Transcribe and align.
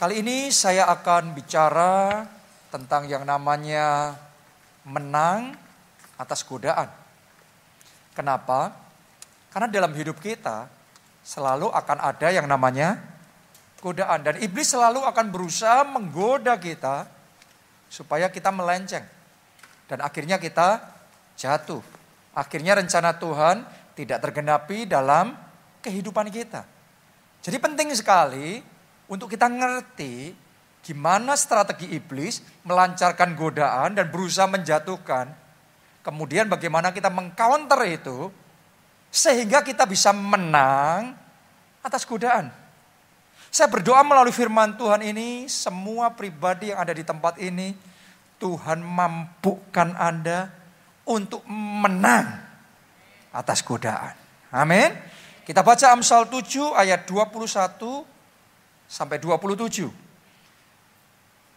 Kali 0.00 0.24
ini 0.24 0.48
saya 0.48 0.88
akan 0.88 1.36
bicara 1.36 2.24
tentang 2.72 3.04
yang 3.04 3.20
namanya 3.28 4.16
menang 4.88 5.52
atas 6.16 6.40
godaan. 6.40 6.88
Kenapa? 8.16 8.72
Karena 9.52 9.68
dalam 9.68 9.92
hidup 9.92 10.16
kita 10.16 10.72
selalu 11.20 11.68
akan 11.68 12.00
ada 12.00 12.32
yang 12.32 12.48
namanya 12.48 12.96
godaan 13.84 14.24
dan 14.24 14.40
iblis 14.40 14.72
selalu 14.72 15.04
akan 15.04 15.28
berusaha 15.28 15.84
menggoda 15.84 16.56
kita 16.56 17.04
supaya 17.92 18.32
kita 18.32 18.48
melenceng 18.48 19.04
dan 19.84 20.00
akhirnya 20.00 20.40
kita 20.40 20.80
jatuh. 21.36 21.84
Akhirnya 22.32 22.72
rencana 22.72 23.20
Tuhan 23.20 23.68
tidak 23.92 24.24
tergenapi 24.24 24.88
dalam 24.88 25.36
kehidupan 25.84 26.32
kita. 26.32 26.64
Jadi 27.44 27.60
penting 27.60 27.92
sekali 27.92 28.69
untuk 29.10 29.26
kita 29.26 29.50
ngerti 29.50 30.32
gimana 30.86 31.34
strategi 31.34 31.90
iblis 31.92 32.40
melancarkan 32.62 33.34
godaan 33.34 33.98
dan 33.98 34.06
berusaha 34.08 34.46
menjatuhkan. 34.46 35.34
Kemudian 36.00 36.46
bagaimana 36.46 36.94
kita 36.94 37.10
mengcounter 37.12 37.76
itu 37.90 38.30
sehingga 39.10 39.66
kita 39.66 39.84
bisa 39.84 40.14
menang 40.14 41.12
atas 41.82 42.06
godaan. 42.06 42.48
Saya 43.50 43.66
berdoa 43.66 44.06
melalui 44.06 44.30
firman 44.30 44.78
Tuhan 44.78 45.02
ini, 45.02 45.50
semua 45.50 46.14
pribadi 46.14 46.70
yang 46.70 46.78
ada 46.78 46.94
di 46.94 47.02
tempat 47.02 47.34
ini, 47.42 47.74
Tuhan 48.38 48.78
mampukan 48.78 49.98
Anda 49.98 50.54
untuk 51.02 51.42
menang 51.50 52.30
atas 53.34 53.66
godaan. 53.66 54.14
Amin. 54.54 54.94
Kita 55.42 55.66
baca 55.66 55.90
Amsal 55.90 56.30
7 56.30 56.78
ayat 56.78 57.10
21 57.10 58.06
sampai 58.90 59.22
27. 59.22 59.86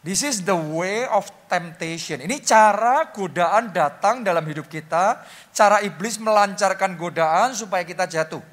This 0.05 0.21
is 0.21 0.43
the 0.45 0.53
way 0.53 1.07
of 1.09 1.25
temptation. 1.49 2.21
Ini 2.21 2.43
cara 2.45 3.09
godaan 3.09 3.73
datang 3.73 4.21
dalam 4.21 4.43
hidup 4.45 4.69
kita, 4.69 5.23
cara 5.55 5.79
iblis 5.81 6.21
melancarkan 6.21 6.93
godaan 6.99 7.55
supaya 7.57 7.81
kita 7.81 8.05
jatuh. 8.05 8.43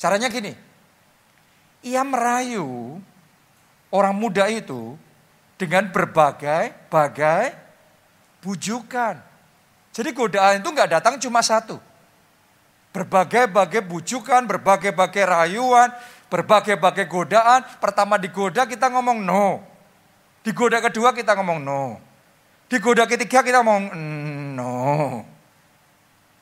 Caranya 0.00 0.32
gini. 0.32 0.54
Ia 1.84 2.06
merayu 2.06 3.02
orang 3.90 4.14
muda 4.14 4.46
itu 4.48 4.94
dengan 5.58 5.90
berbagai 5.90 6.72
bagai 6.88 7.52
bujukan. 8.40 9.18
Jadi 9.90 10.10
godaan 10.14 10.62
itu 10.62 10.70
nggak 10.70 10.90
datang 10.94 11.18
cuma 11.18 11.42
satu. 11.42 11.76
Berbagai-bagai 12.94 13.82
bujukan, 13.86 14.46
berbagai-bagai 14.46 15.24
rayuan, 15.26 15.90
berbagai-bagai 16.30 17.10
godaan. 17.10 17.66
Pertama 17.82 18.16
digoda 18.16 18.64
kita 18.64 18.88
ngomong 18.88 19.18
no. 19.20 19.60
Digoda 20.40 20.80
kedua 20.80 21.12
kita 21.12 21.36
ngomong 21.36 21.58
no. 21.60 22.00
Digoda 22.70 23.04
ketiga 23.04 23.42
kita 23.42 23.60
ngomong 23.60 23.92
no. 24.56 24.78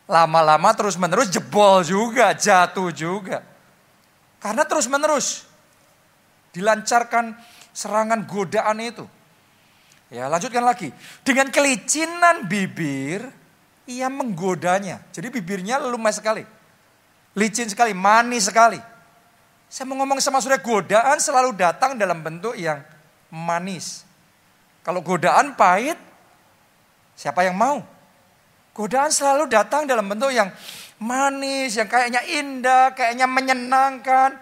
Lama-lama 0.09 0.72
terus 0.77 0.97
menerus 1.00 1.33
jebol 1.33 1.84
juga, 1.84 2.36
jatuh 2.36 2.92
juga. 2.92 3.44
Karena 4.39 4.62
terus 4.69 4.86
menerus 4.86 5.48
dilancarkan 6.53 7.36
serangan 7.72 8.25
godaan 8.25 8.78
itu. 8.81 9.05
Ya, 10.09 10.25
lanjutkan 10.33 10.64
lagi. 10.64 10.89
Dengan 11.20 11.53
kelicinan 11.53 12.48
bibir, 12.48 13.28
ia 13.84 14.09
menggodanya. 14.09 15.05
Jadi 15.12 15.28
bibirnya 15.28 15.77
lumai 15.77 16.16
sekali. 16.16 16.44
Licin 17.36 17.69
sekali, 17.69 17.92
manis 17.92 18.48
sekali. 18.48 18.81
Saya 19.69 19.84
mau 19.84 20.00
ngomong 20.00 20.16
sama 20.24 20.41
saudara, 20.41 20.64
godaan 20.64 21.20
selalu 21.20 21.52
datang 21.52 22.00
dalam 22.00 22.24
bentuk 22.24 22.56
yang 22.56 22.80
manis. 23.28 24.08
Kalau 24.80 25.05
godaan 25.05 25.52
pahit, 25.52 26.00
siapa 27.12 27.44
yang 27.44 27.52
mau? 27.52 27.84
Godaan 28.72 29.12
selalu 29.12 29.44
datang 29.53 29.84
dalam 29.84 30.09
bentuk 30.09 30.32
yang 30.32 30.48
manis, 30.97 31.76
yang 31.76 31.84
kayaknya 31.84 32.25
indah, 32.25 32.97
kayaknya 32.97 33.28
menyenangkan. 33.28 34.41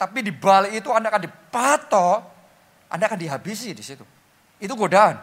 Tapi 0.00 0.24
di 0.24 0.32
balik 0.32 0.72
itu 0.72 0.88
Anda 0.88 1.12
akan 1.12 1.22
dipatok, 1.28 2.18
Anda 2.88 3.04
akan 3.12 3.20
dihabisi 3.20 3.76
di 3.76 3.84
situ. 3.84 4.06
Itu 4.56 4.72
godaan. 4.72 5.20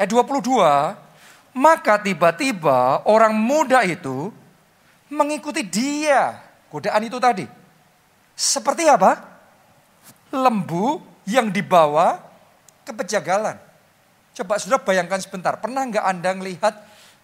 Eh 0.00 0.08
22, 0.08 0.96
maka 1.52 2.00
tiba-tiba 2.00 3.04
orang 3.04 3.36
muda 3.36 3.84
itu 3.84 4.32
mengikuti 5.12 5.60
dia. 5.68 6.40
Godaan 6.72 7.04
itu 7.04 7.20
tadi. 7.20 7.59
Seperti 8.40 8.88
apa? 8.88 9.20
Lembu 10.32 11.04
yang 11.28 11.52
dibawa 11.52 12.16
ke 12.88 12.96
pejagalan. 12.96 13.60
Coba 14.32 14.56
sudah 14.56 14.80
bayangkan 14.80 15.20
sebentar, 15.20 15.60
pernah 15.60 15.84
nggak 15.84 16.00
Anda 16.00 16.32
melihat 16.32 16.72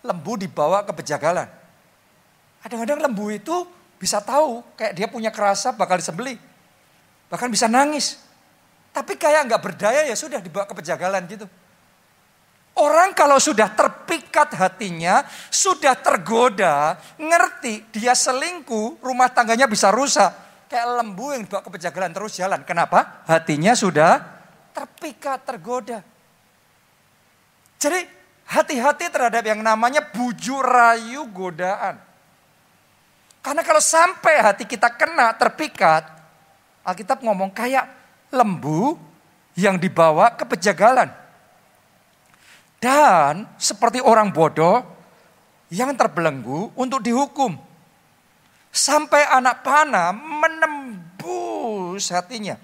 lembu 0.04 0.36
dibawa 0.36 0.84
ke 0.84 0.92
pejagalan? 0.92 1.48
Kadang-kadang 2.60 3.00
lembu 3.00 3.32
itu 3.32 3.64
bisa 3.96 4.20
tahu 4.20 4.60
kayak 4.76 4.92
dia 4.92 5.08
punya 5.08 5.32
kerasa 5.32 5.72
bakal 5.72 5.96
disembeli. 5.96 6.36
Bahkan 7.32 7.48
bisa 7.48 7.64
nangis. 7.64 8.20
Tapi 8.92 9.16
kayak 9.16 9.48
nggak 9.48 9.62
berdaya 9.64 10.04
ya 10.04 10.12
sudah 10.12 10.44
dibawa 10.44 10.68
ke 10.68 10.76
pejagalan 10.76 11.24
gitu. 11.32 11.48
Orang 12.76 13.16
kalau 13.16 13.40
sudah 13.40 13.72
terpikat 13.72 14.52
hatinya, 14.52 15.24
sudah 15.48 15.96
tergoda, 15.96 17.00
ngerti 17.16 17.88
dia 17.88 18.12
selingkuh, 18.12 19.00
rumah 19.00 19.32
tangganya 19.32 19.64
bisa 19.64 19.88
rusak 19.88 20.45
kayak 20.66 20.86
lembu 21.02 21.34
yang 21.34 21.42
dibawa 21.46 21.62
ke 21.62 21.70
pejagalan 21.72 22.10
terus 22.12 22.36
jalan. 22.36 22.60
Kenapa? 22.62 23.24
Hatinya 23.26 23.72
sudah 23.72 24.22
terpikat, 24.76 25.42
tergoda. 25.46 26.04
Jadi 27.76 28.04
hati-hati 28.46 29.08
terhadap 29.08 29.44
yang 29.44 29.60
namanya 29.60 30.04
buju 30.04 30.60
rayu 30.60 31.28
godaan. 31.32 31.98
Karena 33.42 33.62
kalau 33.62 33.78
sampai 33.78 34.42
hati 34.42 34.64
kita 34.66 34.90
kena 34.94 35.30
terpikat, 35.38 36.02
Alkitab 36.82 37.22
ngomong 37.22 37.54
kayak 37.54 37.86
lembu 38.34 38.98
yang 39.54 39.78
dibawa 39.78 40.34
ke 40.34 40.42
pejagalan. 40.46 41.10
Dan 42.76 43.48
seperti 43.56 43.98
orang 44.02 44.30
bodoh 44.30 44.84
yang 45.70 45.90
terbelenggu 45.94 46.70
untuk 46.78 47.02
dihukum. 47.02 47.65
Sampai 48.76 49.24
anak 49.24 49.64
panah 49.64 50.12
menembus 50.12 52.12
hatinya. 52.12 52.60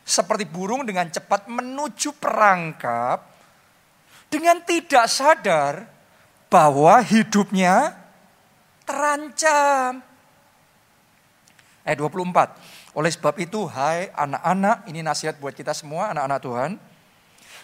Seperti 0.00 0.48
burung 0.48 0.88
dengan 0.88 1.04
cepat 1.12 1.52
menuju 1.52 2.16
perangkap. 2.16 3.20
Dengan 4.32 4.64
tidak 4.64 5.04
sadar 5.04 5.84
bahwa 6.48 6.96
hidupnya 7.04 7.92
terancam. 8.88 10.00
Ayat 11.84 12.00
24. 12.00 12.96
Oleh 12.96 13.12
sebab 13.12 13.36
itu, 13.36 13.68
hai 13.68 14.08
anak-anak, 14.16 14.88
ini 14.88 15.04
nasihat 15.04 15.36
buat 15.36 15.52
kita 15.52 15.76
semua, 15.76 16.08
anak-anak 16.16 16.40
Tuhan. 16.40 16.70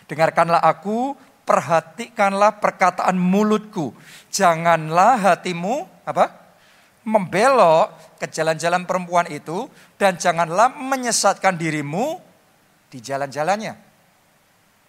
Dengarkanlah 0.04 0.60
aku, 0.60 1.16
perhatikanlah 1.48 2.60
perkataan 2.60 3.16
mulutku. 3.16 3.96
Janganlah 4.28 5.32
hatimu, 5.32 5.88
apa? 6.04 6.49
Membelok 7.04 8.18
ke 8.20 8.28
jalan-jalan 8.28 8.84
perempuan 8.84 9.24
itu 9.32 9.68
dan 9.96 10.20
janganlah 10.20 10.72
menyesatkan 10.76 11.56
dirimu 11.56 12.20
di 12.92 13.00
jalan-jalannya. 13.00 13.74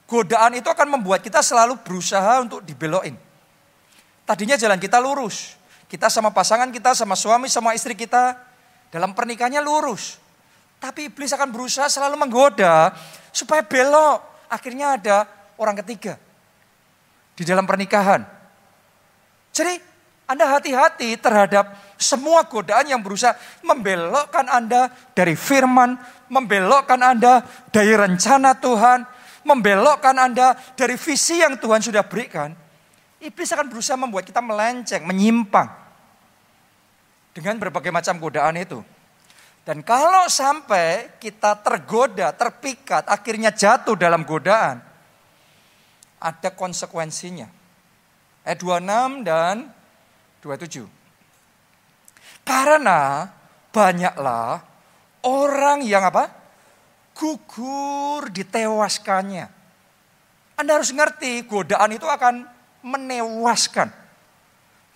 Godaan 0.10 0.60
itu 0.60 0.68
akan 0.68 1.00
membuat 1.00 1.24
kita 1.24 1.40
selalu 1.40 1.80
berusaha 1.80 2.44
untuk 2.44 2.60
dibelokin. 2.68 3.16
Tadinya 4.28 4.60
jalan 4.60 4.76
kita 4.76 5.00
lurus. 5.00 5.56
Kita 5.88 6.12
sama 6.12 6.36
pasangan 6.36 6.68
kita, 6.72 6.92
sama 6.92 7.16
suami, 7.16 7.48
sama 7.48 7.72
istri 7.72 7.96
kita. 7.96 8.36
Dalam 8.92 9.16
pernikahannya 9.16 9.64
lurus. 9.64 10.20
Tapi 10.84 11.08
iblis 11.08 11.32
akan 11.32 11.48
berusaha 11.54 11.88
selalu 11.88 12.20
menggoda 12.20 12.92
supaya 13.32 13.64
belok. 13.64 14.20
Akhirnya 14.52 15.00
ada 15.00 15.24
orang 15.56 15.80
ketiga 15.80 16.20
di 17.38 17.48
dalam 17.48 17.64
pernikahan. 17.64 18.26
Jadi 19.56 19.91
anda 20.32 20.48
hati-hati 20.48 21.20
terhadap 21.20 21.76
semua 22.00 22.48
godaan 22.48 22.88
yang 22.88 23.04
berusaha 23.04 23.36
membelokkan 23.68 24.48
Anda 24.48 24.88
dari 25.12 25.36
firman, 25.36 26.00
membelokkan 26.32 27.04
Anda 27.04 27.44
dari 27.68 27.92
rencana 27.92 28.56
Tuhan, 28.56 29.04
membelokkan 29.44 30.16
Anda 30.16 30.56
dari 30.80 30.96
visi 30.96 31.44
yang 31.44 31.60
Tuhan 31.60 31.84
sudah 31.84 32.08
berikan. 32.08 32.56
Iblis 33.20 33.52
akan 33.52 33.68
berusaha 33.68 34.00
membuat 34.00 34.24
kita 34.24 34.40
melenceng, 34.40 35.04
menyimpang. 35.04 35.68
Dengan 37.36 37.60
berbagai 37.60 37.92
macam 37.92 38.16
godaan 38.16 38.56
itu. 38.56 38.80
Dan 39.68 39.84
kalau 39.84 40.32
sampai 40.32 41.20
kita 41.20 41.60
tergoda, 41.60 42.32
terpikat, 42.32 43.04
akhirnya 43.12 43.52
jatuh 43.52 44.00
dalam 44.00 44.24
godaan. 44.24 44.80
Ada 46.24 46.56
konsekuensinya. 46.56 47.52
Ayat 48.42 48.58
26 48.64 49.28
dan 49.28 49.81
27. 50.42 50.86
Karena 52.42 53.30
banyaklah 53.72 54.62
orang 55.24 55.86
yang 55.86 56.04
apa? 56.04 56.42
gugur 57.22 58.34
ditewaskannya. 58.34 59.46
Anda 60.58 60.72
harus 60.78 60.90
ngerti 60.90 61.46
godaan 61.46 61.94
itu 61.94 62.06
akan 62.10 62.46
menewaskan, 62.82 63.94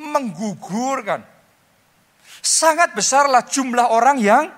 menggugurkan. 0.01 1.21
Sangat 2.41 2.93
besarlah 2.97 3.45
jumlah 3.45 3.89
orang 3.89 4.17
yang 4.17 4.49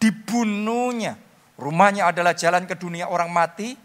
dibunuhnya. 0.00 1.16
Rumahnya 1.60 2.08
adalah 2.08 2.32
jalan 2.32 2.64
ke 2.64 2.74
dunia 2.76 3.08
orang 3.08 3.28
mati 3.28 3.76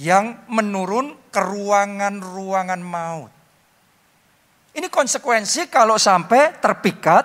yang 0.00 0.48
menurun 0.48 1.16
ke 1.28 1.40
ruangan-ruangan 1.40 2.80
maut. 2.80 3.41
Ini 4.72 4.88
konsekuensi 4.88 5.68
kalau 5.68 6.00
sampai 6.00 6.56
terpikat 6.56 7.24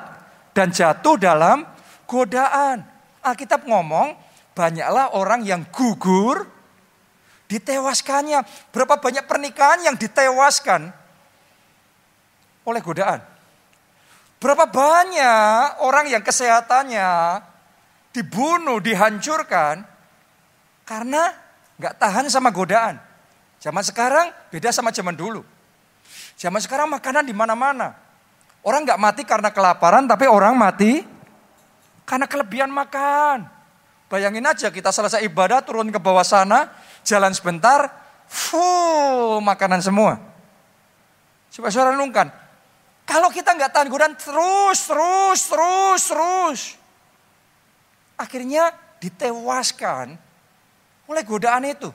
dan 0.52 0.68
jatuh 0.68 1.16
dalam 1.16 1.64
godaan. 2.04 2.84
Alkitab 3.24 3.64
ngomong, 3.64 4.16
banyaklah 4.52 5.16
orang 5.16 5.48
yang 5.48 5.64
gugur, 5.72 6.44
ditewaskannya. 7.48 8.44
Berapa 8.76 9.00
banyak 9.00 9.24
pernikahan 9.24 9.88
yang 9.88 9.96
ditewaskan 9.96 10.92
oleh 12.68 12.82
godaan. 12.84 13.24
Berapa 14.38 14.70
banyak 14.70 15.82
orang 15.82 16.12
yang 16.12 16.22
kesehatannya 16.22 17.42
dibunuh, 18.12 18.78
dihancurkan 18.84 19.82
karena 20.84 21.34
nggak 21.80 21.96
tahan 21.98 22.28
sama 22.28 22.52
godaan. 22.52 23.00
Zaman 23.58 23.82
sekarang 23.82 24.30
beda 24.54 24.70
sama 24.70 24.94
zaman 24.94 25.18
dulu. 25.18 25.42
Zaman 26.38 26.62
sekarang 26.62 26.86
makanan 26.94 27.26
di 27.26 27.34
mana-mana. 27.34 27.98
Orang 28.62 28.86
nggak 28.86 29.02
mati 29.02 29.22
karena 29.26 29.50
kelaparan, 29.50 30.06
tapi 30.06 30.30
orang 30.30 30.54
mati 30.54 31.02
karena 32.06 32.30
kelebihan 32.30 32.70
makan. 32.70 33.50
Bayangin 34.08 34.46
aja 34.46 34.72
kita 34.72 34.94
selesai 34.94 35.26
ibadah 35.26 35.66
turun 35.66 35.90
ke 35.90 36.00
bawah 36.00 36.24
sana, 36.24 36.72
jalan 37.02 37.34
sebentar, 37.34 37.90
full 38.30 39.42
makanan 39.42 39.82
semua. 39.82 40.22
Coba 41.52 41.74
suara 41.74 41.98
renungkan. 41.98 42.30
Kalau 43.08 43.34
kita 43.34 43.58
nggak 43.58 43.72
tahan 43.74 43.90
godaan 43.90 44.14
terus, 44.14 44.80
terus, 44.86 45.40
terus, 45.48 46.02
terus. 46.12 46.62
Akhirnya 48.20 48.76
ditewaskan 49.02 50.14
oleh 51.08 51.24
godaan 51.26 51.66
itu. 51.66 51.90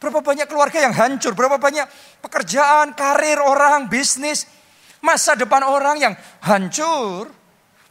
Berapa 0.00 0.24
banyak 0.24 0.48
keluarga 0.48 0.80
yang 0.80 0.96
hancur, 0.96 1.36
berapa 1.36 1.60
banyak 1.60 1.84
pekerjaan, 2.24 2.96
karir 2.96 3.36
orang, 3.36 3.84
bisnis, 3.92 4.48
masa 5.04 5.36
depan 5.36 5.60
orang 5.60 6.00
yang 6.00 6.14
hancur, 6.40 7.28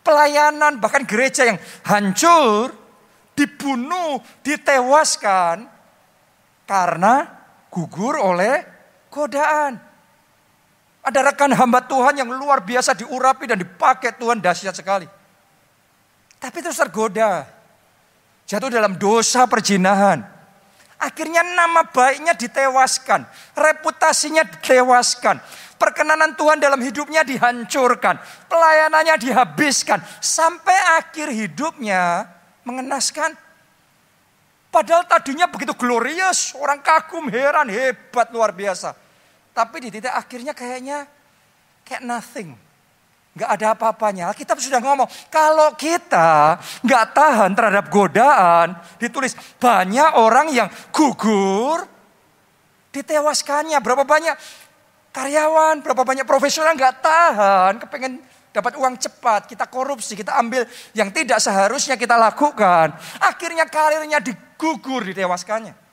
pelayanan, 0.01 0.81
bahkan 0.81 1.05
gereja 1.05 1.45
yang 1.45 1.61
hancur, 1.85 2.73
dibunuh, 3.37 4.17
ditewaskan 4.41 5.69
karena 6.65 7.29
gugur 7.69 8.17
oleh 8.17 8.65
godaan. 9.13 9.77
Ada 11.05 11.29
rekan 11.29 11.53
hamba 11.53 11.85
Tuhan 11.85 12.25
yang 12.25 12.29
luar 12.33 12.65
biasa 12.65 12.97
diurapi 12.97 13.45
dan 13.53 13.61
dipakai 13.61 14.17
Tuhan 14.17 14.41
dahsyat 14.41 14.73
sekali. 14.73 15.05
Tapi 16.41 16.57
terus 16.57 16.81
tergoda. 16.81 17.45
Jatuh 18.49 18.73
dalam 18.73 18.97
dosa 18.97 19.45
perjinahan 19.45 20.38
Akhirnya 20.99 21.39
nama 21.47 21.87
baiknya 21.87 22.35
ditewaskan, 22.35 23.23
reputasinya 23.55 24.43
ditewaskan, 24.43 25.39
perkenanan 25.79 26.35
Tuhan 26.35 26.59
dalam 26.59 26.83
hidupnya 26.83 27.23
dihancurkan, 27.23 28.19
pelayanannya 28.51 29.15
dihabiskan, 29.15 30.03
sampai 30.19 30.75
akhir 30.99 31.31
hidupnya 31.31 32.27
mengenaskan. 32.67 33.31
Padahal 34.69 35.07
tadinya 35.07 35.47
begitu 35.47 35.71
glorious, 35.73 36.51
orang 36.59 36.83
kagum, 36.83 37.31
heran, 37.31 37.71
hebat, 37.71 38.29
luar 38.35 38.51
biasa. 38.51 38.91
Tapi 39.55 39.87
di 39.87 39.89
titik 39.89 40.11
akhirnya 40.11 40.51
kayaknya 40.51 41.07
kayak 41.87 42.03
nothing. 42.03 42.53
Nggak 43.37 43.49
ada 43.49 43.67
apa-apanya. 43.77 44.25
Kita 44.33 44.57
sudah 44.57 44.81
ngomong, 44.81 45.07
kalau 45.29 45.73
kita 45.77 46.57
nggak 46.81 47.05
tahan 47.13 47.51
terhadap 47.53 47.85
godaan, 47.93 48.73
ditulis 48.97 49.37
banyak 49.61 50.17
orang 50.17 50.49
yang 50.49 50.67
gugur, 50.89 51.85
ditewaskannya. 52.89 53.77
Berapa 53.79 54.03
banyak 54.03 54.35
karyawan, 55.13 55.85
berapa 55.85 56.03
banyak 56.05 56.25
profesional 56.25 56.73
nggak 56.73 56.95
tahan, 57.01 57.71
kepengen 57.85 58.13
dapat 58.49 58.73
uang 58.81 58.97
cepat, 58.97 59.45
kita 59.45 59.69
korupsi, 59.69 60.17
kita 60.17 60.33
ambil 60.41 60.65
yang 60.97 61.13
tidak 61.13 61.37
seharusnya 61.37 61.95
kita 61.95 62.17
lakukan. 62.17 62.97
Akhirnya 63.21 63.69
karirnya 63.69 64.17
digugur, 64.17 65.05
ditewaskannya. 65.05 65.88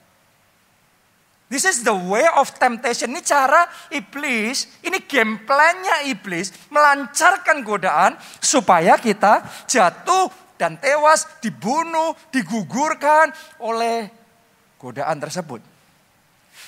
This 1.46 1.62
is 1.62 1.86
the 1.86 1.94
way 1.94 2.26
of 2.34 2.50
temptation. 2.58 3.14
Ini 3.14 3.22
cara 3.22 3.70
iblis, 3.94 4.82
ini 4.82 4.98
game 5.06 5.46
plan-nya 5.46 6.02
iblis 6.10 6.50
melancarkan 6.74 7.62
godaan 7.62 8.18
supaya 8.42 8.98
kita 8.98 9.46
jatuh 9.70 10.26
dan 10.58 10.74
tewas, 10.82 11.22
dibunuh, 11.38 12.18
digugurkan 12.34 13.30
oleh 13.62 14.10
godaan 14.82 15.22
tersebut. 15.22 15.62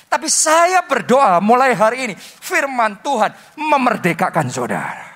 Tapi 0.06 0.30
saya 0.30 0.86
berdoa 0.86 1.42
mulai 1.42 1.74
hari 1.74 2.08
ini 2.08 2.14
firman 2.16 3.02
Tuhan 3.02 3.34
memerdekakan 3.58 4.46
saudara. 4.46 5.10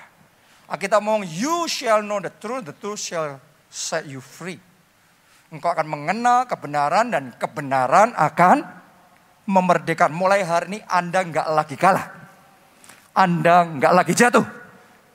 Kita 0.73 0.99
ngomong 0.99 1.23
you 1.23 1.71
shall 1.71 2.03
know 2.03 2.19
the 2.19 2.33
truth, 2.35 2.67
the 2.67 2.75
truth 2.75 2.99
shall 2.99 3.39
set 3.71 4.03
you 4.11 4.19
free. 4.19 4.59
Engkau 5.53 5.71
akan 5.71 5.85
mengenal 5.85 6.49
kebenaran 6.49 7.13
dan 7.13 7.31
kebenaran 7.37 8.11
akan 8.17 8.82
memerdekakan. 9.45 10.15
Mulai 10.15 10.43
hari 10.43 10.65
ini 10.75 10.79
Anda 10.87 11.23
nggak 11.23 11.47
lagi 11.51 11.75
kalah. 11.75 12.05
Anda 13.13 13.67
nggak 13.67 13.93
lagi 13.93 14.13
jatuh. 14.15 14.45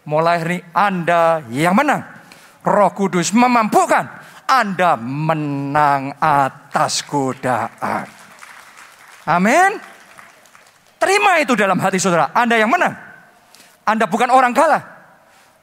Mulai 0.09 0.37
hari 0.41 0.57
ini 0.61 0.65
Anda 0.73 1.43
yang 1.53 1.75
menang. 1.77 2.03
Roh 2.65 2.91
Kudus 2.93 3.33
memampukan 3.33 4.05
Anda 4.49 4.97
menang 5.01 6.17
atas 6.21 7.05
godaan. 7.05 8.07
Amin. 9.29 9.77
Terima 10.99 11.39
itu 11.39 11.55
dalam 11.55 11.79
hati 11.79 12.01
saudara. 12.01 12.33
Anda 12.33 12.59
yang 12.59 12.73
menang. 12.73 12.97
Anda 13.87 14.05
bukan 14.09 14.33
orang 14.33 14.53
kalah. 14.57 14.83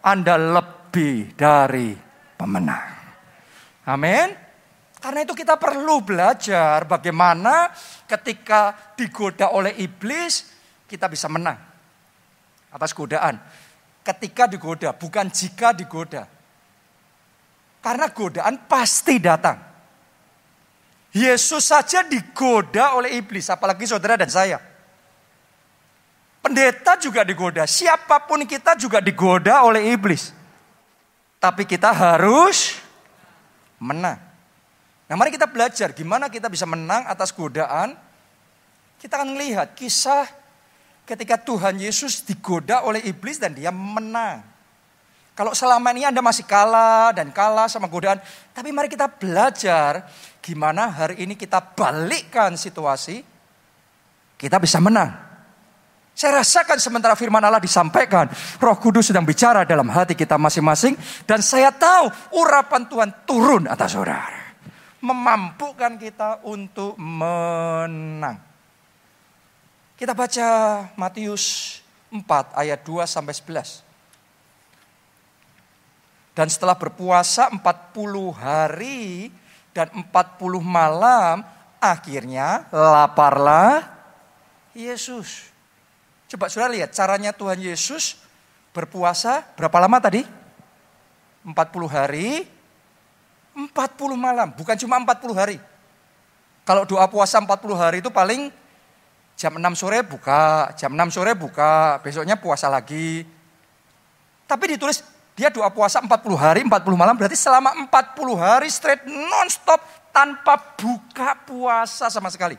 Anda 0.06 0.38
lebih 0.38 1.34
dari 1.34 1.98
pemenang. 2.38 2.88
Amin. 3.86 4.46
Karena 4.98 5.22
itu 5.22 5.38
kita 5.38 5.62
perlu 5.62 6.02
belajar 6.02 6.90
bagaimana 6.90 7.70
ketika 8.06 8.94
digoda 8.98 9.50
oleh 9.54 9.74
iblis 9.82 10.50
kita 10.86 11.10
bisa 11.10 11.26
menang 11.30 11.58
atas 12.76 12.92
godaan. 12.92 13.40
Ketika 14.06 14.46
digoda, 14.46 14.92
bukan 14.94 15.32
jika 15.32 15.72
digoda. 15.72 16.28
Karena 17.80 18.12
godaan 18.12 18.68
pasti 18.68 19.18
datang. 19.18 19.58
Yesus 21.16 21.72
saja 21.72 22.04
digoda 22.04 23.00
oleh 23.00 23.16
iblis, 23.16 23.48
apalagi 23.48 23.88
saudara 23.88 24.20
dan 24.20 24.28
saya. 24.28 24.60
Pendeta 26.44 27.00
juga 27.02 27.26
digoda, 27.26 27.66
siapa 27.66 28.22
pun 28.28 28.44
kita 28.46 28.78
juga 28.78 29.02
digoda 29.02 29.66
oleh 29.66 29.96
iblis. 29.96 30.36
Tapi 31.40 31.66
kita 31.66 31.90
harus 31.90 32.78
menang. 33.82 34.22
Nah 35.06 35.14
mari 35.14 35.30
kita 35.30 35.46
belajar 35.46 35.94
gimana 35.94 36.34
kita 36.34 36.50
bisa 36.50 36.66
menang 36.66 37.06
atas 37.06 37.30
godaan. 37.30 37.94
Kita 38.98 39.22
akan 39.22 39.38
melihat 39.38 39.78
kisah 39.78 40.26
ketika 41.06 41.38
Tuhan 41.38 41.78
Yesus 41.78 42.26
digoda 42.26 42.82
oleh 42.82 43.06
iblis 43.06 43.38
dan 43.38 43.54
dia 43.54 43.70
menang. 43.70 44.42
Kalau 45.36 45.52
selama 45.54 45.94
ini 45.94 46.08
Anda 46.08 46.24
masih 46.26 46.48
kalah 46.48 47.14
dan 47.14 47.30
kalah 47.30 47.70
sama 47.70 47.86
godaan. 47.86 48.18
Tapi 48.56 48.74
mari 48.74 48.90
kita 48.90 49.06
belajar 49.06 50.10
gimana 50.42 50.90
hari 50.90 51.22
ini 51.22 51.38
kita 51.38 51.62
balikkan 51.62 52.58
situasi. 52.58 53.22
Kita 54.36 54.58
bisa 54.58 54.82
menang. 54.82 55.12
Saya 56.16 56.40
rasakan 56.40 56.80
sementara 56.80 57.14
firman 57.20 57.44
Allah 57.44 57.60
disampaikan. 57.60 58.32
Roh 58.64 58.80
Kudus 58.80 59.12
sedang 59.12 59.28
bicara 59.28 59.68
dalam 59.68 59.92
hati 59.92 60.16
kita 60.16 60.40
masing-masing. 60.40 60.96
Dan 61.28 61.44
saya 61.44 61.70
tahu 61.76 62.08
urapan 62.40 62.88
Tuhan 62.88 63.10
turun 63.28 63.68
atas 63.68 63.92
saudara 63.92 64.45
memampukan 65.06 66.02
kita 66.02 66.42
untuk 66.42 66.98
menang. 66.98 68.42
Kita 69.94 70.18
baca 70.18 70.48
Matius 70.98 71.78
4 72.10 72.58
ayat 72.58 72.82
2 72.82 73.06
sampai 73.06 73.34
11. 73.38 73.86
Dan 76.36 76.52
setelah 76.52 76.76
berpuasa 76.76 77.48
40 77.48 77.62
hari 78.36 79.32
dan 79.72 79.88
40 79.94 80.60
malam, 80.60 81.46
akhirnya 81.80 82.68
laparlah 82.74 83.88
Yesus. 84.76 85.48
Coba 86.28 86.52
sudah 86.52 86.68
lihat 86.68 86.92
caranya 86.92 87.32
Tuhan 87.32 87.62
Yesus 87.62 88.20
berpuasa 88.76 89.48
berapa 89.56 89.80
lama 89.80 90.02
tadi? 90.04 90.28
40 91.46 91.56
hari 91.88 92.44
40 93.56 93.72
malam, 94.20 94.52
bukan 94.52 94.76
cuma 94.76 95.00
40 95.00 95.32
hari. 95.32 95.58
Kalau 96.68 96.84
doa 96.84 97.08
puasa 97.08 97.40
40 97.40 97.48
hari 97.80 97.98
itu 98.04 98.12
paling 98.12 98.52
jam 99.40 99.56
6 99.56 99.80
sore 99.80 100.04
buka, 100.04 100.76
jam 100.76 100.92
6 100.92 101.16
sore 101.16 101.32
buka, 101.32 102.04
besoknya 102.04 102.36
puasa 102.36 102.68
lagi. 102.68 103.24
Tapi 104.44 104.76
ditulis 104.76 105.00
dia 105.36 105.48
doa 105.48 105.72
puasa 105.72 106.04
40 106.04 106.12
hari, 106.36 106.62
40 106.68 106.72
malam 107.00 107.16
berarti 107.16 107.40
selama 107.40 107.72
40 107.88 108.36
hari 108.36 108.68
straight 108.68 109.04
non-stop 109.08 109.80
tanpa 110.12 110.56
buka 110.76 111.36
puasa 111.44 112.12
sama 112.12 112.32
sekali. 112.32 112.56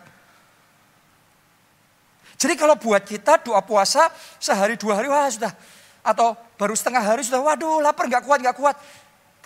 Jadi 2.36 2.52
kalau 2.56 2.76
buat 2.76 3.00
kita 3.00 3.40
doa 3.40 3.64
puasa 3.64 4.12
sehari 4.36 4.76
dua 4.76 5.00
hari 5.00 5.08
wah 5.08 5.24
sudah 5.32 5.56
atau 6.04 6.36
baru 6.60 6.76
setengah 6.76 7.00
hari 7.00 7.24
sudah 7.24 7.40
waduh 7.40 7.80
lapar 7.80 8.04
nggak 8.12 8.24
kuat 8.28 8.38
nggak 8.44 8.56
kuat. 8.60 8.76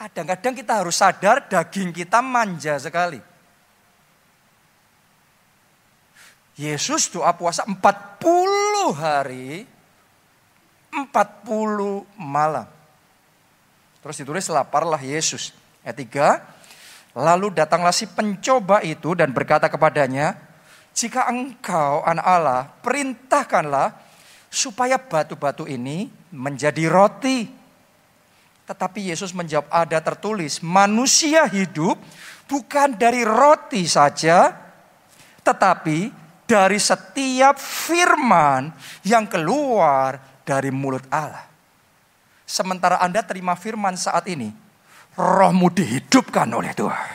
Kadang-kadang 0.00 0.57
kita 0.57 0.80
harus 0.80 0.97
sadar 0.97 1.45
daging 1.45 1.92
kita 1.92 2.25
manja 2.25 2.80
sekali. 2.80 3.21
Yesus 6.57 7.12
doa 7.12 7.37
puasa 7.37 7.69
40 7.69 8.97
hari, 8.97 9.69
40 10.88 12.09
malam. 12.16 12.64
Terus 14.00 14.16
ditulis 14.25 14.49
laparlah 14.49 15.00
Yesus. 15.04 15.52
Ayat 15.85 16.00
3, 17.12 17.21
lalu 17.21 17.52
datanglah 17.52 17.92
si 17.92 18.09
pencoba 18.09 18.80
itu 18.80 19.12
dan 19.12 19.37
berkata 19.37 19.69
kepadanya, 19.69 20.33
jika 20.97 21.28
engkau 21.28 22.00
anak 22.09 22.25
Allah, 22.25 22.73
perintahkanlah 22.80 23.92
supaya 24.49 24.97
batu-batu 24.97 25.69
ini 25.69 26.09
menjadi 26.33 26.88
roti. 26.88 27.60
Tetapi 28.71 29.11
Yesus 29.11 29.35
menjawab, 29.35 29.67
ada 29.67 29.99
tertulis, 29.99 30.62
manusia 30.62 31.43
hidup 31.50 31.99
bukan 32.47 32.95
dari 32.95 33.27
roti 33.27 33.83
saja, 33.83 34.55
tetapi 35.43 36.15
dari 36.47 36.79
setiap 36.79 37.59
firman 37.59 38.71
yang 39.03 39.27
keluar 39.27 40.23
dari 40.47 40.71
mulut 40.71 41.03
Allah. 41.11 41.50
Sementara 42.47 43.03
Anda 43.03 43.27
terima 43.27 43.59
firman 43.59 43.99
saat 43.99 44.31
ini, 44.31 44.55
rohmu 45.19 45.67
dihidupkan 45.75 46.47
oleh 46.55 46.71
Tuhan. 46.71 47.11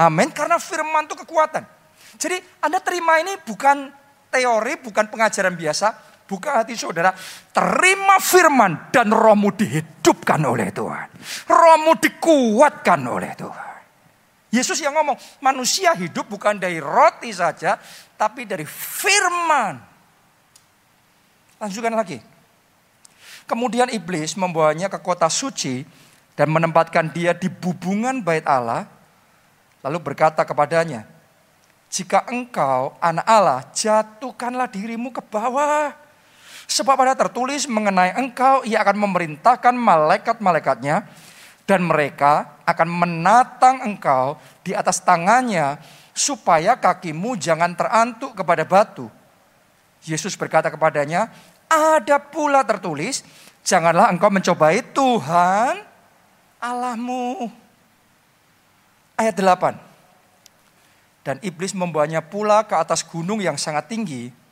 Amin, 0.00 0.32
karena 0.32 0.56
firman 0.56 1.04
itu 1.04 1.16
kekuatan. 1.28 1.68
Jadi 2.16 2.40
Anda 2.64 2.80
terima 2.80 3.20
ini 3.20 3.36
bukan 3.44 3.92
teori, 4.32 4.80
bukan 4.80 5.12
pengajaran 5.12 5.60
biasa, 5.60 6.13
buka 6.24 6.62
hati 6.62 6.76
saudara, 6.76 7.12
terima 7.52 8.20
firman 8.20 8.90
dan 8.90 9.12
rohmu 9.12 9.52
dihidupkan 9.52 10.40
oleh 10.44 10.72
Tuhan. 10.72 11.08
Rohmu 11.48 11.92
dikuatkan 12.00 13.00
oleh 13.04 13.32
Tuhan. 13.36 13.74
Yesus 14.54 14.78
yang 14.78 14.94
ngomong, 14.94 15.18
manusia 15.42 15.98
hidup 15.98 16.30
bukan 16.30 16.54
dari 16.54 16.78
roti 16.78 17.34
saja, 17.34 17.74
tapi 18.14 18.46
dari 18.46 18.62
firman. 18.62 19.82
Lanjutkan 21.58 21.90
lagi. 21.90 22.22
Kemudian 23.44 23.90
iblis 23.90 24.38
membawanya 24.38 24.86
ke 24.86 25.02
kota 25.02 25.26
suci 25.26 25.82
dan 26.38 26.48
menempatkan 26.54 27.10
dia 27.10 27.34
di 27.34 27.50
bubungan 27.50 28.22
bait 28.22 28.46
Allah. 28.46 28.86
Lalu 29.84 29.98
berkata 30.00 30.46
kepadanya, 30.46 31.04
jika 31.90 32.24
engkau 32.30 32.94
anak 33.02 33.26
Allah, 33.26 33.60
jatuhkanlah 33.74 34.70
dirimu 34.70 35.12
ke 35.12 35.20
bawah. 35.20 36.03
Sebab 36.64 36.96
ada 37.04 37.14
tertulis 37.14 37.68
mengenai 37.68 38.16
engkau, 38.16 38.64
ia 38.64 38.80
akan 38.80 38.96
memerintahkan 39.04 39.74
malaikat-malaikatnya 39.76 41.04
dan 41.64 41.80
mereka 41.84 42.60
akan 42.64 42.88
menatang 42.88 43.84
engkau 43.84 44.40
di 44.64 44.72
atas 44.72 45.00
tangannya 45.00 45.76
supaya 46.16 46.76
kakimu 46.76 47.36
jangan 47.36 47.72
terantuk 47.76 48.36
kepada 48.36 48.64
batu. 48.64 49.08
Yesus 50.04 50.36
berkata 50.36 50.68
kepadanya, 50.68 51.32
ada 51.68 52.20
pula 52.20 52.60
tertulis, 52.64 53.24
janganlah 53.64 54.12
engkau 54.12 54.28
mencobai 54.28 54.84
Tuhan 54.92 55.80
Allahmu. 56.60 57.48
Ayat 59.16 59.36
8. 59.36 59.76
Dan 61.24 61.36
iblis 61.40 61.72
membawanya 61.72 62.20
pula 62.20 62.68
ke 62.68 62.76
atas 62.76 63.00
gunung 63.00 63.40
yang 63.40 63.56
sangat 63.56 63.88
tinggi 63.88 64.43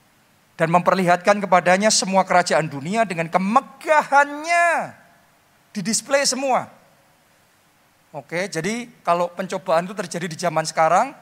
dan 0.56 0.68
memperlihatkan 0.68 1.40
kepadanya 1.40 1.88
semua 1.88 2.22
kerajaan 2.28 2.68
dunia 2.68 3.08
dengan 3.08 3.28
kemegahannya. 3.28 4.94
Didisplay 5.72 6.28
semua. 6.28 6.68
Oke, 8.12 8.44
jadi 8.44 8.92
kalau 9.00 9.32
pencobaan 9.32 9.88
itu 9.88 9.96
terjadi 9.96 10.26
di 10.28 10.36
zaman 10.36 10.68
sekarang, 10.68 11.16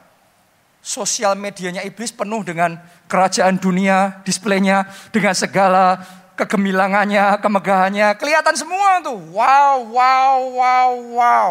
sosial 0.82 1.38
medianya 1.38 1.86
iblis 1.86 2.10
penuh 2.10 2.42
dengan 2.42 2.74
kerajaan 3.06 3.62
dunia, 3.62 4.18
displaynya 4.26 4.90
dengan 5.14 5.30
segala 5.38 6.02
kegemilangannya, 6.34 7.38
kemegahannya, 7.38 8.18
kelihatan 8.18 8.58
semua 8.58 8.98
tuh. 9.04 9.22
Wow, 9.30 9.86
wow, 9.94 10.36
wow, 10.50 10.90
wow. 11.14 11.50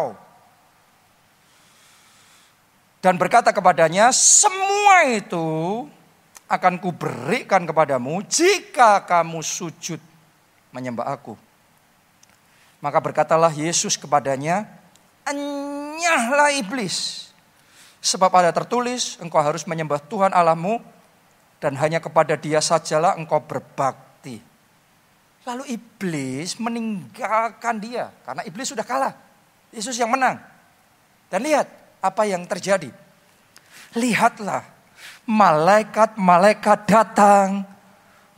Dan 3.00 3.16
berkata 3.16 3.48
kepadanya, 3.48 4.12
semua 4.12 5.08
itu 5.08 5.88
akan 6.50 6.82
kuberikan 6.82 7.62
kepadamu 7.62 8.26
jika 8.26 9.06
kamu 9.06 9.38
sujud 9.38 10.02
menyembah 10.74 11.06
aku. 11.14 11.38
Maka 12.82 12.98
berkatalah 12.98 13.54
Yesus 13.54 13.94
kepadanya, 13.94 14.66
enyahlah 15.22 16.50
iblis. 16.58 17.30
Sebab 18.02 18.32
ada 18.34 18.50
tertulis, 18.50 19.20
engkau 19.22 19.38
harus 19.38 19.62
menyembah 19.68 20.02
Tuhan 20.02 20.34
Allahmu 20.34 20.82
dan 21.62 21.76
hanya 21.78 22.02
kepada 22.02 22.34
dia 22.34 22.58
sajalah 22.58 23.14
engkau 23.14 23.38
berbakti. 23.38 24.42
Lalu 25.46 25.76
iblis 25.76 26.58
meninggalkan 26.58 27.78
dia 27.78 28.10
karena 28.26 28.42
iblis 28.42 28.72
sudah 28.72 28.82
kalah. 28.82 29.14
Yesus 29.70 29.94
yang 30.00 30.10
menang. 30.10 30.40
Dan 31.30 31.46
lihat 31.46 31.68
apa 32.02 32.26
yang 32.26 32.42
terjadi. 32.48 32.90
Lihatlah 33.94 34.79
malaikat-malaikat 35.30 36.78
datang 36.90 37.62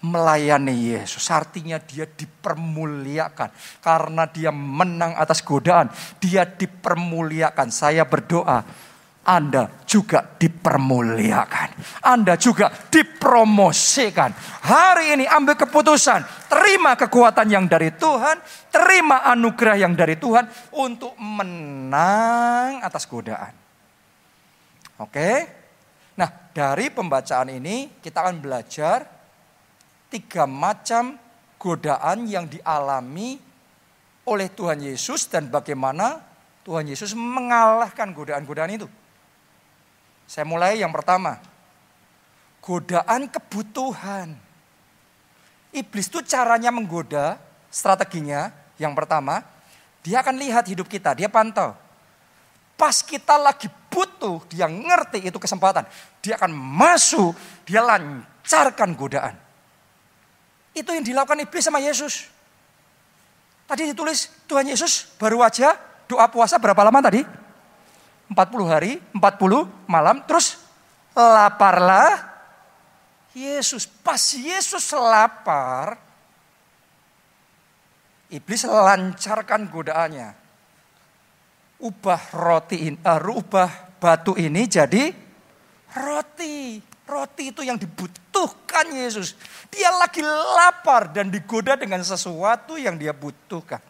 melayani 0.04 0.92
Yesus. 0.92 1.25
Artinya 1.32 1.80
dia 1.80 2.04
dipermuliakan. 2.04 3.49
Karena 3.80 4.28
dia 4.28 4.52
menang 4.52 5.16
atas 5.16 5.40
godaan. 5.40 5.88
Dia 6.20 6.44
dipermuliakan. 6.44 7.72
Saya 7.72 8.04
berdoa 8.04 8.61
anda 9.22 9.70
juga 9.87 10.26
dipermuliakan. 10.34 11.68
Anda 12.02 12.34
juga 12.34 12.75
dipromosikan. 12.90 14.34
Hari 14.66 15.14
ini 15.14 15.30
ambil 15.30 15.54
keputusan. 15.54 16.50
Terima 16.50 16.99
kekuatan 16.99 17.46
yang 17.46 17.70
dari 17.70 17.94
Tuhan. 17.94 18.42
Terima 18.75 19.22
anugerah 19.22 19.78
yang 19.78 19.94
dari 19.94 20.18
Tuhan. 20.18 20.75
Untuk 20.75 21.14
menang 21.22 22.82
atas 22.82 23.06
godaan. 23.06 23.54
Oke. 24.99 25.62
Nah 26.19 26.28
dari 26.52 26.92
pembacaan 26.92 27.49
ini 27.52 27.88
kita 28.00 28.25
akan 28.25 28.37
belajar. 28.42 29.09
Tiga 30.12 30.45
macam 30.45 31.16
godaan 31.57 32.28
yang 32.28 32.45
dialami 32.45 33.40
oleh 34.28 34.49
Tuhan 34.52 34.85
Yesus. 34.85 35.25
Dan 35.28 35.49
bagaimana 35.49 36.21
Tuhan 36.62 36.85
Yesus 36.87 37.16
mengalahkan 37.16 38.12
godaan-godaan 38.12 38.76
itu. 38.76 38.88
Saya 40.28 40.45
mulai 40.45 40.81
yang 40.81 40.92
pertama. 40.92 41.40
Godaan 42.62 43.26
kebutuhan. 43.26 44.38
Iblis 45.73 46.12
itu 46.12 46.21
caranya 46.28 46.69
menggoda, 46.69 47.40
strateginya 47.73 48.52
yang 48.76 48.92
pertama, 48.92 49.40
dia 50.04 50.21
akan 50.21 50.37
lihat 50.37 50.69
hidup 50.69 50.85
kita, 50.87 51.16
dia 51.16 51.33
pantau. 51.33 51.73
Pas 52.76 53.00
kita 53.00 53.40
lagi 53.40 53.73
butuh, 53.92 54.49
dia 54.49 54.64
ngerti 54.64 55.28
itu 55.28 55.37
kesempatan. 55.37 55.84
Dia 56.25 56.40
akan 56.40 56.56
masuk, 56.56 57.37
dia 57.68 57.84
lancarkan 57.84 58.96
godaan. 58.96 59.37
Itu 60.72 60.96
yang 60.96 61.04
dilakukan 61.04 61.44
iblis 61.44 61.68
sama 61.68 61.84
Yesus. 61.84 62.32
Tadi 63.68 63.92
ditulis 63.92 64.32
Tuhan 64.49 64.64
Yesus 64.64 65.12
baru 65.20 65.44
aja 65.44 65.76
doa 66.08 66.26
puasa 66.32 66.56
berapa 66.56 66.80
lama 66.80 67.04
tadi? 67.04 67.20
40 68.32 68.72
hari, 68.72 68.96
40 69.12 69.68
malam, 69.84 70.25
terus 70.25 70.56
laparlah 71.12 72.32
Yesus. 73.37 73.84
Pas 73.84 74.20
Yesus 74.32 74.88
lapar, 74.96 76.00
iblis 78.32 78.64
lancarkan 78.64 79.68
godaannya. 79.68 80.41
Ubah 81.82 82.22
roti 82.38 82.90
ini, 82.90 82.98
uh, 83.02 83.18
ubah 83.18 83.98
batu 83.98 84.38
ini 84.38 84.70
jadi 84.70 85.10
roti. 85.98 86.78
Roti 87.02 87.50
itu 87.50 87.66
yang 87.66 87.76
dibutuhkan 87.76 88.88
Yesus. 88.94 89.34
Dia 89.68 89.90
lagi 89.98 90.22
lapar 90.22 91.10
dan 91.10 91.28
digoda 91.28 91.74
dengan 91.74 92.00
sesuatu 92.00 92.78
yang 92.78 92.94
dia 92.94 93.10
butuhkan. 93.10 93.82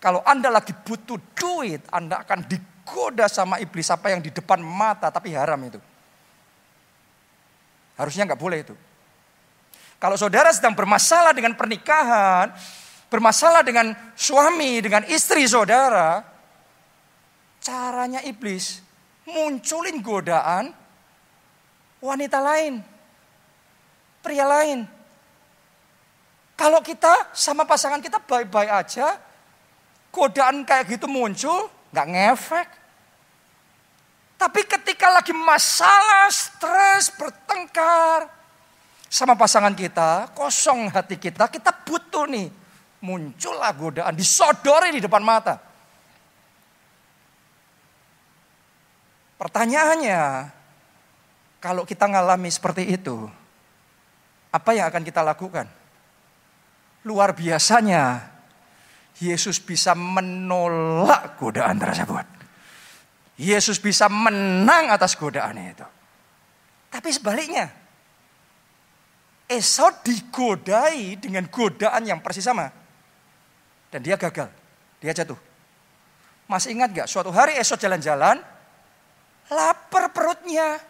Kalau 0.00 0.24
Anda 0.24 0.48
lagi 0.48 0.72
butuh 0.72 1.20
duit, 1.36 1.84
Anda 1.92 2.24
akan 2.24 2.48
digoda 2.48 3.28
sama 3.28 3.60
iblis 3.60 3.92
apa 3.92 4.10
yang 4.10 4.24
di 4.24 4.32
depan 4.32 4.58
mata 4.64 5.12
tapi 5.12 5.36
haram 5.36 5.60
itu. 5.68 5.78
Harusnya 7.96 8.28
nggak 8.28 8.40
boleh 8.40 8.58
itu. 8.64 8.74
Kalau 9.96 10.16
saudara 10.20 10.52
sedang 10.52 10.76
bermasalah 10.76 11.32
dengan 11.32 11.56
pernikahan, 11.56 12.52
bermasalah 13.08 13.64
dengan 13.64 13.96
suami, 14.12 14.84
dengan 14.84 15.08
istri 15.08 15.48
saudara, 15.48 16.20
caranya 17.66 18.22
iblis 18.22 18.86
munculin 19.26 19.98
godaan 19.98 20.70
wanita 21.98 22.38
lain, 22.38 22.78
pria 24.22 24.46
lain. 24.46 24.86
Kalau 26.54 26.80
kita 26.80 27.34
sama 27.34 27.66
pasangan 27.66 27.98
kita 28.00 28.22
baik-baik 28.22 28.70
aja, 28.70 29.18
godaan 30.14 30.62
kayak 30.62 30.94
gitu 30.94 31.10
muncul, 31.10 31.68
nggak 31.90 32.06
ngefek. 32.06 32.68
Tapi 34.36 34.60
ketika 34.64 35.10
lagi 35.10 35.34
masalah, 35.34 36.28
stres, 36.32 37.12
bertengkar 37.12 38.28
sama 39.10 39.36
pasangan 39.36 39.74
kita, 39.74 40.32
kosong 40.32 40.92
hati 40.92 41.18
kita, 41.18 41.50
kita 41.50 41.72
butuh 41.84 42.24
nih. 42.30 42.48
Muncullah 43.04 43.76
godaan, 43.76 44.16
disodori 44.16 44.96
di 44.96 45.00
depan 45.04 45.20
mata. 45.20 45.65
Pertanyaannya, 49.36 50.22
kalau 51.60 51.84
kita 51.84 52.08
ngalami 52.08 52.48
seperti 52.48 52.88
itu, 52.88 53.28
apa 54.48 54.70
yang 54.72 54.88
akan 54.88 55.04
kita 55.04 55.20
lakukan? 55.20 55.68
Luar 57.04 57.36
biasanya, 57.36 58.32
Yesus 59.20 59.60
bisa 59.60 59.92
menolak 59.92 61.36
godaan 61.36 61.76
tersebut. 61.76 62.24
Yesus 63.36 63.76
bisa 63.76 64.08
menang 64.08 64.88
atas 64.88 65.12
godaan 65.12 65.60
itu. 65.60 65.84
Tapi 66.88 67.08
sebaliknya, 67.12 67.68
Esau 69.46 69.92
digodai 70.02 71.20
dengan 71.20 71.46
godaan 71.46 72.02
yang 72.02 72.18
persis 72.24 72.42
sama. 72.42 72.72
Dan 73.92 74.00
dia 74.02 74.18
gagal, 74.18 74.50
dia 74.98 75.12
jatuh. 75.12 75.38
Masih 76.50 76.74
ingat 76.74 76.90
gak 76.90 77.08
suatu 77.12 77.30
hari 77.30 77.54
Esau 77.54 77.78
jalan-jalan, 77.78 78.42
lapar 79.50 80.10
perutnya. 80.10 80.80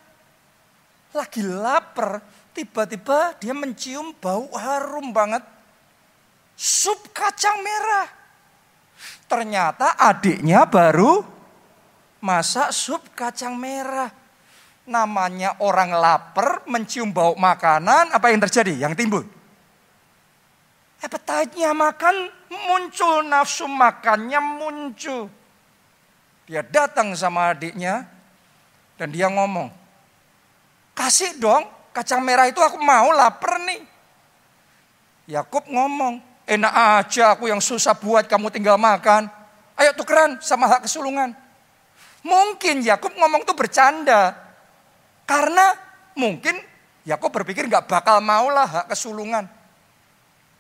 Lagi 1.16 1.40
lapar, 1.40 2.20
tiba-tiba 2.52 3.36
dia 3.40 3.56
mencium 3.56 4.12
bau 4.16 4.52
harum 4.52 5.12
banget. 5.12 5.40
Sup 6.56 7.12
kacang 7.12 7.60
merah. 7.60 8.08
Ternyata 9.28 9.96
adiknya 9.96 10.64
baru 10.64 11.20
masak 12.24 12.72
sup 12.72 13.12
kacang 13.12 13.56
merah. 13.56 14.08
Namanya 14.86 15.58
orang 15.60 15.90
lapar 15.98 16.62
mencium 16.70 17.10
bau 17.10 17.34
makanan, 17.34 18.14
apa 18.14 18.30
yang 18.30 18.38
terjadi? 18.38 18.86
Yang 18.86 18.94
timbul. 19.02 19.24
Appetite-nya 21.02 21.74
makan 21.74 22.30
muncul, 22.48 23.26
nafsu 23.26 23.66
makannya 23.66 24.40
muncul. 24.40 25.28
Dia 26.46 26.62
datang 26.62 27.12
sama 27.18 27.50
adiknya 27.50 28.15
dan 28.96 29.12
dia 29.12 29.28
ngomong, 29.28 29.68
kasih 30.96 31.36
dong 31.36 31.64
kacang 31.96 32.20
merah 32.20 32.48
itu 32.48 32.60
aku 32.60 32.76
mau 32.76 33.08
lapar 33.12 33.60
nih. 33.64 33.80
Yakub 35.26 35.64
ngomong, 35.68 36.20
enak 36.44 36.74
aja 37.02 37.34
aku 37.34 37.48
yang 37.48 37.58
susah 37.58 37.96
buat 37.96 38.28
kamu 38.28 38.52
tinggal 38.52 38.76
makan. 38.76 39.26
Ayo 39.76 39.92
tukeran 39.92 40.40
sama 40.40 40.68
hak 40.68 40.88
kesulungan. 40.88 41.36
Mungkin 42.24 42.80
Yakub 42.80 43.12
ngomong 43.12 43.44
tuh 43.44 43.56
bercanda. 43.58 44.32
Karena 45.26 45.74
mungkin 46.14 46.56
Yakub 47.04 47.34
berpikir 47.34 47.66
nggak 47.66 47.90
bakal 47.90 48.22
mau 48.22 48.48
lah 48.48 48.64
hak 48.64 48.86
kesulungan. 48.94 49.44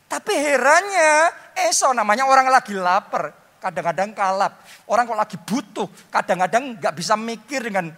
Tapi 0.06 0.32
herannya 0.34 1.34
Esau 1.66 1.90
namanya 1.96 2.26
orang 2.26 2.46
lagi 2.50 2.74
lapar. 2.76 3.34
Kadang-kadang 3.58 4.14
kalap. 4.14 4.62
Orang 4.86 5.10
kok 5.10 5.18
lagi 5.18 5.36
butuh. 5.40 5.88
Kadang-kadang 6.12 6.78
nggak 6.78 6.94
bisa 6.94 7.18
mikir 7.18 7.66
dengan 7.66 7.90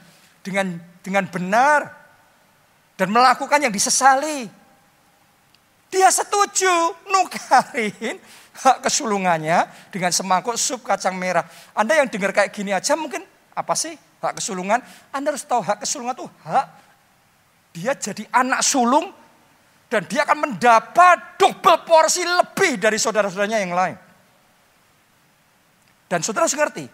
dengan 0.48 0.80
dengan 1.04 1.28
benar. 1.28 1.80
Dan 2.96 3.12
melakukan 3.12 3.62
yang 3.62 3.70
disesali. 3.70 4.48
Dia 5.88 6.08
setuju 6.10 6.72
nukarin 7.06 8.18
hak 8.58 8.82
kesulungannya 8.84 9.70
dengan 9.94 10.10
semangkuk 10.10 10.58
sup 10.58 10.82
kacang 10.82 11.14
merah. 11.14 11.46
Anda 11.72 12.00
yang 12.02 12.10
dengar 12.10 12.34
kayak 12.34 12.50
gini 12.50 12.74
aja 12.74 12.98
mungkin 12.98 13.22
apa 13.54 13.72
sih 13.78 13.94
hak 13.94 14.42
kesulungan? 14.42 14.82
Anda 15.14 15.30
harus 15.32 15.46
tahu 15.46 15.62
hak 15.62 15.86
kesulungan 15.86 16.18
itu 16.18 16.26
hak 16.42 16.66
dia 17.78 17.94
jadi 17.94 18.26
anak 18.34 18.66
sulung 18.66 19.14
dan 19.88 20.04
dia 20.10 20.26
akan 20.26 20.50
mendapat 20.50 21.38
double 21.40 21.86
porsi 21.86 22.26
lebih 22.26 22.76
dari 22.76 22.98
saudara-saudaranya 23.00 23.58
yang 23.62 23.72
lain. 23.72 23.96
Dan 26.08 26.24
saudara 26.24 26.48
harus 26.48 26.56
ngerti, 26.56 26.84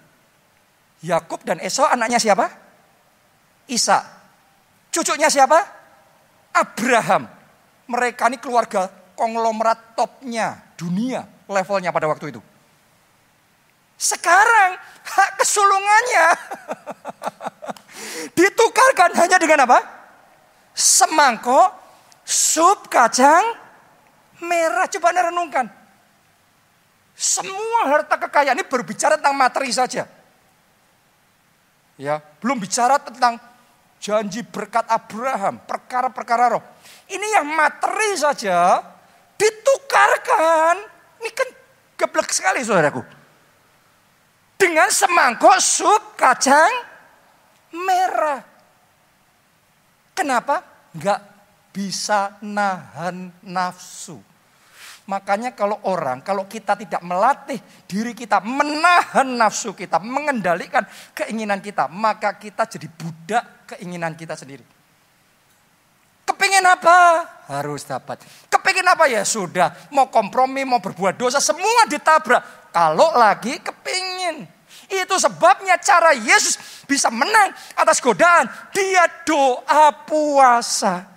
Yakub 1.06 1.40
dan 1.46 1.62
Esau 1.62 1.86
anaknya 1.86 2.18
siapa? 2.18 2.63
Isa. 3.70 4.03
Cucunya 4.92 5.29
siapa? 5.33 5.59
Abraham. 6.55 7.27
Mereka 7.85 8.33
ini 8.33 8.38
keluarga 8.40 8.88
konglomerat 9.14 9.98
topnya 9.98 10.74
dunia 10.79 11.24
levelnya 11.48 11.92
pada 11.92 12.09
waktu 12.09 12.35
itu. 12.35 12.40
Sekarang 13.94 14.74
hak 15.05 15.31
kesulungannya 15.38 16.27
ditukarkan 18.38 19.11
hanya 19.16 19.37
dengan 19.38 19.68
apa? 19.68 19.79
Semangkok 20.74 21.70
sup 22.27 22.90
kacang 22.90 23.44
merah. 24.42 24.90
Coba 24.90 25.14
anda 25.14 25.31
renungkan. 25.31 25.66
Semua 27.14 27.94
harta 27.94 28.18
kekayaan 28.18 28.59
ini 28.59 28.66
berbicara 28.66 29.14
tentang 29.14 29.38
materi 29.38 29.70
saja. 29.70 30.03
Ya, 31.94 32.18
belum 32.42 32.59
bicara 32.59 32.98
tentang 32.98 33.38
janji 34.00 34.44
berkat 34.44 34.85
Abraham, 34.88 35.62
perkara-perkara 35.64 36.57
roh. 36.57 36.64
Ini 37.09 37.40
yang 37.40 37.46
materi 37.52 38.16
saja 38.16 38.80
ditukarkan. 39.37 40.76
Ini 41.20 41.30
kan 41.33 41.48
geblek 41.98 42.30
sekali 42.33 42.61
saudaraku 42.61 43.24
dengan 44.64 44.88
semangkok 44.88 45.61
sup 45.61 46.16
kacang 46.16 46.72
merah. 47.74 48.40
Kenapa? 50.16 50.64
Enggak 50.96 51.20
bisa 51.74 52.38
nahan 52.40 53.28
nafsu. 53.44 54.22
Makanya 55.04 55.52
kalau 55.52 55.84
orang, 55.84 56.24
kalau 56.24 56.48
kita 56.48 56.72
tidak 56.80 57.04
melatih 57.04 57.60
diri 57.84 58.16
kita, 58.16 58.40
menahan 58.40 59.36
nafsu 59.36 59.76
kita, 59.76 60.00
mengendalikan 60.00 60.80
keinginan 61.12 61.60
kita, 61.60 61.92
maka 61.92 62.40
kita 62.40 62.64
jadi 62.64 62.88
budak 62.88 63.68
keinginan 63.68 64.16
kita 64.16 64.32
sendiri. 64.32 64.64
Kepingin 66.24 66.64
apa? 66.64 66.96
Harus 67.52 67.84
dapat. 67.84 68.24
Kepingin 68.48 68.88
apa 68.88 69.04
ya 69.04 69.28
sudah. 69.28 69.92
Mau 69.92 70.08
kompromi, 70.08 70.64
mau 70.64 70.80
berbuat 70.80 71.20
dosa, 71.20 71.36
semua 71.36 71.84
ditabrak. 71.84 72.72
Kalau 72.72 73.12
lagi 73.12 73.60
kepingin. 73.60 74.48
Itu 74.88 75.20
sebabnya 75.20 75.76
cara 75.80 76.16
Yesus 76.16 76.84
bisa 76.88 77.12
menang 77.12 77.52
atas 77.76 78.00
godaan. 78.00 78.48
Dia 78.72 79.04
doa 79.28 79.92
puasa. 80.08 81.13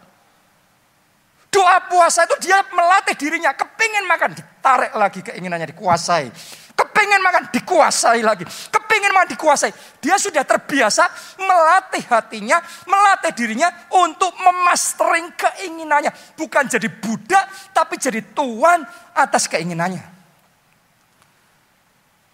Doa 1.58 1.82
puasa 1.90 2.30
itu 2.30 2.38
dia 2.46 2.62
melatih 2.70 3.18
dirinya. 3.18 3.50
Kepingin 3.58 4.06
makan, 4.06 4.38
ditarik 4.38 4.94
lagi 4.94 5.26
keinginannya 5.26 5.74
dikuasai. 5.74 6.30
Kepingin 6.78 7.18
makan, 7.26 7.50
dikuasai 7.50 8.22
lagi. 8.22 8.46
Kepingin 8.46 9.10
makan, 9.10 9.34
dikuasai. 9.34 9.74
Dia 9.98 10.22
sudah 10.22 10.46
terbiasa 10.46 11.10
melatih 11.42 12.06
hatinya, 12.14 12.62
melatih 12.86 13.34
dirinya 13.34 13.90
untuk 13.90 14.30
memastering 14.38 15.34
keinginannya. 15.34 16.14
Bukan 16.38 16.70
jadi 16.70 16.86
budak, 16.86 17.74
tapi 17.74 17.98
jadi 17.98 18.22
tuan 18.38 18.86
atas 19.18 19.50
keinginannya 19.50 20.18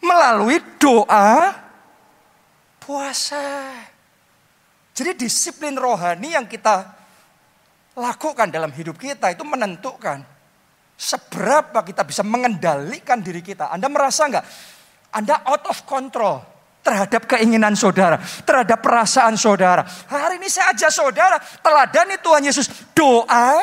melalui 0.03 0.59
doa 0.75 1.55
puasa. 2.83 3.71
Jadi 4.93 5.25
disiplin 5.25 5.73
rohani 5.73 6.35
yang 6.35 6.45
kita 6.45 7.02
lakukan 7.93 8.49
dalam 8.49 8.73
hidup 8.73 8.97
kita 8.97 9.29
itu 9.33 9.45
menentukan 9.45 10.25
seberapa 10.97 11.81
kita 11.85 12.05
bisa 12.05 12.21
mengendalikan 12.25 13.21
diri 13.21 13.45
kita. 13.45 13.69
Anda 13.69 13.89
merasa 13.89 14.29
nggak? 14.29 14.45
Anda 15.13 15.45
out 15.45 15.63
of 15.69 15.77
control 15.85 16.41
terhadap 16.83 17.29
keinginan 17.29 17.77
saudara, 17.79 18.19
terhadap 18.43 18.83
perasaan 18.83 19.39
saudara. 19.39 19.85
Hari 19.85 20.41
ini 20.41 20.51
saya 20.51 20.75
ajak 20.75 20.91
saudara 20.91 21.37
teladani 21.63 22.19
Tuhan 22.19 22.43
Yesus 22.43 22.67
doa 22.91 23.61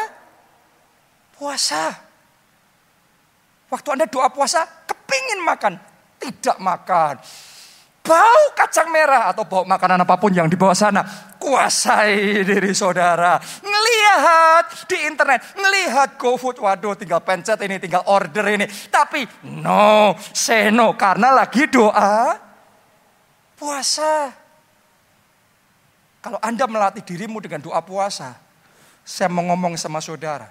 puasa. 1.36 2.08
Waktu 3.70 3.88
Anda 3.94 4.06
doa 4.10 4.26
puasa, 4.34 4.66
kepingin 4.88 5.46
makan, 5.46 5.78
tidak 6.18 6.58
makan. 6.58 7.14
bau 8.00 8.44
kacang 8.58 8.90
merah 8.90 9.30
atau 9.30 9.46
bau 9.46 9.62
makanan 9.62 10.02
apa 10.02 10.18
pun 10.18 10.34
yang 10.34 10.50
dibawa 10.50 10.74
sana. 10.74 11.04
Kuasai 11.38 12.42
diri 12.42 12.74
saudara. 12.74 13.38
Ngelihat 14.10 14.90
di 14.90 14.98
internet, 15.06 15.40
ngelihat 15.54 16.18
GoFood. 16.18 16.58
Waduh 16.58 16.98
tinggal 16.98 17.22
pencet 17.22 17.62
ini, 17.62 17.78
tinggal 17.78 18.02
order 18.10 18.42
ini. 18.50 18.66
Tapi 18.90 19.22
no, 19.62 20.18
say 20.34 20.74
no. 20.74 20.98
Karena 20.98 21.30
lagi 21.30 21.70
doa 21.70 22.34
puasa. 23.54 24.34
Kalau 26.20 26.42
Anda 26.42 26.66
melatih 26.66 27.06
dirimu 27.06 27.38
dengan 27.38 27.62
doa 27.62 27.78
puasa, 27.86 28.34
saya 29.06 29.30
mau 29.30 29.46
ngomong 29.46 29.78
sama 29.78 30.02
saudara. 30.02 30.50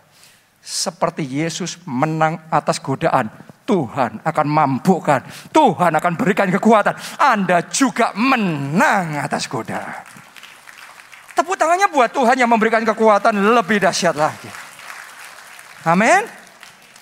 Seperti 0.64 1.28
Yesus 1.28 1.84
menang 1.84 2.40
atas 2.48 2.80
godaan, 2.80 3.28
Tuhan 3.68 4.24
akan 4.24 4.48
mampukan. 4.50 5.22
Tuhan 5.54 5.94
akan 5.94 6.14
berikan 6.18 6.50
kekuatan. 6.50 6.96
Anda 7.22 7.68
juga 7.70 8.16
menang 8.18 9.20
atas 9.20 9.46
godaan. 9.46 10.09
Tepuk 11.40 11.56
tangannya 11.56 11.88
buat 11.88 12.12
Tuhan 12.12 12.36
yang 12.36 12.52
memberikan 12.52 12.84
kekuatan 12.84 13.32
lebih 13.32 13.80
dahsyat 13.80 14.12
lagi. 14.12 14.52
Amin. 15.88 16.28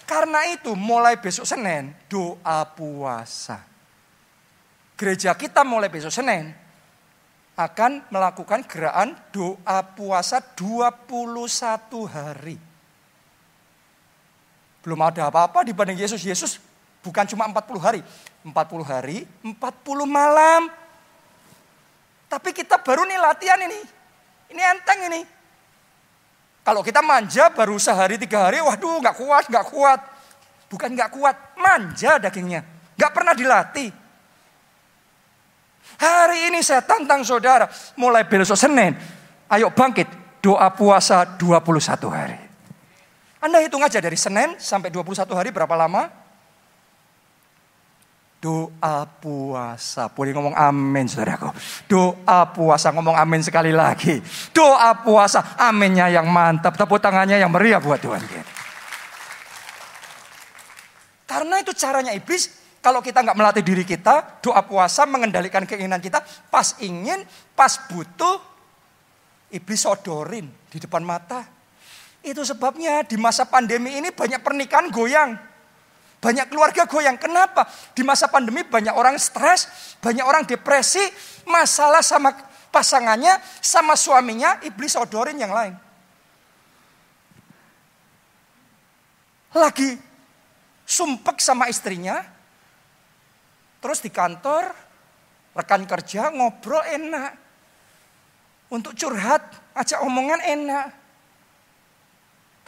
Karena 0.06 0.46
itu 0.54 0.78
mulai 0.78 1.18
besok 1.18 1.50
Senin 1.50 1.90
doa 2.06 2.62
puasa. 2.70 3.66
Gereja 4.94 5.34
kita 5.34 5.66
mulai 5.66 5.90
besok 5.90 6.14
Senin 6.14 6.54
akan 7.58 8.06
melakukan 8.14 8.62
gerakan 8.70 9.18
doa 9.34 9.82
puasa 9.82 10.38
21 10.54 12.06
hari. 12.06 12.62
Belum 14.86 15.02
ada 15.02 15.34
apa-apa 15.34 15.66
dibanding 15.66 15.98
Yesus. 15.98 16.22
Yesus 16.22 16.62
bukan 17.02 17.26
cuma 17.26 17.50
40 17.50 17.82
hari. 17.82 18.06
40 18.46 18.54
hari, 18.86 19.26
40 19.42 19.58
malam. 20.06 20.70
Tapi 22.30 22.54
kita 22.54 22.78
baru 22.86 23.02
nih 23.02 23.18
latihan 23.18 23.58
ini. 23.66 23.97
Ini 24.52 24.62
enteng 24.62 25.00
ini. 25.12 25.22
Kalau 26.68 26.84
kita 26.84 27.00
manja 27.00 27.48
baru 27.48 27.80
sehari 27.80 28.20
tiga 28.20 28.52
hari, 28.52 28.60
waduh 28.60 29.00
nggak 29.00 29.16
kuat, 29.16 29.44
nggak 29.48 29.66
kuat. 29.72 30.00
Bukan 30.68 30.90
nggak 31.00 31.12
kuat, 31.16 31.36
manja 31.56 32.20
dagingnya. 32.20 32.62
Nggak 33.00 33.12
pernah 33.16 33.32
dilatih. 33.32 33.90
Hari 35.98 36.52
ini 36.52 36.60
saya 36.60 36.84
tantang 36.84 37.24
saudara, 37.24 37.72
mulai 37.96 38.28
besok 38.28 38.60
Senin, 38.60 38.92
ayo 39.48 39.72
bangkit, 39.72 40.06
doa 40.44 40.68
puasa 40.76 41.24
21 41.40 42.12
hari. 42.12 42.38
Anda 43.40 43.64
hitung 43.64 43.82
aja 43.82 44.04
dari 44.04 44.20
Senin 44.20 44.60
sampai 44.60 44.92
21 44.92 45.24
hari 45.32 45.50
berapa 45.56 45.72
lama? 45.74 46.27
Doa 48.38 49.10
puasa. 49.10 50.14
Boleh 50.14 50.32
ngomong 50.38 50.54
amin 50.54 51.10
saudaraku. 51.10 51.50
Doa 51.90 52.46
puasa. 52.54 52.94
Ngomong 52.94 53.18
amin 53.18 53.42
sekali 53.42 53.74
lagi. 53.74 54.22
Doa 54.54 54.94
puasa. 55.02 55.58
Aminnya 55.58 56.06
yang 56.08 56.30
mantap. 56.30 56.78
Tepuk 56.78 57.02
tangannya 57.02 57.42
yang 57.42 57.50
meriah 57.50 57.82
buat 57.82 57.98
Tuhan 57.98 58.22
Karena 61.28 61.56
itu 61.60 61.74
caranya 61.74 62.14
iblis 62.14 62.68
kalau 62.88 63.04
kita 63.04 63.20
nggak 63.20 63.36
melatih 63.36 63.66
diri 63.68 63.84
kita, 63.84 64.40
doa 64.40 64.64
puasa 64.64 65.04
mengendalikan 65.04 65.68
keinginan 65.68 66.00
kita, 66.00 66.24
pas 66.48 66.78
ingin, 66.80 67.20
pas 67.52 67.84
butuh, 67.92 68.40
iblis 69.52 69.84
sodorin 69.84 70.48
di 70.72 70.78
depan 70.80 71.04
mata. 71.04 71.44
Itu 72.24 72.48
sebabnya 72.48 73.04
di 73.04 73.20
masa 73.20 73.44
pandemi 73.44 74.00
ini 74.00 74.16
banyak 74.16 74.40
pernikahan 74.40 74.88
goyang. 74.88 75.36
Banyak 76.18 76.50
keluarga 76.50 76.90
goyang. 76.90 77.16
Kenapa? 77.22 77.70
Di 77.94 78.02
masa 78.02 78.26
pandemi 78.28 78.66
banyak 78.66 78.94
orang 78.94 79.16
stres, 79.22 79.70
banyak 80.02 80.26
orang 80.26 80.44
depresi, 80.50 81.02
masalah 81.46 82.02
sama 82.02 82.34
pasangannya, 82.74 83.38
sama 83.62 83.94
suaminya, 83.94 84.58
iblis 84.66 84.98
sodorin 84.98 85.38
yang 85.38 85.54
lain. 85.54 85.78
Lagi 89.54 89.98
sumpek 90.86 91.38
sama 91.42 91.70
istrinya, 91.70 92.38
Terus 93.78 94.02
di 94.02 94.12
kantor, 94.12 94.74
rekan 95.54 95.86
kerja 95.86 96.34
ngobrol 96.34 96.82
enak. 96.82 97.32
Untuk 98.68 98.98
curhat, 99.00 99.48
aja 99.72 100.04
omongan 100.04 100.44
enak. 100.44 100.88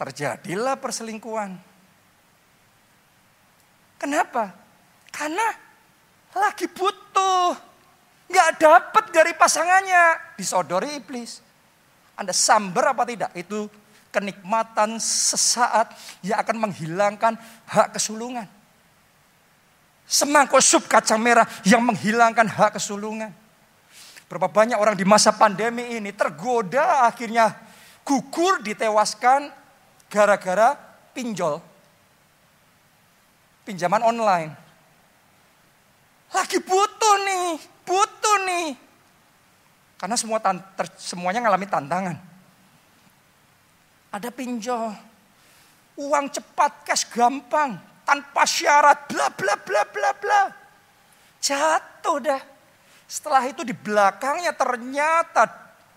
Terjadilah 0.00 0.80
perselingkuhan. 0.80 1.69
Kenapa? 4.00 4.56
Karena 5.12 5.44
lagi 6.32 6.64
butuh. 6.64 7.52
Nggak 8.32 8.50
dapat 8.56 9.04
dari 9.12 9.36
pasangannya. 9.36 10.34
Disodori 10.40 10.96
iblis. 10.96 11.44
Anda 12.16 12.32
sambar 12.32 12.96
apa 12.96 13.04
tidak? 13.04 13.36
Itu 13.36 13.68
kenikmatan 14.08 14.96
sesaat 14.96 15.92
yang 16.24 16.40
akan 16.40 16.56
menghilangkan 16.66 17.36
hak 17.68 17.94
kesulungan 17.94 18.48
semangkuk 20.10 20.58
sup 20.58 20.90
kacang 20.90 21.22
merah 21.22 21.46
yang 21.62 21.86
menghilangkan 21.86 22.50
hak 22.50 22.82
kesulungan. 22.82 23.30
Berapa 24.26 24.50
banyak 24.50 24.74
orang 24.74 24.98
di 24.98 25.06
masa 25.06 25.30
pandemi 25.30 25.86
ini 25.94 26.10
tergoda 26.10 27.06
akhirnya 27.06 27.54
gugur 28.02 28.58
ditewaskan 28.66 29.54
gara-gara 30.10 30.74
pinjol. 31.14 31.62
Pinjaman 33.64 34.02
online. 34.02 34.52
Lagi 36.30 36.58
butuh 36.62 37.16
nih, 37.26 37.46
butuh 37.82 38.36
nih. 38.46 38.68
Karena 40.00 40.16
semua 40.16 40.38
semuanya 40.96 41.44
ngalami 41.44 41.66
tantangan. 41.68 42.16
Ada 44.10 44.32
pinjol. 44.32 44.94
Uang 46.00 46.32
cepat, 46.32 46.88
cash 46.88 47.04
gampang 47.12 47.76
tanpa 48.08 48.42
syarat, 48.48 49.04
bla 49.10 49.28
bla 49.28 49.54
bla 49.60 49.82
bla 49.84 50.10
bla. 50.16 50.42
Jatuh 51.38 52.18
dah. 52.18 52.42
Setelah 53.10 53.42
itu 53.50 53.66
di 53.66 53.74
belakangnya 53.74 54.54
ternyata 54.54 55.50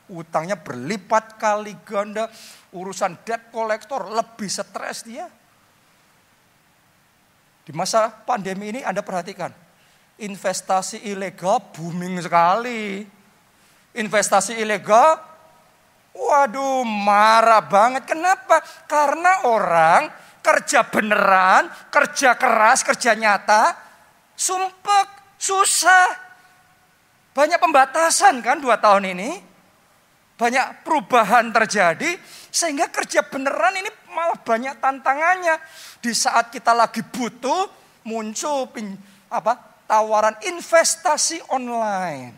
utangnya 0.10 0.58
berlipat 0.58 1.38
kali 1.40 1.78
ganda. 1.86 2.28
Urusan 2.74 3.22
debt 3.22 3.54
collector 3.54 4.10
lebih 4.10 4.50
stres 4.50 5.06
dia. 5.06 5.30
Di 7.64 7.72
masa 7.72 8.12
pandemi 8.12 8.76
ini 8.76 8.84
Anda 8.84 9.00
perhatikan. 9.00 9.52
Investasi 10.20 11.08
ilegal 11.08 11.64
booming 11.72 12.20
sekali. 12.20 13.08
Investasi 13.94 14.58
ilegal, 14.58 15.22
waduh 16.12 16.84
marah 16.84 17.64
banget. 17.64 18.04
Kenapa? 18.10 18.60
Karena 18.90 19.48
orang 19.48 20.12
kerja 20.44 20.84
beneran, 20.84 21.72
kerja 21.88 22.36
keras, 22.36 22.84
kerja 22.84 23.16
nyata, 23.16 23.78
sumpek, 24.36 25.40
susah. 25.40 26.20
Banyak 27.34 27.58
pembatasan 27.58 28.44
kan 28.44 28.60
dua 28.60 28.78
tahun 28.78 29.16
ini. 29.16 29.53
Banyak 30.34 30.82
perubahan 30.82 31.54
terjadi 31.54 32.18
sehingga 32.50 32.90
kerja 32.90 33.22
beneran 33.26 33.78
ini 33.78 33.90
malah 34.12 34.40
banyak 34.42 34.82
tantangannya. 34.82 35.56
Di 36.02 36.12
saat 36.12 36.50
kita 36.50 36.74
lagi 36.74 37.06
butuh 37.06 37.70
muncul 38.06 38.68
pin, 38.74 38.98
apa 39.30 39.58
tawaran 39.86 40.36
investasi 40.42 41.40
online. 41.54 42.34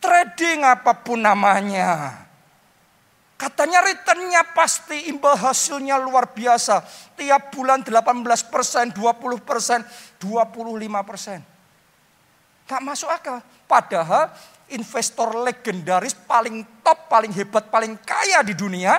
Trading 0.00 0.60
apa 0.62 0.92
pun 1.02 1.24
namanya 1.24 2.26
Katanya 3.36 3.84
returnnya 3.84 4.56
pasti 4.56 5.12
imbal 5.12 5.36
hasilnya 5.36 6.00
luar 6.00 6.32
biasa. 6.32 6.80
Tiap 7.20 7.52
bulan 7.52 7.84
18 7.84 8.24
persen, 8.48 8.88
20 8.96 9.44
persen, 9.44 9.84
25 10.16 11.04
persen. 11.04 11.44
Gak 12.64 12.80
masuk 12.80 13.12
akal. 13.12 13.44
Padahal 13.68 14.32
investor 14.74 15.46
legendaris 15.46 16.16
paling 16.26 16.82
top, 16.82 17.06
paling 17.06 17.30
hebat, 17.30 17.70
paling 17.70 17.94
kaya 18.02 18.42
di 18.42 18.54
dunia. 18.56 18.98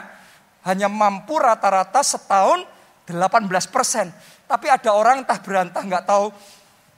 Hanya 0.67 0.91
mampu 0.91 1.39
rata-rata 1.39 2.03
setahun 2.03 2.63
18 3.07 3.47
persen. 3.71 4.11
Tapi 4.47 4.67
ada 4.67 4.95
orang 4.95 5.23
entah 5.23 5.39
berantah 5.39 5.83
nggak 5.83 6.05
tahu 6.07 6.27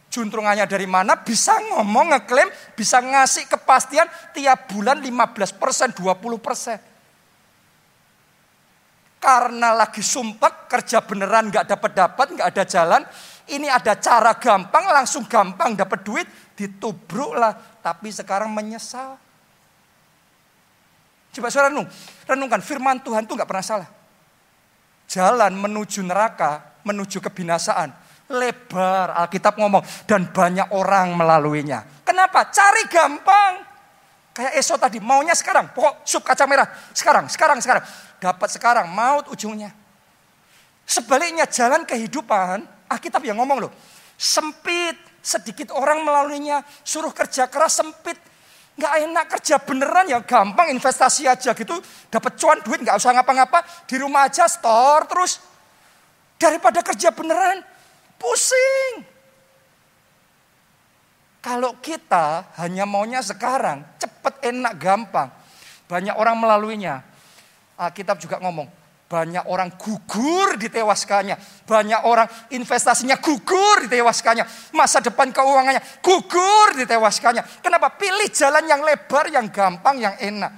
juntrungannya 0.10 0.66
dari 0.66 0.90
mana. 0.90 1.22
Bisa 1.22 1.54
ngomong, 1.74 2.18
ngeklaim, 2.18 2.50
bisa 2.74 2.98
ngasih 3.02 3.46
kepastian 3.46 4.10
tiap 4.34 4.74
bulan 4.74 4.98
15 5.02 5.54
persen, 5.54 5.94
20 5.94 6.42
persen. 6.42 6.78
Karena 9.20 9.76
lagi 9.76 10.02
sumpek, 10.02 10.72
kerja 10.72 11.06
beneran 11.06 11.54
nggak 11.54 11.68
dapat 11.70 11.92
dapat, 11.94 12.28
nggak 12.34 12.48
ada 12.56 12.64
jalan. 12.66 13.02
Ini 13.50 13.68
ada 13.68 13.98
cara 13.98 14.38
gampang, 14.38 14.86
langsung 14.94 15.26
gampang 15.26 15.74
dapat 15.74 16.00
duit, 16.06 16.28
ditubruk 16.60 17.40
lah. 17.40 17.56
Tapi 17.80 18.12
sekarang 18.12 18.52
menyesal. 18.52 19.16
Coba 21.30 21.48
suara 21.48 21.72
renung, 21.72 21.88
renungkan 22.28 22.60
firman 22.60 23.00
Tuhan 23.00 23.24
itu 23.24 23.32
nggak 23.38 23.48
pernah 23.48 23.64
salah. 23.64 23.90
Jalan 25.08 25.56
menuju 25.56 26.04
neraka, 26.04 26.84
menuju 26.84 27.24
kebinasaan. 27.24 27.96
Lebar, 28.30 29.16
Alkitab 29.26 29.58
ngomong. 29.58 29.82
Dan 30.06 30.30
banyak 30.30 30.70
orang 30.76 31.16
melaluinya. 31.18 31.82
apa? 32.06 32.52
Cari 32.52 32.84
gampang. 32.92 33.54
Kayak 34.36 34.54
Esau 34.60 34.78
tadi, 34.78 35.02
maunya 35.02 35.34
sekarang. 35.34 35.74
Pokok 35.74 36.06
sup 36.06 36.22
kacang 36.22 36.46
merah. 36.46 36.70
Sekarang, 36.94 37.26
sekarang, 37.26 37.58
sekarang. 37.58 37.84
Dapat 38.22 38.50
sekarang, 38.54 38.86
maut 38.92 39.26
ujungnya. 39.34 39.74
Sebaliknya 40.86 41.50
jalan 41.50 41.86
kehidupan, 41.86 42.66
Alkitab 42.90 43.22
yang 43.26 43.38
ngomong 43.42 43.66
loh. 43.66 43.72
Sempit, 44.18 44.98
sedikit 45.30 45.70
orang 45.78 46.02
melaluinya. 46.02 46.66
Suruh 46.82 47.14
kerja 47.14 47.46
keras, 47.46 47.78
sempit. 47.78 48.18
Nggak 48.80 48.94
enak 49.06 49.26
kerja 49.38 49.56
beneran 49.62 50.08
ya 50.10 50.24
gampang 50.26 50.74
investasi 50.74 51.30
aja 51.30 51.54
gitu. 51.54 51.78
Dapat 52.10 52.34
cuan 52.40 52.58
duit 52.66 52.82
nggak 52.82 52.98
usah 52.98 53.14
ngapa-ngapa. 53.14 53.86
Di 53.86 54.02
rumah 54.02 54.26
aja 54.26 54.50
store 54.50 55.06
terus. 55.06 55.38
Daripada 56.40 56.80
kerja 56.82 57.12
beneran, 57.12 57.62
pusing. 58.16 59.04
Kalau 61.44 61.76
kita 61.80 62.52
hanya 62.60 62.88
maunya 62.88 63.20
sekarang, 63.20 63.84
cepat, 64.00 64.44
enak, 64.44 64.74
gampang. 64.80 65.28
Banyak 65.88 66.16
orang 66.16 66.36
melaluinya. 66.40 67.04
Alkitab 67.80 68.20
juga 68.20 68.40
ngomong, 68.44 68.68
banyak 69.10 69.50
orang 69.50 69.74
gugur 69.74 70.54
ditewaskannya. 70.62 71.66
Banyak 71.66 72.06
orang 72.06 72.30
investasinya 72.54 73.18
gugur 73.18 73.90
ditewaskannya. 73.90 74.46
Masa 74.78 75.02
depan 75.02 75.34
keuangannya 75.34 75.82
gugur 76.06 76.78
ditewaskannya. 76.78 77.66
Kenapa? 77.66 77.98
Pilih 77.98 78.30
jalan 78.30 78.70
yang 78.70 78.86
lebar, 78.86 79.34
yang 79.34 79.50
gampang, 79.50 79.98
yang 79.98 80.14
enak. 80.22 80.54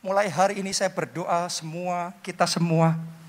Mulai 0.00 0.32
hari 0.32 0.64
ini 0.64 0.72
saya 0.72 0.88
berdoa 0.88 1.44
semua, 1.52 2.16
kita 2.24 2.48
semua 2.48 3.19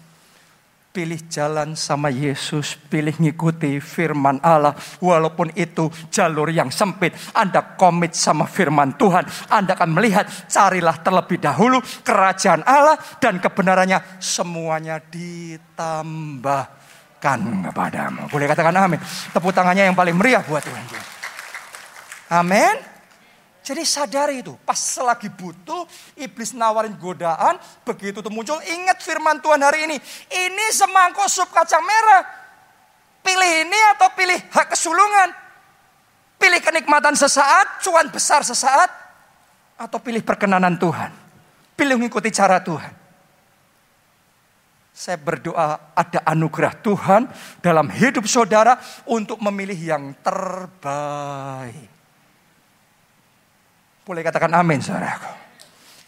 pilih 0.91 1.23
jalan 1.31 1.79
sama 1.79 2.11
Yesus, 2.11 2.75
pilih 2.91 3.15
ngikuti 3.15 3.79
firman 3.79 4.43
Allah. 4.43 4.75
Walaupun 4.99 5.55
itu 5.55 5.87
jalur 6.11 6.51
yang 6.51 6.67
sempit, 6.67 7.15
Anda 7.31 7.79
komit 7.79 8.11
sama 8.11 8.43
firman 8.43 8.99
Tuhan. 8.99 9.23
Anda 9.47 9.79
akan 9.79 9.95
melihat, 9.95 10.27
carilah 10.51 10.99
terlebih 10.99 11.39
dahulu 11.39 11.79
kerajaan 12.03 12.67
Allah 12.67 12.99
dan 13.23 13.39
kebenarannya 13.39 14.19
semuanya 14.19 14.99
ditambahkan 14.99 17.39
kepadamu. 17.71 18.27
Boleh 18.27 18.51
katakan 18.51 18.75
amin. 18.75 18.99
Tepuk 19.31 19.55
tangannya 19.55 19.87
yang 19.87 19.95
paling 19.95 20.19
meriah 20.19 20.43
buat 20.43 20.59
Tuhan. 20.59 20.83
Amin. 22.31 22.90
Jadi 23.61 23.85
sadari 23.85 24.41
itu, 24.41 24.57
pas 24.65 24.79
lagi 25.05 25.29
butuh, 25.29 25.85
iblis 26.17 26.57
nawarin 26.57 26.97
godaan, 26.97 27.61
begitu 27.85 28.17
tuh 28.17 28.33
muncul, 28.33 28.57
ingat 28.57 28.97
firman 29.05 29.37
Tuhan 29.37 29.61
hari 29.61 29.85
ini. 29.85 29.97
Ini 30.33 30.65
semangkuk 30.73 31.29
sup 31.29 31.53
kacang 31.53 31.85
merah. 31.85 32.25
Pilih 33.21 33.51
ini 33.61 33.79
atau 33.93 34.09
pilih 34.17 34.39
hak 34.49 34.73
kesulungan. 34.73 35.29
Pilih 36.41 36.57
kenikmatan 36.57 37.13
sesaat, 37.13 37.85
cuan 37.85 38.09
besar 38.09 38.41
sesaat. 38.41 38.89
Atau 39.77 40.01
pilih 40.01 40.25
perkenanan 40.25 40.81
Tuhan. 40.81 41.13
Pilih 41.77 42.01
mengikuti 42.01 42.33
cara 42.33 42.57
Tuhan. 42.65 42.97
Saya 44.89 45.21
berdoa 45.21 45.93
ada 45.93 46.19
anugerah 46.25 46.81
Tuhan 46.81 47.29
dalam 47.61 47.93
hidup 47.93 48.25
saudara 48.25 48.81
untuk 49.05 49.37
memilih 49.37 49.77
yang 49.77 50.17
terbaik. 50.25 51.90
Boleh 54.01 54.25
katakan 54.25 54.49
amin 54.57 54.81
saudaraku. 54.81 55.29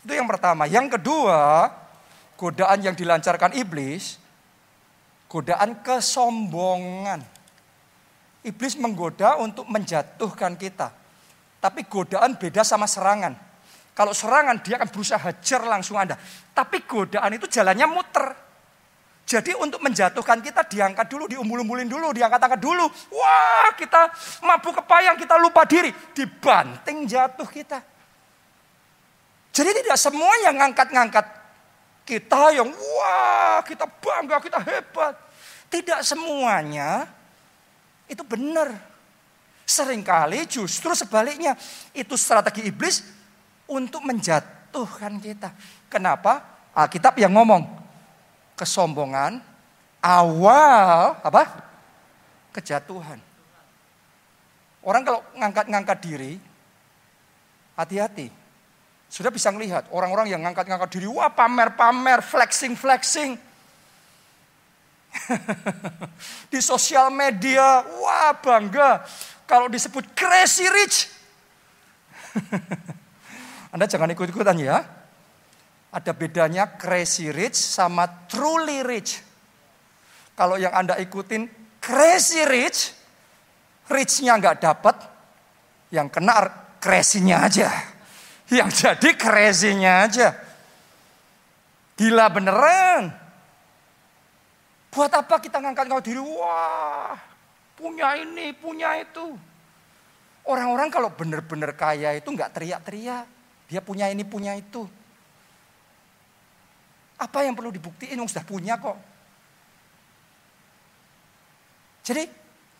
Itu 0.03 0.11
yang 0.17 0.27
pertama. 0.27 0.67
Yang 0.67 0.99
kedua, 0.99 1.69
godaan 2.35 2.81
yang 2.83 2.95
dilancarkan 2.97 3.55
iblis, 3.55 4.19
godaan 5.31 5.79
kesombongan. 5.85 7.23
Iblis 8.43 8.75
menggoda 8.75 9.39
untuk 9.39 9.63
menjatuhkan 9.71 10.59
kita. 10.59 10.91
Tapi 11.63 11.87
godaan 11.87 12.35
beda 12.35 12.67
sama 12.67 12.83
serangan. 12.91 13.39
Kalau 13.95 14.11
serangan 14.11 14.59
dia 14.59 14.75
akan 14.75 14.89
berusaha 14.91 15.21
hajar 15.21 15.63
langsung 15.63 15.95
Anda. 15.95 16.19
Tapi 16.51 16.83
godaan 16.83 17.39
itu 17.39 17.47
jalannya 17.47 17.87
muter. 17.87 18.42
Jadi 19.33 19.57
untuk 19.57 19.81
menjatuhkan 19.81 20.45
kita 20.45 20.61
diangkat 20.61 21.09
dulu, 21.09 21.25
diumbul-umbulin 21.25 21.89
dulu, 21.89 22.13
diangkat-angkat 22.13 22.61
dulu. 22.61 22.85
Wah 23.09 23.73
kita 23.73 24.13
mabuk 24.45 24.77
kepayang, 24.77 25.17
kita 25.17 25.41
lupa 25.41 25.65
diri. 25.65 25.89
Dibanting 26.13 27.09
jatuh 27.09 27.49
kita. 27.49 27.81
Jadi 29.49 29.69
tidak 29.81 29.97
semua 29.97 30.29
yang 30.45 30.53
ngangkat-ngangkat 30.61 31.25
kita 32.05 32.53
yang 32.53 32.69
wah 32.69 33.65
kita 33.65 33.89
bangga, 33.89 34.37
kita 34.37 34.61
hebat. 34.61 35.17
Tidak 35.65 36.05
semuanya 36.05 37.09
itu 38.05 38.21
benar. 38.21 38.69
Seringkali 39.65 40.45
justru 40.45 40.93
sebaliknya 40.93 41.57
itu 41.97 42.13
strategi 42.21 42.69
iblis 42.69 43.01
untuk 43.65 44.05
menjatuhkan 44.05 45.17
kita. 45.17 45.49
Kenapa? 45.89 46.45
Alkitab 46.77 47.17
yang 47.17 47.33
ngomong 47.33 47.82
kesombongan 48.57 49.41
awal 50.03 51.17
apa? 51.23 51.43
Kejatuhan. 52.53 53.17
Orang 54.83 55.07
kalau 55.07 55.23
ngangkat-ngangkat 55.39 55.97
diri, 56.03 56.33
hati-hati. 57.79 58.27
Sudah 59.07 59.29
bisa 59.29 59.53
melihat 59.53 59.87
orang-orang 59.93 60.27
yang 60.27 60.41
ngangkat-ngangkat 60.43 60.89
diri, 60.99 61.07
wah 61.07 61.31
pamer-pamer, 61.31 62.19
flexing-flexing. 62.19 63.39
Di 66.51 66.59
sosial 66.59 67.13
media, 67.13 67.85
wah 68.01 68.33
bangga. 68.35 69.05
Kalau 69.45 69.69
disebut 69.69 70.03
crazy 70.17 70.65
rich. 70.67 71.07
Anda 73.73 73.85
jangan 73.85 74.09
ikut-ikutan 74.11 74.57
ya. 74.57 75.02
Ada 75.93 76.09
bedanya 76.17 76.73
crazy 76.73 77.29
rich 77.29 77.53
sama 77.53 78.09
truly 78.25 78.81
rich. 78.81 79.21
Kalau 80.33 80.57
yang 80.57 80.73
Anda 80.73 80.97
ikutin 80.97 81.45
crazy 81.77 82.41
rich, 82.49 82.97
richnya 83.93 84.33
nggak 84.41 84.57
dapat, 84.57 84.97
yang 85.93 86.09
kena 86.09 86.49
crazy-nya 86.81 87.45
aja. 87.45 87.69
Yang 88.53 88.85
jadi 88.85 89.09
crazy-nya 89.17 89.93
aja. 90.05 90.27
Gila 91.97 92.27
beneran. 92.29 93.09
Buat 94.93 95.09
apa 95.09 95.41
kita 95.41 95.57
ngangkat-ngangkat 95.57 96.05
diri? 96.05 96.21
Wah, 96.21 97.17
punya 97.73 98.13
ini, 98.13 98.53
punya 98.53 98.93
itu. 99.01 99.33
Orang-orang 100.45 100.91
kalau 100.93 101.09
bener-bener 101.09 101.73
kaya 101.73 102.13
itu 102.13 102.29
nggak 102.29 102.53
teriak-teriak. 102.53 103.25
Dia 103.71 103.81
punya 103.81 104.11
ini, 104.11 104.21
punya 104.21 104.53
itu. 104.53 104.85
Apa 107.23 107.47
yang 107.47 107.55
perlu 107.55 107.71
dibuktiin 107.71 108.19
yang 108.19 108.27
sudah 108.27 108.43
punya 108.43 108.75
kok. 108.75 108.99
Jadi 112.03 112.27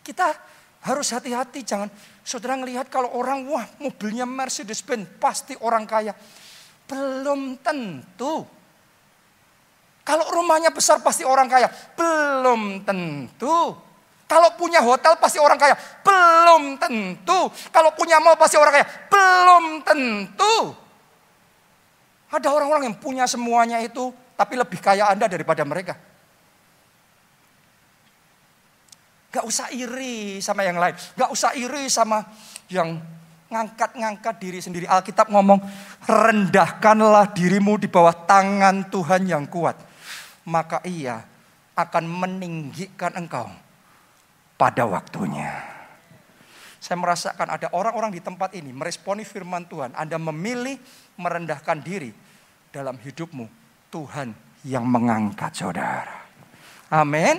kita 0.04 0.36
harus 0.84 1.08
hati-hati 1.16 1.64
jangan 1.64 1.88
saudara 2.20 2.60
ngelihat 2.60 2.92
kalau 2.92 3.08
orang 3.16 3.48
wah 3.48 3.64
mobilnya 3.80 4.28
Mercedes 4.28 4.84
Benz 4.84 5.08
pasti 5.16 5.56
orang 5.64 5.88
kaya. 5.88 6.12
Belum 6.84 7.56
tentu. 7.64 8.44
Kalau 10.04 10.28
rumahnya 10.28 10.68
besar 10.68 11.00
pasti 11.00 11.24
orang 11.24 11.48
kaya. 11.48 11.72
Belum 11.96 12.84
tentu. 12.84 13.72
Kalau 14.28 14.52
punya 14.60 14.84
hotel 14.84 15.16
pasti 15.16 15.40
orang 15.40 15.56
kaya. 15.56 15.72
Belum 16.04 16.76
tentu. 16.76 17.48
Kalau 17.72 17.96
punya 17.96 18.20
mall 18.20 18.36
pasti 18.36 18.60
orang 18.60 18.76
kaya. 18.76 18.86
Belum 19.08 19.64
tentu. 19.80 20.76
Ada 22.28 22.52
orang-orang 22.52 22.92
yang 22.92 22.96
punya 23.00 23.24
semuanya 23.24 23.80
itu 23.80 24.12
tapi 24.34 24.58
lebih 24.58 24.82
kaya 24.82 25.10
Anda 25.10 25.30
daripada 25.30 25.62
mereka. 25.62 25.94
Gak 29.34 29.46
usah 29.46 29.66
iri 29.74 30.38
sama 30.38 30.62
yang 30.62 30.78
lain. 30.78 30.94
Gak 30.94 31.30
usah 31.30 31.58
iri 31.58 31.90
sama 31.90 32.22
yang 32.70 32.98
ngangkat-ngangkat 33.50 34.34
diri 34.38 34.58
sendiri. 34.62 34.86
Alkitab 34.86 35.30
ngomong, 35.30 35.58
rendahkanlah 36.06 37.34
dirimu 37.34 37.78
di 37.78 37.90
bawah 37.90 38.14
tangan 38.14 38.90
Tuhan 38.90 39.26
yang 39.26 39.46
kuat. 39.50 39.74
Maka 40.46 40.82
ia 40.86 41.18
akan 41.74 42.04
meninggikan 42.06 43.14
engkau 43.18 43.50
pada 44.54 44.86
waktunya. 44.86 45.50
Saya 46.78 47.00
merasakan 47.00 47.48
ada 47.58 47.72
orang-orang 47.74 48.12
di 48.14 48.20
tempat 48.20 48.54
ini 48.54 48.70
meresponi 48.70 49.26
firman 49.26 49.66
Tuhan. 49.66 49.96
Anda 49.98 50.20
memilih 50.20 50.78
merendahkan 51.16 51.80
diri 51.80 52.12
dalam 52.70 53.00
hidupmu 53.00 53.63
Tuhan 53.94 54.34
yang 54.66 54.82
mengangkat 54.82 55.54
saudara. 55.54 56.26
Amin. 56.90 57.38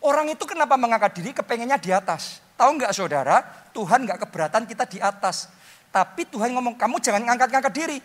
Orang 0.00 0.32
itu 0.32 0.48
kenapa 0.48 0.80
mengangkat 0.80 1.20
diri 1.20 1.36
kepengennya 1.36 1.76
di 1.76 1.92
atas. 1.92 2.40
Tahu 2.56 2.80
nggak 2.80 2.92
saudara, 2.96 3.44
Tuhan 3.76 4.08
nggak 4.08 4.24
keberatan 4.24 4.64
kita 4.64 4.88
di 4.88 4.96
atas. 4.96 5.52
Tapi 5.92 6.24
Tuhan 6.24 6.56
ngomong, 6.56 6.80
kamu 6.80 6.96
jangan 7.04 7.22
ngangkat-ngangkat 7.28 7.74
diri. 7.76 7.98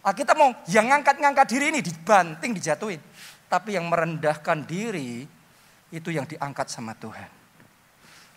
Ah, 0.00 0.16
kita 0.16 0.32
mau 0.32 0.54
yang 0.70 0.88
ngangkat-ngangkat 0.88 1.46
diri 1.50 1.64
ini 1.76 1.80
dibanting, 1.84 2.56
dijatuhin. 2.56 3.02
Tapi 3.50 3.76
yang 3.76 3.90
merendahkan 3.90 4.64
diri, 4.64 5.26
itu 5.90 6.08
yang 6.08 6.24
diangkat 6.24 6.70
sama 6.72 6.96
Tuhan. 6.96 7.30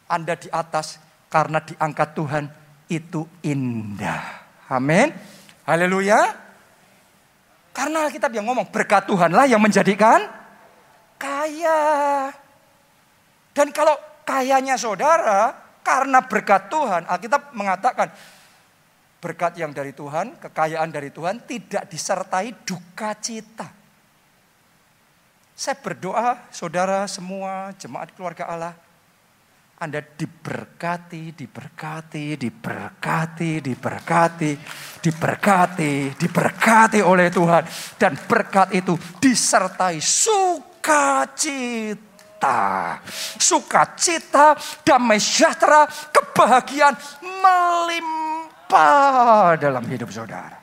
Anda 0.09 0.33
di 0.35 0.49
atas 0.49 0.97
karena 1.29 1.61
diangkat 1.61 2.09
Tuhan 2.17 2.45
itu 2.89 3.21
indah. 3.45 4.25
Amin. 4.69 5.13
Haleluya. 5.69 6.48
Karena 7.79 8.11
kita 8.11 8.27
yang 8.27 8.43
ngomong 8.43 8.67
berkat 8.75 9.07
Tuhanlah 9.07 9.47
yang 9.47 9.63
menjadikan 9.63 10.27
kaya. 11.15 12.27
Dan 13.55 13.71
kalau 13.71 13.95
kayanya 14.27 14.75
saudara 14.75 15.55
karena 15.79 16.19
berkat 16.19 16.67
Tuhan, 16.67 17.07
Alkitab 17.07 17.55
mengatakan 17.55 18.11
berkat 19.23 19.55
yang 19.55 19.71
dari 19.71 19.95
Tuhan, 19.95 20.35
kekayaan 20.43 20.91
dari 20.91 21.07
Tuhan 21.07 21.39
tidak 21.47 21.87
disertai 21.87 22.51
duka 22.67 23.15
cita. 23.15 23.71
Saya 25.55 25.79
berdoa, 25.79 26.51
saudara 26.51 27.07
semua, 27.07 27.71
jemaat 27.79 28.11
keluarga 28.11 28.43
Allah, 28.51 28.75
Anda 29.79 30.03
diberkati, 30.03 31.31
diberkati, 31.31 32.35
diberkati, 32.35 33.63
diberkati, 33.63 34.51
diberkati, 34.99 36.11
diberkati 36.19 36.99
oleh 36.99 37.31
Tuhan. 37.31 37.63
Dan 37.95 38.19
berkat 38.27 38.75
itu 38.75 38.99
disertai 39.23 40.03
sukacita. 40.03 41.39
Sukacita, 43.39 44.59
damai 44.83 45.15
sejahtera, 45.15 45.87
kebahagiaan 46.11 46.99
melimpah 47.23 47.95
dalam 49.63 49.87
hidup 49.87 50.11
saudara. 50.11 50.59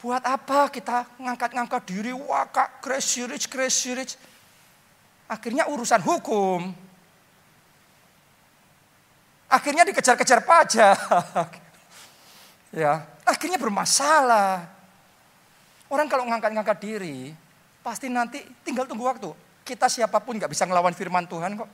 Buat 0.00 0.24
apa 0.24 0.72
kita 0.72 1.04
ngangkat-ngangkat 1.20 1.82
diri, 1.92 2.16
wah 2.16 2.48
kak 2.48 2.80
crazy 2.80 3.28
rich, 3.28 3.52
crazy 3.52 3.92
rich. 3.92 4.16
Akhirnya 5.28 5.68
urusan 5.68 6.00
hukum. 6.00 6.81
Akhirnya 9.52 9.84
dikejar-kejar 9.84 10.40
pajak. 10.48 11.48
ya, 12.80 13.04
akhirnya 13.28 13.60
bermasalah. 13.60 14.64
Orang 15.92 16.08
kalau 16.08 16.24
ngangkat-ngangkat 16.24 16.78
diri, 16.80 17.36
pasti 17.84 18.08
nanti 18.08 18.40
tinggal 18.64 18.88
tunggu 18.88 19.04
waktu. 19.04 19.28
Kita 19.60 19.92
siapa 19.92 20.24
pun 20.24 20.40
nggak 20.40 20.48
bisa 20.48 20.64
ngelawan 20.64 20.96
firman 20.96 21.28
Tuhan 21.28 21.60
kok. 21.60 21.68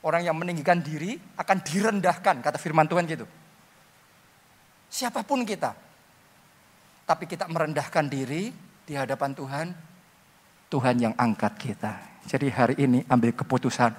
Orang 0.00 0.24
yang 0.24 0.40
meninggikan 0.40 0.80
diri 0.80 1.20
akan 1.36 1.60
direndahkan, 1.60 2.40
kata 2.40 2.56
firman 2.56 2.88
Tuhan 2.88 3.04
gitu. 3.04 3.28
Siapa 4.88 5.20
pun 5.20 5.44
kita, 5.44 5.76
tapi 7.04 7.28
kita 7.28 7.44
merendahkan 7.44 8.08
diri 8.08 8.48
di 8.88 8.96
hadapan 8.96 9.36
Tuhan, 9.36 9.66
Tuhan 10.72 10.96
yang 10.96 11.12
angkat 11.12 11.60
kita. 11.60 11.92
Jadi 12.24 12.48
hari 12.48 12.76
ini 12.80 13.04
ambil 13.04 13.36
keputusan 13.36 13.92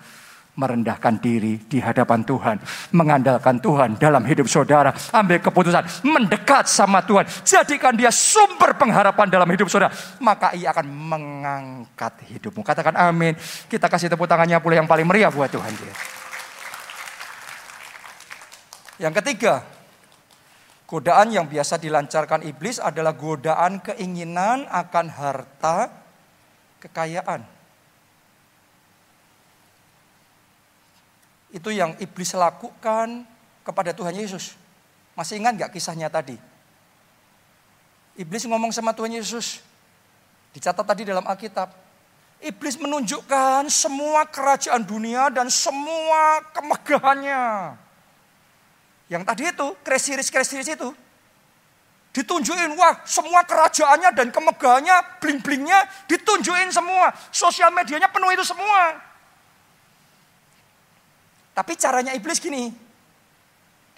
merendahkan 0.59 1.15
diri 1.23 1.55
di 1.63 1.79
hadapan 1.79 2.27
Tuhan, 2.27 2.59
mengandalkan 2.91 3.63
Tuhan 3.63 3.95
dalam 3.95 4.27
hidup 4.27 4.51
saudara, 4.51 4.91
ambil 5.15 5.39
keputusan 5.39 6.03
mendekat 6.03 6.67
sama 6.67 6.99
Tuhan, 7.07 7.23
jadikan 7.47 7.95
dia 7.95 8.11
sumber 8.11 8.75
pengharapan 8.75 9.31
dalam 9.31 9.47
hidup 9.47 9.71
saudara, 9.71 9.95
maka 10.19 10.51
ia 10.51 10.75
akan 10.75 10.83
mengangkat 10.91 12.27
hidupmu. 12.27 12.59
Katakan 12.59 12.99
amin. 12.99 13.39
Kita 13.71 13.87
kasih 13.87 14.11
tepuk 14.11 14.27
tangannya 14.27 14.59
pula 14.59 14.75
yang 14.75 14.89
paling 14.89 15.07
meriah 15.07 15.31
buat 15.31 15.47
Tuhan 15.47 15.71
dia. 15.79 15.95
Yang 18.99 19.23
ketiga, 19.23 19.63
Godaan 20.89 21.29
yang 21.29 21.45
biasa 21.45 21.77
dilancarkan 21.77 22.41
iblis 22.49 22.81
adalah 22.81 23.13
godaan 23.13 23.77
keinginan 23.77 24.65
akan 24.65 25.05
harta 25.13 25.85
kekayaan. 26.81 27.58
Itu 31.49 31.73
yang 31.73 31.97
iblis 31.97 32.33
lakukan 32.37 33.25
kepada 33.65 33.93
Tuhan 33.93 34.13
Yesus. 34.13 34.53
Masih 35.17 35.41
ingat 35.41 35.57
gak 35.57 35.71
kisahnya 35.73 36.07
tadi? 36.07 36.37
Iblis 38.19 38.45
ngomong 38.45 38.69
sama 38.69 38.93
Tuhan 38.93 39.15
Yesus. 39.15 39.63
Dicatat 40.53 40.85
tadi 40.85 41.05
dalam 41.05 41.25
Alkitab. 41.25 41.71
Iblis 42.39 42.79
menunjukkan 42.79 43.67
semua 43.67 44.23
kerajaan 44.29 44.85
dunia 44.85 45.27
dan 45.27 45.51
semua 45.51 46.39
kemegahannya 46.55 47.75
yang 49.09 49.25
tadi 49.25 49.49
itu, 49.49 49.67
kresiris-kresiris 49.81 50.69
itu. 50.69 50.89
Ditunjukin, 52.13 52.77
wah 52.77 53.01
semua 53.05 53.41
kerajaannya 53.41 54.13
dan 54.13 54.29
kemegahannya, 54.29 55.17
bling-blingnya 55.17 56.05
ditunjukin 56.05 56.69
semua. 56.69 57.09
Sosial 57.33 57.73
medianya 57.73 58.05
penuh 58.13 58.29
itu 58.29 58.45
semua. 58.45 59.01
Tapi 61.59 61.75
caranya 61.75 62.15
iblis 62.15 62.39
gini. 62.39 62.71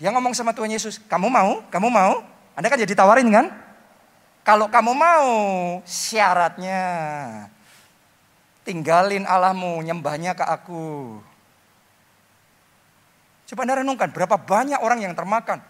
Dia 0.02 0.10
ngomong 0.10 0.34
sama 0.34 0.50
Tuhan 0.50 0.74
Yesus, 0.74 0.97
kamu 0.97 1.30
mau? 1.30 1.62
Kamu 1.69 1.93
mau? 1.93 2.26
Anda 2.58 2.74
kan 2.74 2.82
jadi 2.82 2.97
tawarin 2.97 3.30
kan? 3.30 3.54
Kalau 4.41 4.65
kamu 4.65 4.97
mau, 4.97 5.30
syaratnya 5.86 6.82
tinggalin 8.65 9.30
Allahmu, 9.30 9.78
nyembahnya 9.86 10.34
ke 10.34 10.41
aku. 10.41 11.21
Coba 13.45 13.62
Anda 13.62 13.86
renungkan 13.86 14.10
berapa 14.10 14.41
banyak 14.41 14.82
orang 14.82 15.06
yang 15.06 15.13
termakan. 15.13 15.62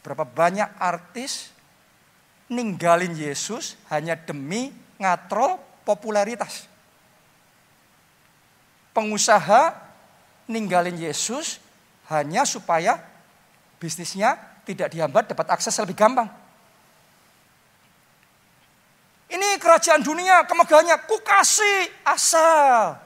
Berapa 0.00 0.24
banyak 0.24 0.80
artis 0.80 1.52
ninggalin 2.48 3.12
Yesus 3.12 3.76
hanya 3.92 4.16
demi 4.16 4.72
ngatro 4.96 5.60
popularitas. 5.84 6.64
Pengusaha 8.96 9.87
ninggalin 10.48 10.96
Yesus 10.96 11.60
hanya 12.08 12.42
supaya 12.48 12.98
bisnisnya 13.78 14.34
tidak 14.64 14.90
dihambat 14.90 15.30
dapat 15.30 15.46
akses 15.54 15.76
lebih 15.78 15.94
gampang. 15.94 16.26
Ini 19.28 19.60
kerajaan 19.60 20.00
dunia, 20.00 20.48
kemegahannya, 20.48 21.04
ku 21.04 21.20
kasih 21.20 21.92
asal. 22.02 22.96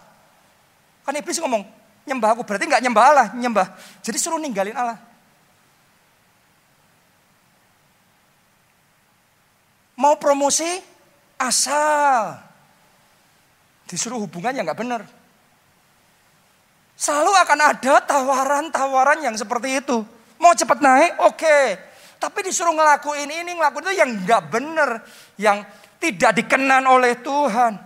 Kan 1.03 1.19
iblis 1.19 1.43
ngomong, 1.43 1.67
Nyembah 2.03 2.35
aku 2.35 2.43
berarti 2.43 2.67
nggak 2.67 2.83
nyembah 2.83 3.05
Allah, 3.15 3.27
nyembah. 3.39 3.67
Jadi 4.03 4.19
suruh 4.19 4.43
ninggalin 4.43 4.75
Allah. 4.75 4.99
Mau 9.95 10.19
promosi 10.19 10.67
asal. 11.39 12.43
Disuruh 13.87 14.19
hubungan 14.19 14.51
yang 14.51 14.67
nggak 14.67 14.81
benar. 14.83 15.03
Selalu 16.97 17.33
akan 17.35 17.61
ada 17.61 17.95
tawaran-tawaran 18.05 19.19
yang 19.25 19.35
seperti 19.35 19.83
itu. 19.83 20.07
Mau 20.39 20.53
cepat 20.55 20.79
naik, 20.79 21.13
oke. 21.23 21.39
Okay. 21.39 21.65
Tapi 22.23 22.39
disuruh 22.47 22.71
ngelakuin 22.71 23.27
ini, 23.27 23.59
ngelakuin 23.59 23.91
itu 23.91 23.95
yang 23.99 24.11
nggak 24.23 24.43
benar. 24.51 24.91
Yang 25.35 25.59
tidak 25.99 26.31
dikenan 26.39 26.87
oleh 26.87 27.19
Tuhan. 27.19 27.79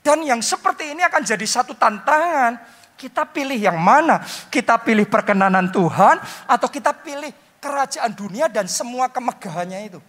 Dan 0.00 0.24
yang 0.24 0.40
seperti 0.40 0.96
ini 0.96 1.02
akan 1.04 1.22
jadi 1.22 1.46
satu 1.46 1.76
tantangan. 1.76 2.58
Kita 2.96 3.24
pilih 3.24 3.56
yang 3.56 3.80
mana? 3.80 4.20
Kita 4.52 4.76
pilih 4.80 5.08
perkenanan 5.08 5.72
Tuhan 5.72 6.20
atau 6.44 6.68
kita 6.68 6.92
pilih 7.00 7.32
kerajaan 7.60 8.12
dunia 8.12 8.48
dan 8.48 8.68
semua 8.68 9.08
kemegahannya 9.08 9.88
itu. 9.88 10.00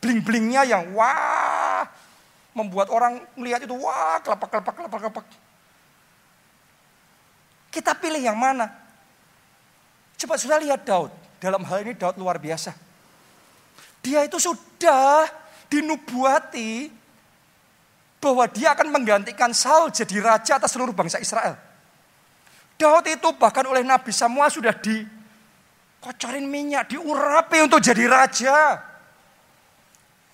Bling-blingnya 0.00 0.68
yang 0.68 0.92
wah 0.92 1.84
membuat 2.56 2.88
orang 2.92 3.24
melihat 3.36 3.64
itu 3.64 3.76
wah 3.76 4.20
kelapak 4.20 4.48
kelapak 4.52 4.74
kelapak 4.76 5.00
kelapak. 5.00 5.24
Kita 7.76 7.92
pilih 7.92 8.24
yang 8.24 8.40
mana? 8.40 8.72
Coba 10.16 10.40
sudah 10.40 10.56
lihat 10.56 10.80
Daud. 10.88 11.12
Dalam 11.36 11.60
hal 11.60 11.84
ini 11.84 11.92
Daud 11.92 12.16
luar 12.16 12.40
biasa. 12.40 12.72
Dia 14.00 14.24
itu 14.24 14.40
sudah 14.40 15.28
dinubuati 15.68 16.88
bahwa 18.16 18.48
dia 18.48 18.72
akan 18.72 18.88
menggantikan 18.88 19.52
Saul 19.52 19.92
jadi 19.92 20.24
raja 20.24 20.56
atas 20.56 20.72
seluruh 20.72 20.96
bangsa 20.96 21.20
Israel. 21.20 21.52
Daud 22.80 23.04
itu 23.04 23.28
bahkan 23.36 23.68
oleh 23.68 23.84
Nabi 23.84 24.08
Samuel 24.08 24.48
sudah 24.48 24.72
dikocorin 24.72 26.48
minyak, 26.48 26.96
diurapi 26.96 27.60
untuk 27.60 27.84
jadi 27.84 28.08
raja. 28.08 28.80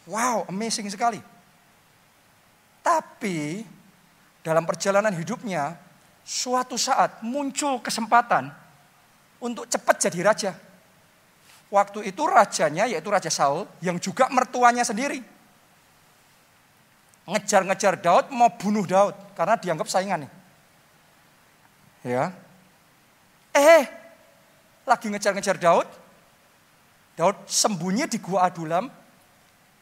Wow, 0.06 0.46
amazing 0.46 0.86
sekali. 0.86 1.18
Tapi 2.86 3.66
dalam 4.46 4.62
perjalanan 4.62 5.10
hidupnya, 5.10 5.74
suatu 6.22 6.78
saat 6.78 7.20
muncul 7.26 7.82
kesempatan 7.82 8.48
untuk 9.42 9.66
cepat 9.66 10.08
jadi 10.08 10.20
raja. 10.22 10.52
Waktu 11.72 12.12
itu 12.12 12.22
rajanya 12.28 12.84
yaitu 12.84 13.08
Raja 13.08 13.32
Saul 13.32 13.64
yang 13.80 13.96
juga 13.96 14.28
mertuanya 14.28 14.84
sendiri 14.84 15.32
ngejar-ngejar 17.26 18.02
Daud 18.02 18.34
mau 18.34 18.50
bunuh 18.58 18.82
Daud 18.82 19.14
karena 19.38 19.54
dianggap 19.54 19.86
saingan 19.86 20.26
nih. 20.26 20.32
Ya. 22.02 22.34
Eh, 23.54 23.84
lagi 24.82 25.06
ngejar-ngejar 25.06 25.56
Daud. 25.60 25.86
Daud 27.14 27.36
sembunyi 27.46 28.10
di 28.10 28.18
gua 28.18 28.50
Adulam. 28.50 28.90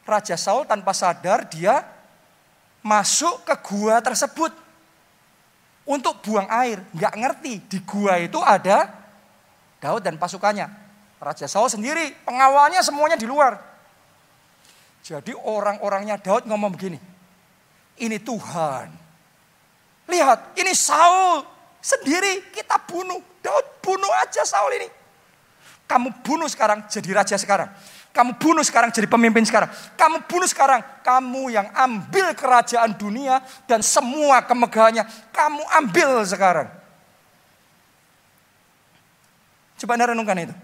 Raja 0.04 0.34
Saul 0.34 0.66
tanpa 0.66 0.90
sadar 0.90 1.46
dia 1.46 1.86
masuk 2.82 3.46
ke 3.46 3.54
gua 3.62 4.02
tersebut 4.02 4.50
untuk 5.90 6.22
buang 6.22 6.46
air. 6.46 6.78
Nggak 6.94 7.14
ngerti 7.18 7.52
di 7.66 7.78
gua 7.82 8.22
itu 8.22 8.38
ada 8.38 8.86
Daud 9.82 10.06
dan 10.06 10.14
pasukannya. 10.14 10.70
Raja 11.20 11.44
Saul 11.50 11.68
sendiri, 11.68 12.16
pengawalnya 12.24 12.80
semuanya 12.80 13.18
di 13.18 13.28
luar. 13.28 13.58
Jadi 15.04 15.36
orang-orangnya 15.36 16.16
Daud 16.16 16.48
ngomong 16.48 16.70
begini. 16.72 16.96
Ini 18.00 18.16
Tuhan. 18.24 18.88
Lihat, 20.08 20.56
ini 20.56 20.72
Saul 20.72 21.44
sendiri 21.82 22.54
kita 22.54 22.80
bunuh. 22.88 23.20
Daud 23.40 23.66
bunuh 23.84 24.12
aja 24.20 24.44
Saul 24.48 24.72
ini. 24.80 24.88
Kamu 25.84 26.24
bunuh 26.24 26.48
sekarang 26.48 26.86
jadi 26.86 27.10
raja 27.12 27.36
sekarang. 27.36 27.68
Kamu 28.10 28.42
bunuh 28.42 28.66
sekarang 28.66 28.90
jadi 28.90 29.06
pemimpin 29.06 29.46
sekarang. 29.46 29.70
Kamu 29.94 30.26
bunuh 30.26 30.48
sekarang. 30.50 30.82
Kamu 31.06 31.46
yang 31.46 31.70
ambil 31.70 32.34
kerajaan 32.34 32.98
dunia 32.98 33.38
dan 33.70 33.86
semua 33.86 34.42
kemegahannya. 34.42 35.06
Kamu 35.30 35.62
ambil 35.78 36.26
sekarang. 36.26 36.68
Coba 39.78 39.94
anda 39.94 40.10
renungkan 40.10 40.42
itu. 40.42 40.54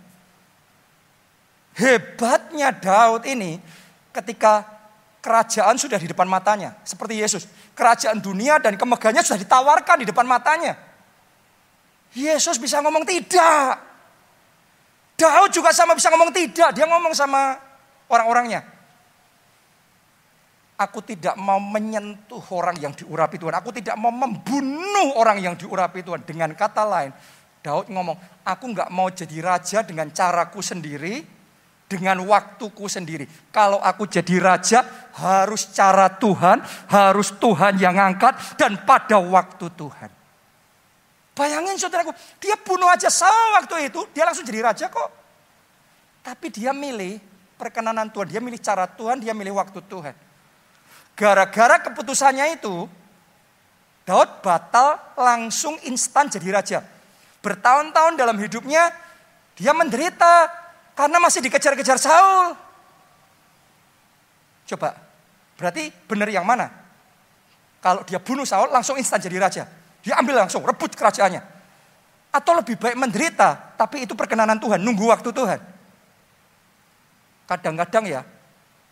Hebatnya 1.77 2.75
Daud 2.75 3.23
ini 3.31 3.63
ketika 4.11 4.67
kerajaan 5.23 5.79
sudah 5.79 6.03
di 6.03 6.11
depan 6.11 6.27
matanya. 6.27 6.75
Seperti 6.83 7.23
Yesus. 7.23 7.47
Kerajaan 7.79 8.19
dunia 8.19 8.59
dan 8.59 8.75
kemegahannya 8.75 9.23
sudah 9.23 9.39
ditawarkan 9.39 10.03
di 10.03 10.07
depan 10.11 10.27
matanya. 10.27 10.75
Yesus 12.11 12.59
bisa 12.59 12.83
ngomong 12.83 13.07
tidak. 13.07 13.96
Daud 15.17 15.51
juga 15.51 15.73
sama 15.73 15.97
bisa 15.97 16.13
ngomong 16.13 16.31
tidak. 16.31 16.77
Dia 16.77 16.85
ngomong 16.85 17.17
sama 17.17 17.57
orang-orangnya. 18.13 18.63
Aku 20.77 21.01
tidak 21.01 21.41
mau 21.41 21.57
menyentuh 21.57 22.45
orang 22.53 22.77
yang 22.77 22.93
diurapi 22.93 23.41
Tuhan. 23.41 23.57
Aku 23.57 23.73
tidak 23.73 23.97
mau 23.97 24.13
membunuh 24.13 25.17
orang 25.17 25.41
yang 25.41 25.57
diurapi 25.57 26.05
Tuhan. 26.05 26.21
Dengan 26.29 26.53
kata 26.53 26.85
lain, 26.85 27.17
Daud 27.65 27.89
ngomong, 27.89 28.45
aku 28.45 28.65
nggak 28.77 28.93
mau 28.93 29.09
jadi 29.09 29.41
raja 29.41 29.81
dengan 29.81 30.13
caraku 30.13 30.61
sendiri, 30.61 31.25
dengan 31.89 32.21
waktuku 32.29 32.85
sendiri. 32.93 33.25
Kalau 33.49 33.81
aku 33.81 34.05
jadi 34.05 34.37
raja, 34.37 34.85
harus 35.17 35.73
cara 35.73 36.13
Tuhan, 36.13 36.61
harus 36.93 37.33
Tuhan 37.41 37.81
yang 37.81 37.97
angkat, 37.97 38.61
dan 38.61 38.77
pada 38.85 39.17
waktu 39.17 39.73
Tuhan. 39.73 40.16
Bayangin 41.37 41.77
saudaraku, 41.77 42.17
dia 42.41 42.57
bunuh 42.57 42.89
aja 42.89 43.13
Saul 43.13 43.61
waktu 43.61 43.93
itu, 43.93 44.09
dia 44.17 44.25
langsung 44.25 44.49
jadi 44.49 44.73
raja 44.73 44.89
kok. 44.89 45.13
Tapi 46.25 46.49
dia 46.49 46.73
milih 46.73 47.21
perkenanan 47.61 48.09
Tuhan, 48.09 48.33
dia 48.33 48.41
milih 48.41 48.57
cara 48.57 48.89
Tuhan, 48.89 49.21
dia 49.21 49.37
milih 49.37 49.61
waktu 49.61 49.85
Tuhan. 49.85 50.17
Gara-gara 51.13 51.77
keputusannya 51.85 52.57
itu, 52.57 52.89
Daud 54.09 54.41
batal 54.41 54.97
langsung 55.13 55.77
instan 55.85 56.33
jadi 56.33 56.49
raja. 56.57 56.79
Bertahun-tahun 57.45 58.17
dalam 58.17 58.41
hidupnya, 58.41 58.89
dia 59.61 59.77
menderita 59.77 60.49
karena 60.97 61.21
masih 61.21 61.45
dikejar-kejar 61.45 62.01
Saul. 62.01 62.57
Coba, 64.73 64.97
berarti 65.61 65.93
benar 66.09 66.33
yang 66.33 66.49
mana? 66.49 66.73
Kalau 67.85 68.01
dia 68.09 68.25
bunuh 68.25 68.49
Saul, 68.49 68.73
langsung 68.73 68.97
instan 68.97 69.21
jadi 69.21 69.37
raja. 69.37 69.69
Dia 70.07 70.23
ambil 70.23 70.47
langsung, 70.47 70.63
rebut 70.63 70.95
kerajaannya. 70.95 71.43
Atau 72.31 72.55
lebih 72.55 72.79
baik 72.79 72.95
menderita, 72.95 73.75
tapi 73.75 74.07
itu 74.07 74.15
perkenanan 74.15 74.55
Tuhan, 74.63 74.79
nunggu 74.79 75.11
waktu 75.11 75.35
Tuhan. 75.35 75.59
Kadang-kadang 77.51 78.07
ya, 78.07 78.23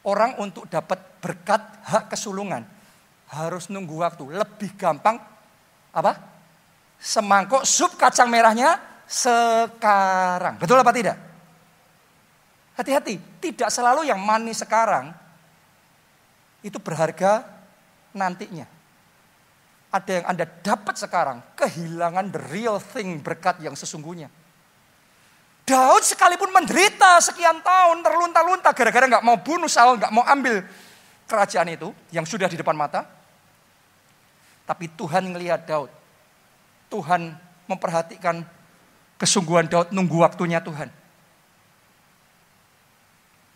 orang 0.03 0.35
untuk 0.43 0.67
dapat 0.67 0.99
berkat 1.23 1.63
hak 1.87 2.11
kesulungan 2.11 2.67
harus 3.31 3.71
nunggu 3.71 3.95
waktu. 4.03 4.27
Lebih 4.27 4.75
gampang 4.75 5.23
apa? 5.95 6.19
Semangkuk 6.99 7.63
sup 7.63 7.95
kacang 7.95 8.27
merahnya 8.27 8.75
sekarang. 9.07 10.59
Betul 10.59 10.83
apa 10.83 10.91
tidak? 10.91 11.15
Hati-hati, 12.75 13.23
tidak 13.39 13.71
selalu 13.71 14.11
yang 14.11 14.19
manis 14.19 14.67
sekarang 14.67 15.15
itu 16.67 16.75
berharga 16.83 17.47
nantinya 18.11 18.74
ada 19.95 20.11
yang 20.11 20.27
Anda 20.27 20.45
dapat 20.51 20.99
sekarang, 20.99 21.39
kehilangan 21.55 22.35
the 22.35 22.43
real 22.51 22.83
thing 22.83 23.23
berkat 23.23 23.63
yang 23.63 23.79
sesungguhnya. 23.79 24.27
Daud 25.65 26.03
sekalipun 26.03 26.51
menderita 26.51 27.23
sekian 27.23 27.63
tahun, 27.63 28.03
terlunta-lunta 28.03 28.75
gara-gara 28.75 29.07
nggak 29.07 29.25
mau 29.25 29.39
bunuh 29.39 29.71
Saul, 29.71 30.03
nggak 30.03 30.11
mau 30.11 30.27
ambil 30.27 30.67
kerajaan 31.31 31.71
itu 31.71 31.95
yang 32.11 32.27
sudah 32.27 32.51
di 32.51 32.59
depan 32.59 32.75
mata. 32.75 33.07
Tapi 34.67 34.91
Tuhan 34.99 35.31
melihat 35.31 35.63
Daud. 35.63 35.89
Tuhan 36.91 37.31
memperhatikan 37.71 38.43
kesungguhan 39.15 39.71
Daud 39.71 39.95
nunggu 39.95 40.21
waktunya 40.21 40.59
Tuhan. 40.59 40.91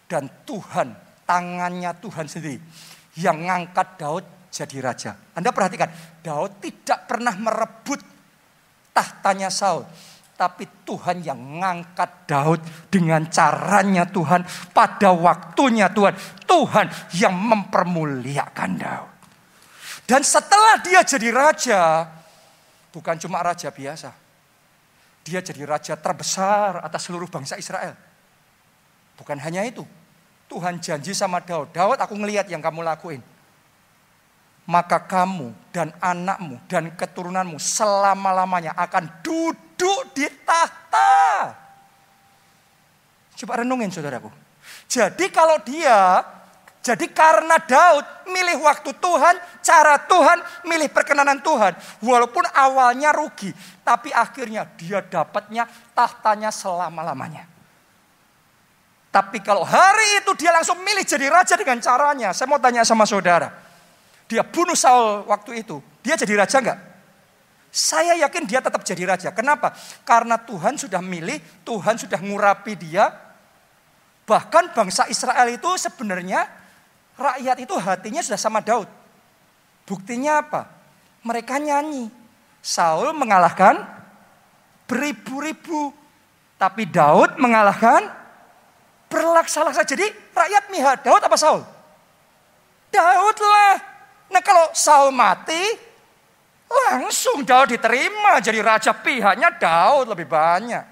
Dan 0.08 0.30
Tuhan, 0.46 0.94
tangannya 1.26 1.92
Tuhan 1.98 2.30
sendiri 2.30 2.62
yang 3.18 3.42
ngangkat 3.44 3.88
Daud 4.00 4.37
jadi 4.58 4.76
raja. 4.82 5.10
Anda 5.38 5.54
perhatikan, 5.54 5.86
Daud 6.18 6.58
tidak 6.58 7.06
pernah 7.06 7.30
merebut 7.38 8.02
tahtanya 8.90 9.54
Saul. 9.54 9.86
Tapi 10.34 10.86
Tuhan 10.86 11.22
yang 11.22 11.38
ngangkat 11.62 12.26
Daud 12.26 12.60
dengan 12.90 13.26
caranya 13.30 14.06
Tuhan. 14.06 14.42
Pada 14.74 15.14
waktunya 15.14 15.90
Tuhan. 15.90 16.14
Tuhan 16.46 16.86
yang 17.14 17.34
mempermuliakan 17.34 18.70
Daud. 18.78 19.14
Dan 20.08 20.22
setelah 20.26 20.80
dia 20.82 21.04
jadi 21.04 21.28
raja, 21.30 22.06
bukan 22.90 23.18
cuma 23.18 23.44
raja 23.44 23.70
biasa. 23.70 24.10
Dia 25.22 25.44
jadi 25.44 25.62
raja 25.68 25.94
terbesar 25.98 26.82
atas 26.82 27.06
seluruh 27.06 27.28
bangsa 27.28 27.60
Israel. 27.60 27.94
Bukan 29.18 29.38
hanya 29.42 29.66
itu. 29.66 29.84
Tuhan 30.48 30.80
janji 30.80 31.12
sama 31.12 31.44
Daud, 31.44 31.76
Daud 31.76 32.00
aku 32.00 32.16
ngelihat 32.16 32.48
yang 32.48 32.64
kamu 32.64 32.80
lakuin 32.80 33.20
maka 34.68 35.00
kamu 35.00 35.56
dan 35.72 35.88
anakmu 35.96 36.60
dan 36.68 36.92
keturunanmu 36.92 37.56
selama-lamanya 37.56 38.76
akan 38.76 39.08
duduk 39.24 40.12
di 40.12 40.28
tahta. 40.44 41.56
Coba 43.32 43.64
renungin 43.64 43.88
saudaraku. 43.88 44.28
Jadi 44.84 45.32
kalau 45.32 45.56
dia, 45.64 46.20
jadi 46.84 47.06
karena 47.08 47.56
Daud 47.56 48.28
milih 48.28 48.60
waktu 48.60 48.92
Tuhan, 48.92 49.40
cara 49.64 50.04
Tuhan, 50.04 50.38
milih 50.68 50.92
perkenanan 50.92 51.40
Tuhan. 51.40 51.72
Walaupun 52.04 52.44
awalnya 52.52 53.16
rugi, 53.16 53.56
tapi 53.80 54.12
akhirnya 54.12 54.68
dia 54.76 55.00
dapatnya 55.00 55.64
tahtanya 55.96 56.52
selama-lamanya. 56.52 57.48
Tapi 59.08 59.40
kalau 59.40 59.64
hari 59.64 60.20
itu 60.20 60.36
dia 60.36 60.52
langsung 60.52 60.76
milih 60.84 61.08
jadi 61.08 61.32
raja 61.32 61.56
dengan 61.56 61.80
caranya. 61.80 62.36
Saya 62.36 62.44
mau 62.44 62.60
tanya 62.60 62.84
sama 62.84 63.08
saudara 63.08 63.67
dia 64.28 64.44
bunuh 64.44 64.76
Saul 64.76 65.24
waktu 65.24 65.64
itu, 65.64 65.80
dia 66.04 66.14
jadi 66.14 66.44
raja 66.44 66.60
enggak? 66.60 66.78
Saya 67.68 68.16
yakin 68.24 68.48
dia 68.48 68.64
tetap 68.64 68.80
jadi 68.80 69.04
raja. 69.04 69.28
Kenapa? 69.32 69.76
Karena 70.04 70.40
Tuhan 70.40 70.80
sudah 70.80 71.04
milih, 71.04 71.36
Tuhan 71.68 72.00
sudah 72.00 72.16
ngurapi 72.20 72.72
dia. 72.76 73.12
Bahkan 74.24 74.72
bangsa 74.76 75.08
Israel 75.08 75.48
itu 75.52 75.68
sebenarnya 75.76 76.48
rakyat 77.16 77.56
itu 77.60 77.74
hatinya 77.76 78.20
sudah 78.24 78.40
sama 78.40 78.60
Daud. 78.64 78.88
Buktinya 79.84 80.44
apa? 80.44 80.68
Mereka 81.24 81.60
nyanyi. 81.60 82.12
Saul 82.60 83.12
mengalahkan 83.16 83.84
beribu-ribu. 84.88 85.92
Tapi 86.60 86.88
Daud 86.88 87.36
mengalahkan 87.40 88.04
berlaksa-laksa. 89.08 89.84
Jadi 89.84 90.08
rakyat 90.32 90.64
mihak 90.72 91.04
Daud 91.04 91.20
apa 91.24 91.36
Saul? 91.36 91.64
Daud 92.92 93.38
lah. 93.40 93.97
Nah 94.28 94.42
kalau 94.44 94.68
Saul 94.76 95.10
mati, 95.10 95.88
langsung 96.68 97.42
Daud 97.42 97.72
diterima 97.72 98.36
jadi 98.44 98.60
raja 98.60 98.92
pihaknya 98.92 99.56
Daud 99.56 100.12
lebih 100.12 100.28
banyak. 100.28 100.84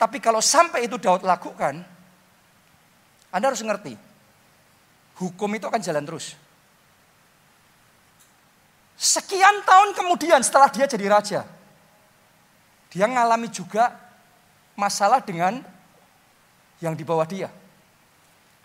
Tapi 0.00 0.16
kalau 0.16 0.40
sampai 0.40 0.88
itu 0.88 0.96
Daud 0.96 1.20
lakukan, 1.20 1.84
Anda 3.28 3.46
harus 3.52 3.60
ngerti, 3.60 3.92
hukum 5.20 5.50
itu 5.52 5.68
akan 5.68 5.84
jalan 5.84 6.08
terus. 6.08 6.32
Sekian 8.96 9.60
tahun 9.64 9.92
kemudian 9.92 10.40
setelah 10.40 10.72
dia 10.72 10.88
jadi 10.88 11.04
raja, 11.08 11.40
dia 12.88 13.04
mengalami 13.04 13.52
juga 13.52 13.92
masalah 14.72 15.20
dengan 15.20 15.60
yang 16.80 16.96
di 16.96 17.04
bawah 17.04 17.28
dia. 17.28 17.52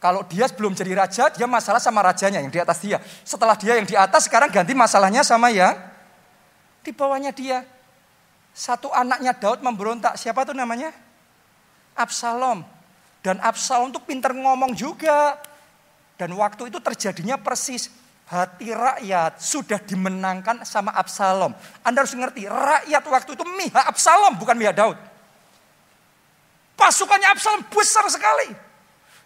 Kalau 0.05 0.21
dia 0.29 0.45
belum 0.45 0.77
jadi 0.77 0.93
raja, 0.93 1.33
dia 1.33 1.49
masalah 1.49 1.81
sama 1.81 2.05
rajanya 2.05 2.37
yang 2.37 2.53
di 2.53 2.61
atas 2.61 2.77
dia. 2.77 3.01
Setelah 3.25 3.57
dia 3.57 3.73
yang 3.73 3.89
di 3.89 3.97
atas, 3.97 4.29
sekarang 4.29 4.53
ganti 4.53 4.77
masalahnya 4.77 5.25
sama 5.25 5.49
yang 5.49 5.73
di 6.85 6.93
bawahnya 6.93 7.33
dia. 7.33 7.65
Satu 8.53 8.93
anaknya 8.93 9.33
Daud 9.33 9.65
memberontak. 9.65 10.13
Siapa 10.13 10.45
tuh 10.45 10.53
namanya? 10.53 10.93
Absalom. 11.97 12.61
Dan 13.25 13.41
Absalom 13.41 13.89
tuh 13.89 14.05
pinter 14.05 14.29
ngomong 14.29 14.77
juga. 14.77 15.41
Dan 16.21 16.37
waktu 16.37 16.69
itu 16.69 16.77
terjadinya 16.77 17.41
persis 17.41 17.89
hati 18.29 18.77
rakyat 18.77 19.41
sudah 19.41 19.81
dimenangkan 19.81 20.61
sama 20.69 20.93
Absalom. 20.93 21.57
Anda 21.81 22.05
harus 22.05 22.13
mengerti, 22.13 22.45
rakyat 22.45 23.01
waktu 23.09 23.33
itu 23.33 23.41
mihak 23.57 23.89
Absalom 23.89 24.37
bukan 24.37 24.53
mihak 24.53 24.77
Daud. 24.77 25.01
Pasukannya 26.77 27.25
Absalom 27.33 27.65
besar 27.73 28.05
sekali. 28.05 28.74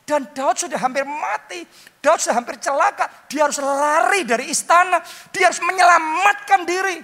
Dan 0.09 0.25
Daud 0.33 0.57
sudah 0.57 0.81
hampir 0.81 1.05
mati. 1.05 1.69
Daud 2.01 2.17
sudah 2.17 2.41
hampir 2.41 2.57
celaka. 2.57 3.05
Dia 3.29 3.45
harus 3.45 3.61
lari 3.61 4.25
dari 4.25 4.49
istana. 4.49 5.05
Dia 5.29 5.53
harus 5.53 5.61
menyelamatkan 5.61 6.65
diri. 6.65 6.97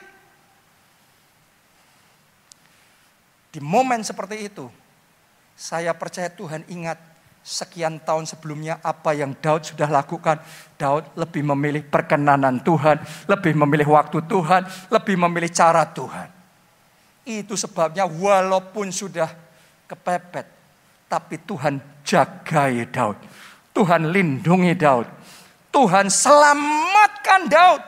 Di 3.53 3.62
momen 3.62 4.01
seperti 4.01 4.49
itu, 4.49 4.66
saya 5.53 5.93
percaya 5.93 6.34
Tuhan 6.34 6.66
ingat 6.66 6.97
sekian 7.45 8.01
tahun 8.01 8.26
sebelumnya 8.26 8.82
apa 8.82 9.14
yang 9.14 9.38
Daud 9.38 9.70
sudah 9.70 9.86
lakukan. 9.86 10.41
Daud 10.74 11.14
lebih 11.14 11.45
memilih 11.45 11.86
perkenanan 11.86 12.58
Tuhan, 12.66 13.06
lebih 13.30 13.53
memilih 13.53 13.86
waktu 13.93 14.26
Tuhan, 14.26 14.66
lebih 14.89 15.14
memilih 15.14 15.53
cara 15.53 15.86
Tuhan. 15.86 16.28
Itu 17.22 17.53
sebabnya 17.53 18.10
walaupun 18.10 18.89
sudah 18.89 19.30
kepepet, 19.86 20.55
tapi 21.06 21.41
Tuhan 21.45 21.82
jagai 22.06 22.89
Daud. 22.89 23.18
Tuhan 23.76 24.10
lindungi 24.10 24.74
Daud. 24.78 25.08
Tuhan 25.74 26.08
selamatkan 26.08 27.41
Daud. 27.51 27.84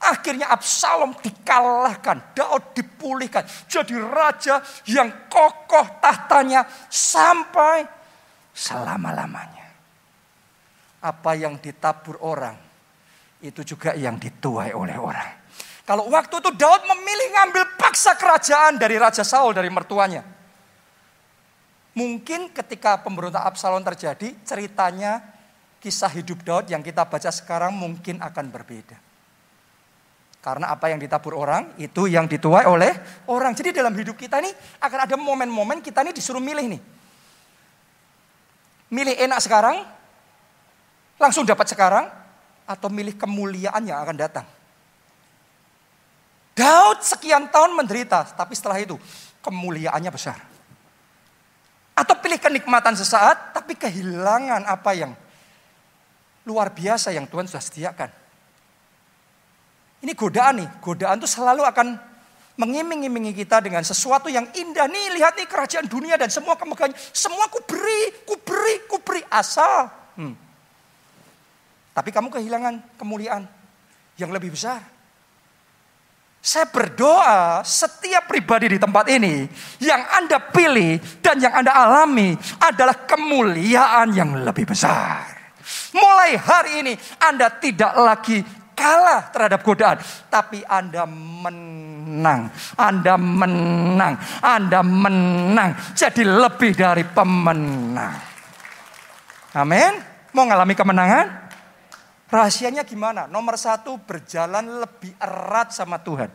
Akhirnya 0.00 0.48
Absalom 0.48 1.12
dikalahkan, 1.20 2.32
Daud 2.32 2.72
dipulihkan. 2.72 3.44
Jadi 3.68 3.94
raja 4.00 4.64
yang 4.88 5.28
kokoh 5.28 6.00
tahtanya 6.00 6.64
sampai 6.88 7.84
selama-lamanya. 8.56 9.68
Apa 11.04 11.36
yang 11.36 11.60
ditabur 11.60 12.16
orang, 12.24 12.56
itu 13.44 13.60
juga 13.60 13.92
yang 13.92 14.16
dituai 14.16 14.72
oleh 14.72 14.96
orang. 14.96 15.30
Kalau 15.84 16.08
waktu 16.08 16.32
itu 16.40 16.50
Daud 16.56 16.82
memilih 16.88 17.28
ngambil 17.36 17.64
paksa 17.76 18.16
kerajaan 18.16 18.80
dari 18.80 18.96
Raja 18.96 19.24
Saul, 19.24 19.52
dari 19.52 19.68
mertuanya. 19.68 20.39
Mungkin 21.90 22.54
ketika 22.54 23.02
pemberontak 23.02 23.42
Absalom 23.42 23.82
terjadi, 23.82 24.30
ceritanya 24.46 25.18
kisah 25.82 26.12
hidup 26.12 26.44
Daud 26.46 26.70
yang 26.70 26.84
kita 26.84 27.02
baca 27.08 27.32
sekarang 27.34 27.74
mungkin 27.74 28.22
akan 28.22 28.46
berbeda. 28.52 28.94
Karena 30.40 30.72
apa 30.72 30.88
yang 30.88 30.96
ditabur 30.96 31.36
orang 31.36 31.76
itu 31.76 32.08
yang 32.08 32.24
dituai 32.24 32.64
oleh 32.64 32.96
orang. 33.28 33.52
Jadi 33.52 33.76
dalam 33.76 33.92
hidup 33.92 34.16
kita 34.16 34.40
ini 34.40 34.48
akan 34.80 34.98
ada 35.04 35.16
momen-momen 35.18 35.84
kita 35.84 36.00
ini 36.00 36.16
disuruh 36.16 36.40
milih 36.40 36.78
nih. 36.78 36.82
Milih 38.90 39.14
enak 39.20 39.40
sekarang, 39.44 39.84
langsung 41.20 41.44
dapat 41.44 41.68
sekarang, 41.68 42.08
atau 42.64 42.88
milih 42.88 43.18
kemuliaan 43.18 43.82
yang 43.84 44.00
akan 44.00 44.16
datang. 44.16 44.46
Daud 46.56 47.04
sekian 47.04 47.50
tahun 47.52 47.76
menderita, 47.76 48.34
tapi 48.34 48.56
setelah 48.56 48.80
itu 48.80 48.96
kemuliaannya 49.44 50.10
besar. 50.10 50.49
Atau 51.96 52.16
pilih 52.20 52.40
kenikmatan 52.40 52.96
sesaat, 52.96 53.52
tapi 53.52 53.76
kehilangan 53.76 54.64
apa 54.64 54.90
yang 54.96 55.12
luar 56.48 56.72
biasa 56.72 57.12
yang 57.12 57.28
Tuhan 57.28 57.46
sudah 57.46 57.60
sediakan. 57.60 58.10
Ini 60.00 60.12
godaan 60.16 60.64
nih. 60.64 60.68
Godaan 60.80 61.20
tuh 61.20 61.28
selalu 61.28 61.60
akan 61.60 62.00
mengiming-imingi 62.56 63.36
kita 63.36 63.60
dengan 63.60 63.84
sesuatu 63.84 64.32
yang 64.32 64.48
indah. 64.56 64.88
Nih 64.88 65.16
lihat 65.20 65.36
nih 65.36 65.44
kerajaan 65.44 65.88
dunia 65.88 66.16
dan 66.16 66.32
semua 66.32 66.56
kemegahannya. 66.56 66.96
Semua 67.12 67.48
ku 67.52 67.60
beri, 67.64 68.24
ku 68.24 68.36
beri, 68.40 68.74
ku 68.88 68.96
beri. 69.04 69.20
Asal. 69.28 69.92
Hmm. 70.16 70.32
Tapi 71.92 72.10
kamu 72.12 72.32
kehilangan 72.32 72.96
kemuliaan 72.96 73.44
yang 74.16 74.32
lebih 74.32 74.56
besar. 74.56 74.80
Saya 76.40 76.72
berdoa 76.72 77.60
setiap 77.60 78.24
pribadi 78.24 78.72
di 78.72 78.78
tempat 78.80 79.04
ini 79.12 79.44
yang 79.76 80.00
Anda 80.08 80.40
pilih 80.40 80.96
dan 81.20 81.36
yang 81.36 81.52
Anda 81.52 81.76
alami 81.76 82.32
adalah 82.64 83.04
kemuliaan 83.04 84.16
yang 84.16 84.40
lebih 84.40 84.72
besar. 84.72 85.28
Mulai 85.92 86.40
hari 86.40 86.70
ini 86.80 86.92
Anda 87.20 87.52
tidak 87.52 87.92
lagi 87.92 88.40
kalah 88.72 89.28
terhadap 89.28 89.60
godaan. 89.60 90.00
Tapi 90.32 90.64
Anda 90.64 91.04
menang. 91.04 92.48
Anda 92.72 93.14
menang. 93.20 94.14
Anda 94.40 94.80
menang. 94.80 95.70
Jadi 95.92 96.24
lebih 96.24 96.72
dari 96.72 97.04
pemenang. 97.04 98.16
Amin. 99.52 99.92
Mau 100.32 100.48
ngalami 100.48 100.72
kemenangan? 100.72 101.26
Rahasianya 102.30 102.86
gimana? 102.86 103.26
Nomor 103.26 103.58
satu, 103.58 103.98
berjalan 103.98 104.86
lebih 104.86 105.10
erat 105.18 105.74
sama 105.74 105.98
Tuhan. 105.98 106.30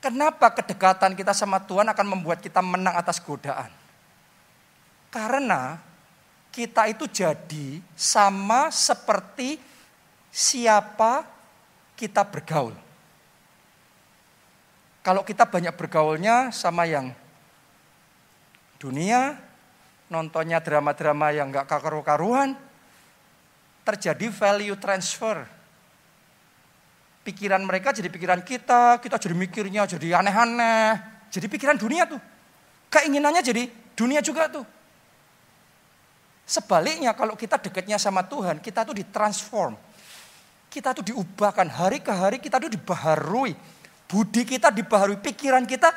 Kenapa 0.00 0.52
kedekatan 0.52 1.16
kita 1.16 1.32
sama 1.32 1.60
Tuhan 1.60 1.88
akan 1.88 2.06
membuat 2.08 2.44
kita 2.44 2.60
menang 2.60 2.96
atas 2.96 3.20
godaan? 3.20 3.72
Karena 5.08 5.80
kita 6.52 6.88
itu 6.88 7.08
jadi 7.08 7.80
sama 7.96 8.68
seperti 8.68 9.60
siapa 10.28 11.24
kita 11.96 12.24
bergaul. 12.28 12.76
Kalau 15.00 15.24
kita 15.24 15.48
banyak 15.48 15.72
bergaulnya 15.76 16.52
sama 16.52 16.84
yang 16.84 17.12
dunia, 18.76 19.36
nontonnya 20.10 20.58
drama-drama 20.58 21.30
yang 21.30 21.54
nggak 21.54 21.70
karu-karuan, 21.70 22.58
terjadi 23.86 24.26
value 24.28 24.76
transfer. 24.76 25.46
Pikiran 27.22 27.62
mereka 27.62 27.94
jadi 27.94 28.10
pikiran 28.10 28.42
kita, 28.42 28.98
kita 28.98 29.16
jadi 29.16 29.34
mikirnya 29.38 29.86
jadi 29.86 30.18
aneh-aneh. 30.18 30.98
Jadi 31.30 31.46
pikiran 31.46 31.78
dunia 31.78 32.10
tuh. 32.10 32.18
Keinginannya 32.90 33.40
jadi 33.40 33.70
dunia 33.94 34.18
juga 34.18 34.50
tuh. 34.50 34.66
Sebaliknya 36.42 37.14
kalau 37.14 37.38
kita 37.38 37.62
dekatnya 37.62 37.94
sama 38.02 38.26
Tuhan, 38.26 38.58
kita 38.58 38.82
tuh 38.82 38.98
ditransform. 38.98 39.78
Kita 40.66 40.90
tuh 40.90 41.06
diubahkan 41.06 41.70
hari 41.70 42.02
ke 42.02 42.10
hari 42.10 42.42
kita 42.42 42.58
tuh 42.58 42.70
dibaharui. 42.74 43.54
Budi 44.10 44.42
kita 44.42 44.74
dibaharui, 44.74 45.22
pikiran 45.22 45.62
kita 45.62 45.94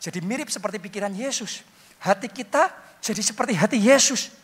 jadi 0.00 0.24
mirip 0.24 0.48
seperti 0.48 0.80
pikiran 0.80 1.12
Yesus. 1.12 1.60
Hati 2.00 2.30
kita 2.32 2.87
jadi 3.02 3.22
seperti 3.22 3.52
hati 3.54 3.78
Yesus. 3.78 4.34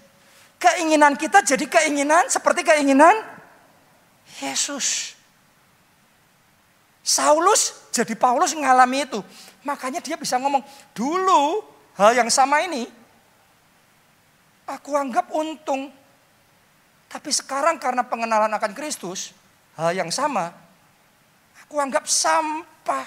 Keinginan 0.59 1.19
kita 1.19 1.45
jadi 1.45 1.67
keinginan 1.67 2.31
seperti 2.31 2.65
keinginan 2.65 3.13
Yesus. 4.41 5.19
Saulus 7.05 7.91
jadi 7.93 8.17
Paulus 8.17 8.57
mengalami 8.57 9.05
itu. 9.05 9.21
Makanya 9.61 10.01
dia 10.01 10.17
bisa 10.17 10.41
ngomong, 10.41 10.65
dulu 10.97 11.61
hal 11.97 12.17
yang 12.17 12.33
sama 12.33 12.65
ini 12.65 12.89
Aku 14.65 14.97
anggap 14.97 15.29
untung. 15.37 15.93
Tapi 17.13 17.31
sekarang 17.31 17.77
karena 17.77 18.03
pengenalan 18.03 18.51
akan 18.51 18.73
Kristus, 18.75 19.31
hal 19.79 19.95
yang 19.95 20.11
sama, 20.11 20.51
aku 21.63 21.79
anggap 21.79 22.09
sampah. 22.09 23.07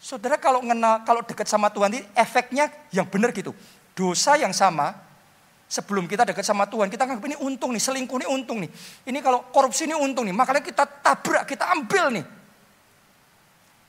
Saudara 0.00 0.40
kalau 0.40 0.64
mengenal, 0.64 1.04
kalau 1.04 1.22
dekat 1.22 1.46
sama 1.46 1.70
Tuhan 1.70 1.92
ini 1.92 2.02
efeknya 2.16 2.72
yang 2.90 3.06
benar 3.06 3.30
gitu. 3.30 3.52
Dosa 3.98 4.38
yang 4.38 4.54
sama, 4.54 4.94
sebelum 5.66 6.06
kita 6.06 6.22
dekat 6.22 6.46
sama 6.46 6.70
Tuhan, 6.70 6.86
kita 6.86 7.02
anggap 7.02 7.18
ini 7.26 7.34
untung 7.42 7.74
nih, 7.74 7.82
selingkuh 7.82 8.22
ini 8.22 8.26
untung 8.30 8.62
nih. 8.62 8.70
Ini 9.10 9.18
kalau 9.18 9.50
korupsi 9.50 9.90
ini 9.90 9.98
untung 9.98 10.22
nih, 10.22 10.30
makanya 10.30 10.62
kita 10.62 10.86
tabrak, 10.86 11.50
kita 11.50 11.66
ambil 11.74 12.14
nih. 12.14 12.22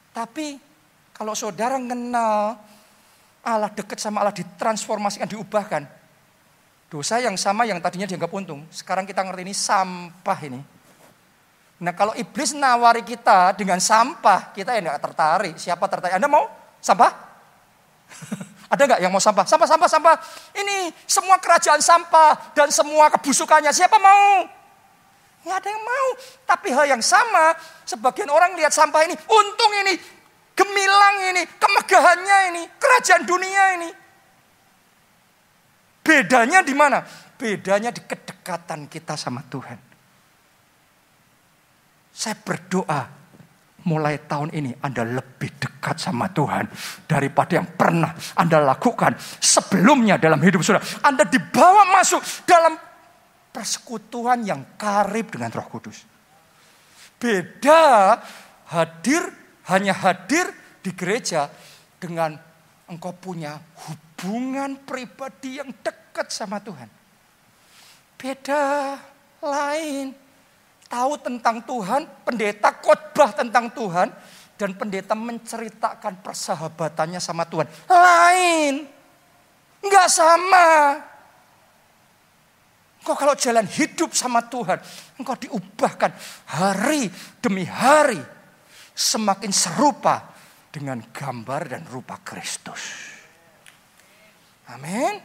Tapi 0.09 0.57
kalau 1.13 1.37
saudara 1.37 1.77
mengenal 1.77 2.57
Allah 3.45 3.69
dekat 3.69 4.01
sama 4.01 4.25
Allah 4.25 4.33
ditransformasikan, 4.33 5.29
diubahkan. 5.29 5.85
Dosa 6.89 7.21
yang 7.21 7.37
sama 7.37 7.69
yang 7.69 7.77
tadinya 7.77 8.09
dianggap 8.09 8.33
untung, 8.33 8.65
sekarang 8.73 9.05
kita 9.05 9.21
ngerti 9.21 9.45
ini 9.45 9.53
sampah 9.53 10.39
ini. 10.41 10.59
Nah 11.79 11.93
kalau 11.93 12.17
iblis 12.17 12.57
nawari 12.57 13.05
kita 13.05 13.53
dengan 13.53 13.77
sampah, 13.77 14.51
kita 14.57 14.73
ya 14.73 14.81
nggak 14.81 14.99
tertarik. 15.05 15.55
Siapa 15.55 15.85
tertarik? 15.85 16.17
Anda 16.17 16.25
mau 16.25 16.49
sampah? 16.81 17.13
Ada 18.69 18.85
nggak 18.85 19.01
yang 19.01 19.09
mau 19.09 19.17
sampah? 19.21 19.49
Sampah, 19.49 19.65
sampah, 19.65 19.89
sampah. 19.89 20.15
Ini 20.53 20.93
semua 21.09 21.41
kerajaan 21.41 21.81
sampah 21.81 22.53
dan 22.53 22.69
semua 22.69 23.09
kebusukannya. 23.09 23.73
Siapa 23.73 23.97
mau? 23.97 24.45
Nggak 25.41 25.57
ada 25.57 25.69
yang 25.73 25.83
mau. 25.83 26.09
Tapi 26.45 26.67
hal 26.69 26.85
yang 26.85 27.01
sama, 27.01 27.57
sebagian 27.81 28.29
orang 28.29 28.53
lihat 28.53 28.69
sampah 28.69 29.09
ini, 29.09 29.17
untung 29.17 29.73
ini, 29.73 29.97
gemilang 30.53 31.17
ini, 31.33 31.43
kemegahannya 31.57 32.37
ini, 32.53 32.63
kerajaan 32.77 33.23
dunia 33.25 33.63
ini. 33.81 33.89
Bedanya 36.05 36.61
di 36.61 36.73
mana? 36.77 37.01
Bedanya 37.41 37.89
di 37.89 38.05
kedekatan 38.05 38.85
kita 38.85 39.17
sama 39.17 39.41
Tuhan. 39.49 39.79
Saya 42.13 42.37
berdoa 42.37 43.18
mulai 43.87 44.19
tahun 44.25 44.51
ini 44.51 44.75
Anda 44.83 45.05
lebih 45.07 45.55
dekat 45.59 46.01
sama 46.01 46.31
Tuhan 46.31 46.67
daripada 47.07 47.59
yang 47.59 47.67
pernah 47.77 48.11
Anda 48.35 48.59
lakukan 48.63 49.15
sebelumnya 49.39 50.19
dalam 50.19 50.41
hidup 50.43 50.63
saudara. 50.65 50.83
Anda 51.05 51.23
dibawa 51.23 51.95
masuk 51.95 52.19
dalam 52.43 52.75
persekutuan 53.53 54.43
yang 54.43 54.75
karib 54.79 55.31
dengan 55.31 55.51
Roh 55.53 55.67
Kudus. 55.67 56.03
Beda 57.19 58.15
hadir 58.71 59.23
hanya 59.67 59.91
hadir 59.91 60.47
di 60.79 60.95
gereja 60.95 61.51
dengan 61.99 62.39
engkau 62.87 63.11
punya 63.11 63.59
hubungan 63.85 64.79
pribadi 64.87 65.59
yang 65.59 65.69
dekat 65.83 66.31
sama 66.31 66.63
Tuhan. 66.63 66.87
Beda 68.15 68.95
lain 69.43 70.28
tahu 70.89 71.21
tentang 71.21 71.61
Tuhan, 71.63 72.09
pendeta 72.25 72.73
khotbah 72.81 73.31
tentang 73.31 73.69
Tuhan, 73.71 74.09
dan 74.59 74.75
pendeta 74.75 75.13
menceritakan 75.15 76.19
persahabatannya 76.19 77.21
sama 77.21 77.47
Tuhan. 77.47 77.69
Lain. 77.87 78.83
Enggak 79.79 80.09
sama. 80.11 80.99
Engkau 82.99 83.15
kalau 83.15 83.31
jalan 83.39 83.63
hidup 83.63 84.11
sama 84.11 84.43
Tuhan, 84.43 84.75
engkau 85.15 85.39
diubahkan 85.39 86.11
hari 86.51 87.07
demi 87.39 87.63
hari. 87.63 88.19
Semakin 88.91 89.55
serupa 89.55 90.35
dengan 90.67 90.99
gambar 90.99 91.71
dan 91.71 91.87
rupa 91.87 92.19
Kristus. 92.19 93.15
Amin. 94.67 95.15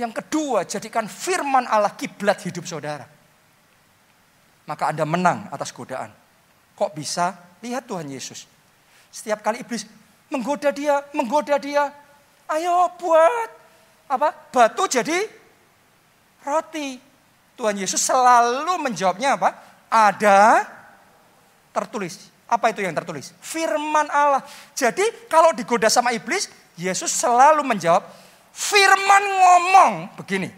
Yang 0.00 0.24
kedua, 0.24 0.64
jadikan 0.64 1.04
firman 1.04 1.68
Allah 1.68 1.92
kiblat 1.92 2.40
hidup 2.48 2.64
saudara 2.64 3.15
maka 4.66 4.90
Anda 4.90 5.06
menang 5.06 5.46
atas 5.54 5.70
godaan. 5.70 6.10
Kok 6.76 6.92
bisa? 6.92 7.32
Lihat 7.62 7.88
Tuhan 7.88 8.06
Yesus. 8.10 8.44
Setiap 9.08 9.40
kali 9.40 9.62
iblis 9.64 9.86
menggoda 10.28 10.74
dia, 10.74 11.00
menggoda 11.14 11.56
dia, 11.56 11.88
ayo 12.50 12.90
buat 12.98 13.48
apa? 14.10 14.34
Batu 14.52 14.84
jadi 14.90 15.24
roti. 16.44 17.00
Tuhan 17.56 17.80
Yesus 17.80 18.04
selalu 18.04 18.76
menjawabnya 18.76 19.40
apa? 19.40 19.56
Ada 19.88 20.68
tertulis. 21.72 22.28
Apa 22.46 22.70
itu 22.70 22.84
yang 22.84 22.92
tertulis? 22.92 23.32
Firman 23.40 24.06
Allah. 24.12 24.44
Jadi 24.76 25.02
kalau 25.26 25.56
digoda 25.56 25.88
sama 25.88 26.12
iblis, 26.12 26.52
Yesus 26.76 27.08
selalu 27.08 27.64
menjawab, 27.64 28.04
firman 28.52 29.24
ngomong 29.24 29.92
begini. 30.20 30.52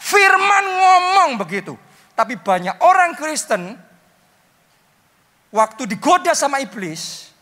Firman 0.00 0.64
ngomong 0.64 1.30
begitu. 1.36 1.76
Tapi 2.20 2.36
banyak 2.36 2.84
orang 2.84 3.16
Kristen 3.16 3.80
waktu 5.48 5.88
digoda 5.88 6.36
sama 6.36 6.60
iblis, 6.60 7.32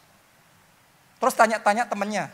terus 1.19 1.35
tanya-tanya 1.35 1.83
temennya. 1.91 2.31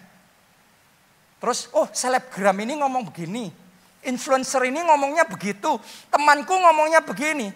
Terus, 1.40 1.72
oh 1.72 1.88
selebgram 1.88 2.52
ini 2.60 2.76
ngomong 2.84 3.08
begini, 3.08 3.48
influencer 4.04 4.60
ini 4.68 4.84
ngomongnya 4.84 5.24
begitu, 5.24 5.80
temanku 6.12 6.52
ngomongnya 6.52 7.00
begini. 7.00 7.48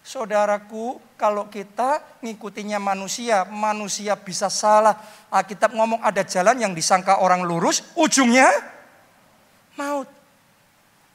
Saudaraku, 0.00 0.96
kalau 1.20 1.52
kita 1.52 2.00
ngikutinya 2.24 2.80
manusia, 2.80 3.44
manusia 3.44 4.16
bisa 4.16 4.48
salah. 4.48 4.96
Alkitab 5.28 5.76
ngomong 5.76 6.00
ada 6.00 6.24
jalan 6.24 6.56
yang 6.56 6.72
disangka 6.72 7.20
orang 7.20 7.44
lurus, 7.44 7.84
ujungnya 7.92 8.48
maut. 9.76 10.15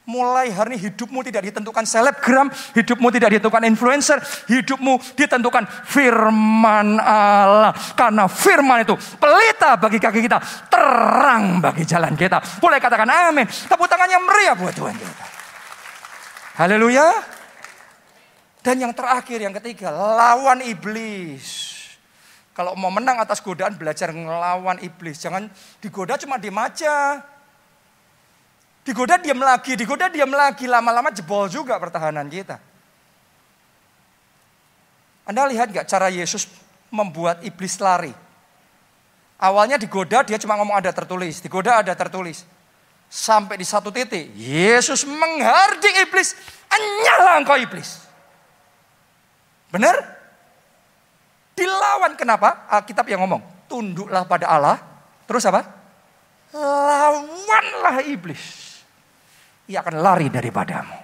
Mulai 0.02 0.50
hari 0.50 0.74
ini 0.74 0.90
hidupmu 0.90 1.22
tidak 1.22 1.46
ditentukan 1.46 1.86
selebgram, 1.86 2.50
hidupmu 2.74 3.06
tidak 3.14 3.38
ditentukan 3.38 3.62
influencer, 3.70 4.18
hidupmu 4.50 4.98
ditentukan 5.14 5.62
firman 5.86 6.98
Allah. 6.98 7.70
Karena 7.94 8.26
firman 8.26 8.82
itu 8.82 8.98
pelita 8.98 9.78
bagi 9.78 10.02
kaki 10.02 10.26
kita, 10.26 10.42
terang 10.66 11.62
bagi 11.62 11.86
jalan 11.86 12.18
kita. 12.18 12.42
Boleh 12.58 12.82
katakan 12.82 13.06
amin. 13.30 13.46
Tepuk 13.46 13.86
tangannya 13.86 14.18
meriah 14.18 14.58
buat 14.58 14.74
Tuhan 14.74 14.94
kita. 14.98 15.24
Haleluya. 16.58 17.06
Dan 18.62 18.82
yang 18.82 18.94
terakhir, 18.94 19.38
yang 19.38 19.54
ketiga, 19.62 19.94
lawan 19.94 20.66
iblis. 20.66 21.78
Kalau 22.58 22.74
mau 22.74 22.90
menang 22.90 23.22
atas 23.22 23.38
godaan, 23.38 23.78
belajar 23.78 24.10
ngelawan 24.10 24.82
iblis. 24.82 25.22
Jangan 25.22 25.46
digoda 25.78 26.18
cuma 26.18 26.42
diem 26.42 26.58
aja. 26.58 27.22
Digoda 28.82 29.14
diam 29.14 29.38
lagi, 29.38 29.78
digoda 29.78 30.10
diam 30.10 30.30
lagi, 30.34 30.66
lama-lama 30.66 31.14
jebol 31.14 31.46
juga 31.46 31.78
pertahanan 31.78 32.26
kita. 32.26 32.58
Anda 35.22 35.46
lihat 35.46 35.70
gak 35.70 35.86
cara 35.86 36.10
Yesus 36.10 36.50
membuat 36.90 37.46
iblis 37.46 37.78
lari? 37.78 38.10
Awalnya 39.38 39.78
digoda 39.78 40.26
dia 40.26 40.34
cuma 40.34 40.58
ngomong 40.58 40.82
ada 40.82 40.90
tertulis, 40.90 41.38
digoda 41.38 41.78
ada 41.78 41.94
tertulis. 41.94 42.42
Sampai 43.06 43.54
di 43.54 43.62
satu 43.62 43.94
titik, 43.94 44.34
Yesus 44.34 45.06
menghardik 45.06 46.02
iblis, 46.02 46.34
anyalah 46.66 47.38
engkau 47.38 47.54
iblis. 47.62 48.02
Benar? 49.70 49.94
Dilawan 51.54 52.18
kenapa? 52.18 52.66
Alkitab 52.66 53.06
yang 53.06 53.22
ngomong, 53.22 53.46
tunduklah 53.70 54.26
pada 54.26 54.50
Allah. 54.50 54.78
Terus 55.30 55.46
apa? 55.46 55.70
Lawanlah 56.50 58.02
iblis 58.10 58.61
ia 59.70 59.78
akan 59.82 59.94
lari 60.02 60.26
daripadamu. 60.32 60.96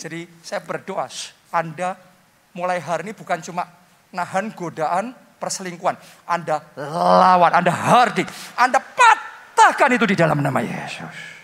Jadi 0.00 0.24
saya 0.40 0.64
berdoa, 0.64 1.04
Anda 1.52 1.92
mulai 2.56 2.80
hari 2.80 3.10
ini 3.10 3.12
bukan 3.12 3.44
cuma 3.44 3.68
nahan 4.16 4.56
godaan 4.56 5.12
perselingkuhan. 5.36 5.96
Anda 6.24 6.64
lawan, 6.80 7.52
Anda 7.52 7.68
hardik, 7.68 8.24
Anda 8.56 8.80
patahkan 8.80 9.92
itu 9.92 10.08
di 10.08 10.16
dalam 10.16 10.40
nama 10.40 10.64
Yesus. 10.64 11.40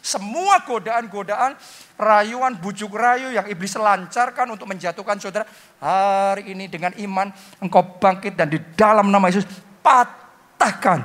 Semua 0.00 0.64
godaan-godaan, 0.64 1.60
rayuan, 2.00 2.56
bujuk 2.56 2.96
rayu 2.96 3.36
yang 3.36 3.44
iblis 3.52 3.76
lancarkan 3.76 4.48
untuk 4.48 4.64
menjatuhkan 4.64 5.20
saudara. 5.20 5.44
Hari 5.76 6.56
ini 6.56 6.72
dengan 6.72 6.96
iman 6.96 7.28
engkau 7.60 8.00
bangkit 8.00 8.32
dan 8.32 8.48
di 8.48 8.56
dalam 8.72 9.12
nama 9.12 9.28
Yesus 9.28 9.44
patahkan. 9.84 11.04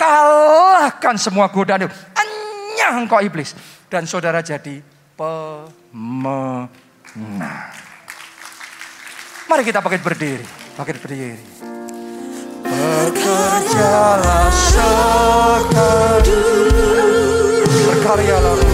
Kalahkan 0.00 1.20
semua 1.20 1.52
godaan 1.52 1.84
itu. 1.84 1.92
Anyah 2.16 3.04
engkau 3.04 3.20
iblis 3.20 3.52
dan 3.92 4.08
saudara 4.08 4.40
jadi 4.40 4.80
pemenang. 5.20 6.72
Mari 9.44 9.62
kita 9.68 9.84
pakai 9.84 10.00
berdiri, 10.00 10.48
pakai 10.72 10.96
berdiri. 10.96 11.44
Bekerjalah 12.64 14.48
sekadu, 14.48 16.40
berkaryalah. 17.68 18.71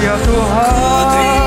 ya 0.00 0.14
Tuhan 0.26 1.43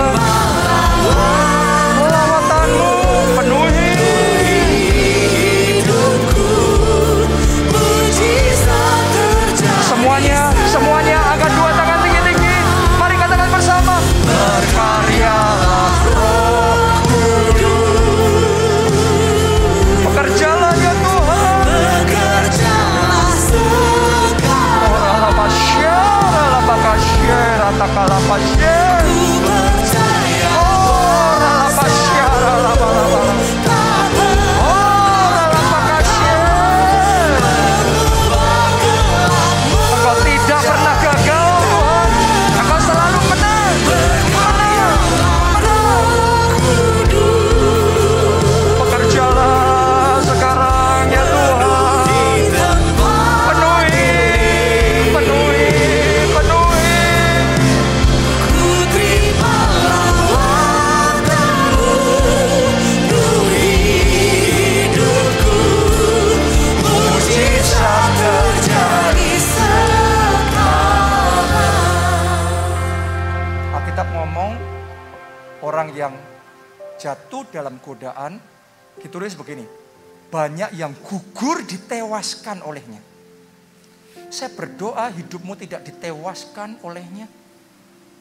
jatuh 77.48 77.64
dalam 77.64 77.80
godaan, 77.80 78.40
ditulis 79.00 79.36
begini. 79.40 79.64
Banyak 80.28 80.76
yang 80.76 80.92
gugur 81.00 81.64
ditewaskan 81.64 82.60
olehnya. 82.68 83.00
Saya 84.28 84.52
berdoa 84.52 85.08
hidupmu 85.08 85.56
tidak 85.56 85.88
ditewaskan 85.88 86.84
olehnya. 86.84 87.32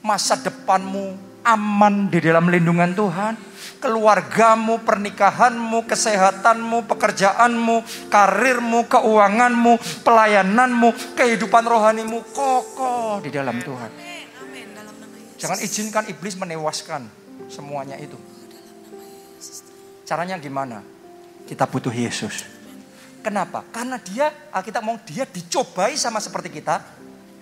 Masa 0.07 0.39
depanmu 0.39 1.18
aman 1.43 2.07
di 2.07 2.22
dalam 2.22 2.47
lindungan 2.47 2.95
Tuhan. 2.95 3.35
Keluargamu, 3.83 4.87
pernikahanmu, 4.87 5.83
kesehatanmu, 5.91 6.87
pekerjaanmu, 6.87 8.07
karirmu, 8.07 8.87
keuanganmu, 8.87 9.72
pelayananmu, 10.07 11.18
kehidupan 11.18 11.66
rohanimu 11.66 12.22
kokoh 12.31 13.18
di 13.18 13.35
dalam 13.35 13.59
Tuhan. 13.59 13.91
Jangan 15.43 15.59
izinkan 15.59 16.07
iblis 16.07 16.39
menewaskan 16.39 17.03
semuanya 17.51 17.99
itu. 17.99 18.16
Caranya 20.07 20.39
gimana? 20.39 20.87
Kita 21.51 21.67
butuh 21.67 21.91
Yesus. 21.91 22.47
Kenapa? 23.27 23.67
Karena 23.75 23.99
dia, 23.99 24.31
kita 24.63 24.79
mau 24.79 24.95
dia 25.03 25.27
dicobai 25.27 25.99
sama 25.99 26.23
seperti 26.23 26.47
kita, 26.63 26.79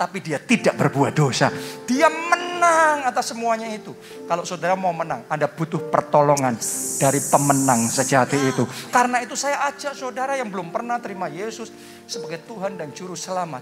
tapi 0.01 0.25
dia 0.25 0.41
tidak 0.41 0.73
berbuat 0.81 1.13
dosa. 1.13 1.53
Dia 1.85 2.09
menang 2.09 3.05
atas 3.05 3.37
semuanya 3.37 3.69
itu. 3.69 3.93
Kalau 4.25 4.49
saudara 4.49 4.73
mau 4.81 4.97
menang, 4.97 5.29
Anda 5.29 5.45
butuh 5.45 5.93
pertolongan 5.93 6.57
dari 6.97 7.21
pemenang 7.21 7.85
sejati 7.93 8.41
itu. 8.49 8.65
Karena 8.89 9.21
itu 9.21 9.37
saya 9.37 9.69
ajak 9.69 9.93
saudara 9.93 10.33
yang 10.41 10.49
belum 10.49 10.73
pernah 10.73 10.97
terima 11.05 11.29
Yesus 11.29 11.69
sebagai 12.09 12.41
Tuhan 12.49 12.81
dan 12.81 12.97
Juru 12.97 13.13
Selamat. 13.13 13.61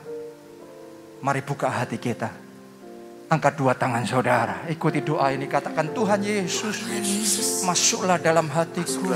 Mari 1.18 1.42
buka 1.42 1.66
hati 1.66 1.98
kita 1.98 2.30
Angkat 3.32 3.56
dua 3.56 3.72
tangan 3.72 4.04
saudara. 4.04 4.68
Ikuti 4.68 5.00
doa 5.00 5.32
ini. 5.32 5.48
Katakan 5.48 5.96
Tuhan 5.96 6.20
Yesus. 6.20 6.84
Masuklah 7.64 8.20
dalam 8.20 8.44
hatiku. 8.52 9.08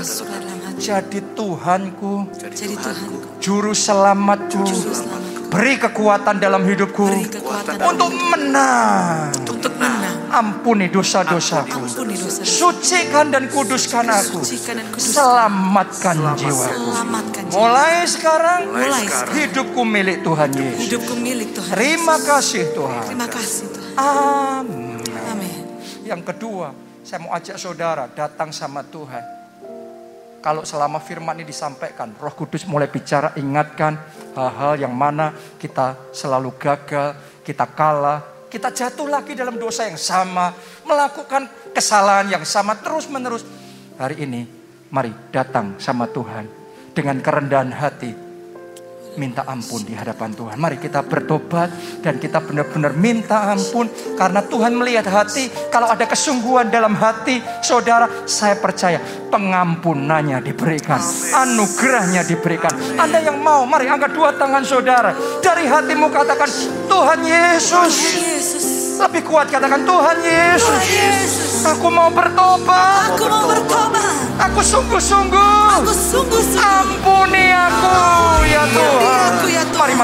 Jadi 0.73 1.21
Tuhanku. 1.37 2.25
Jadi 2.33 2.73
Tuhanku. 2.73 3.37
Juru 3.37 3.77
selamatku. 3.77 4.65
Beri 5.53 5.77
kekuatan 5.77 6.41
dalam 6.41 6.65
hidupku. 6.65 7.05
Untuk 7.77 8.09
menang. 8.33 9.37
Untuk 9.37 9.77
menang. 9.77 10.33
Ampuni 10.33 10.89
dosa-dosaku. 10.89 11.85
Sucikan 12.41 13.29
dan 13.29 13.53
kuduskan 13.53 14.17
aku. 14.17 14.41
Selamatkan 14.97 16.33
jiwaku. 16.41 16.89
Mulai 17.53 18.01
sekarang. 18.09 18.65
Hidupku 19.29 19.85
milik 19.85 20.25
Tuhan 20.25 20.49
Yesus. 20.57 20.89
Hidupku 20.89 21.13
milik 21.21 21.53
Tuhan. 21.53 21.69
Terima 21.69 22.17
kasih 22.17 22.65
Tuhan. 22.73 23.05
Terima 23.13 23.29
kasih 23.29 23.65
Tuhan. 23.69 23.86
Amin. 23.97 25.01
Amin. 25.27 25.61
Yang 26.05 26.21
kedua, 26.33 26.71
saya 27.01 27.19
mau 27.25 27.33
ajak 27.33 27.57
saudara 27.57 28.05
datang 28.13 28.53
sama 28.53 28.85
Tuhan. 28.85 29.25
Kalau 30.37 30.61
selama 30.63 31.01
firman 31.01 31.41
ini 31.41 31.49
disampaikan, 31.49 32.13
Roh 32.15 32.31
Kudus 32.31 32.63
mulai 32.69 32.87
bicara, 32.87 33.33
ingatkan 33.35 33.97
hal-hal 34.37 34.77
yang 34.77 34.93
mana 34.93 35.33
kita 35.57 36.13
selalu 36.13 36.53
gagal, 36.55 37.41
kita 37.41 37.65
kalah, 37.67 38.47
kita 38.47 38.71
jatuh 38.71 39.09
lagi 39.09 39.33
dalam 39.33 39.57
dosa 39.57 39.89
yang 39.89 39.99
sama, 39.99 40.53
melakukan 40.85 41.49
kesalahan 41.73 42.31
yang 42.31 42.45
sama 42.47 42.77
terus-menerus. 42.79 43.43
Hari 43.97 44.23
ini, 44.23 44.45
mari 44.93 45.11
datang 45.33 45.75
sama 45.81 46.07
Tuhan 46.07 46.47
dengan 46.93 47.17
kerendahan 47.19 47.73
hati, 47.73 48.13
minta 49.17 49.43
ampun 49.43 49.83
di 49.83 49.97
hadapan 49.97 50.31
Tuhan. 50.31 50.55
Mari 50.55 50.77
kita 50.77 51.03
bertobat 51.03 51.69
dan 52.05 52.21
kita 52.21 52.39
benar-benar 52.39 52.93
minta 52.93 53.51
ampun 53.51 53.89
karena 54.15 54.45
Tuhan 54.45 54.77
melihat 54.77 55.09
hati. 55.09 55.49
Kalau 55.73 55.89
ada 55.89 56.05
kesungguhan 56.05 56.69
dalam 56.69 56.93
hati 56.95 57.41
saudara, 57.65 58.07
saya 58.29 58.55
percaya 58.55 59.01
pengampunannya 59.33 60.39
diberikan, 60.45 61.01
anugerahnya 61.33 62.23
diberikan. 62.23 62.71
Anda 62.95 63.19
yang 63.19 63.41
mau, 63.41 63.65
mari 63.65 63.89
angkat 63.89 64.13
dua 64.13 64.37
tangan 64.37 64.63
saudara. 64.63 65.11
Dari 65.41 65.65
hatimu 65.67 66.07
katakan, 66.13 66.49
Tuhan 66.87 67.19
Yesus. 67.25 67.95
Lebih 68.97 69.29
kuat 69.29 69.53
katakan 69.53 69.85
Tuhan 69.85 70.17
Yesus. 70.25 70.85
Aku 71.69 71.85
mau 71.93 72.09
bertobat. 72.09 73.13
Aku 73.13 73.29
mau 73.29 73.45
bertobat. 73.45 74.13
Aku 74.49 74.61
sungguh-sungguh. 74.65 75.85
Aku 75.85 75.93
sungguh-sungguh. 75.93 76.65
Ampuni 76.65 77.45
aku 77.53 78.16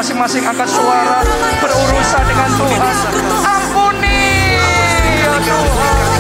masing-masing 0.04 0.44
angkat 0.44 0.68
suara 0.68 1.24
berurusan 1.64 2.24
dengan 2.28 2.50
Tuhan. 2.60 2.96
Ampuni 3.40 4.20
ya 5.16 5.36
Tuhan. 5.48 6.20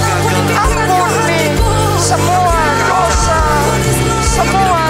Ampuni 0.55 1.43
semua 1.99 2.63
dosa, 2.87 3.43
semua 4.23 4.82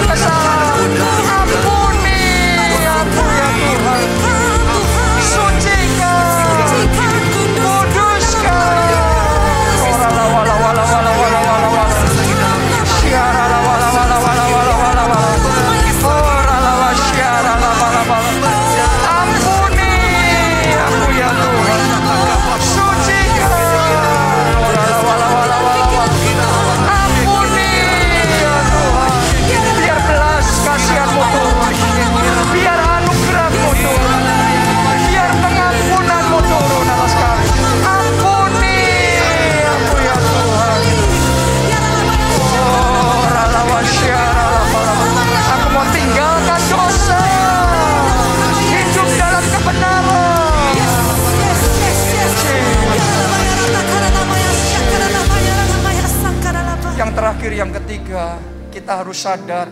kita 58.94 59.02
harus 59.02 59.26
sadar 59.26 59.66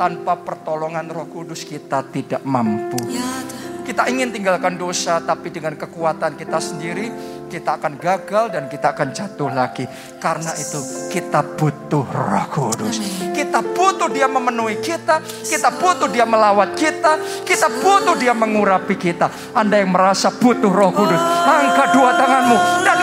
tanpa 0.00 0.32
pertolongan 0.40 1.04
Roh 1.12 1.28
Kudus 1.28 1.68
kita 1.68 2.08
tidak 2.08 2.40
mampu. 2.40 2.96
Kita 3.84 4.08
ingin 4.08 4.32
tinggalkan 4.32 4.80
dosa, 4.80 5.20
tapi 5.20 5.52
dengan 5.52 5.76
kekuatan 5.76 6.40
kita 6.40 6.56
sendiri, 6.56 7.12
kita 7.52 7.76
akan 7.76 8.00
gagal 8.00 8.48
dan 8.48 8.72
kita 8.72 8.96
akan 8.96 9.12
jatuh 9.12 9.52
lagi. 9.52 9.84
Karena 10.16 10.56
itu 10.56 10.80
kita 11.12 11.44
butuh 11.52 12.00
Roh 12.00 12.46
Kudus. 12.48 12.96
Kita 13.36 13.60
butuh 13.60 14.08
Dia 14.08 14.24
memenuhi 14.24 14.80
kita, 14.80 15.20
kita 15.20 15.68
butuh 15.76 16.08
Dia 16.08 16.24
melawat 16.24 16.72
kita, 16.72 17.44
kita 17.44 17.68
butuh 17.84 18.16
Dia 18.16 18.32
mengurapi 18.32 18.96
kita. 18.96 19.52
Anda 19.52 19.84
yang 19.84 19.92
merasa 19.92 20.32
butuh 20.32 20.72
Roh 20.72 20.96
Kudus, 20.96 21.20
angkat 21.44 21.92
dua 21.92 22.16
tanganmu 22.16 22.56
dan 22.88 23.01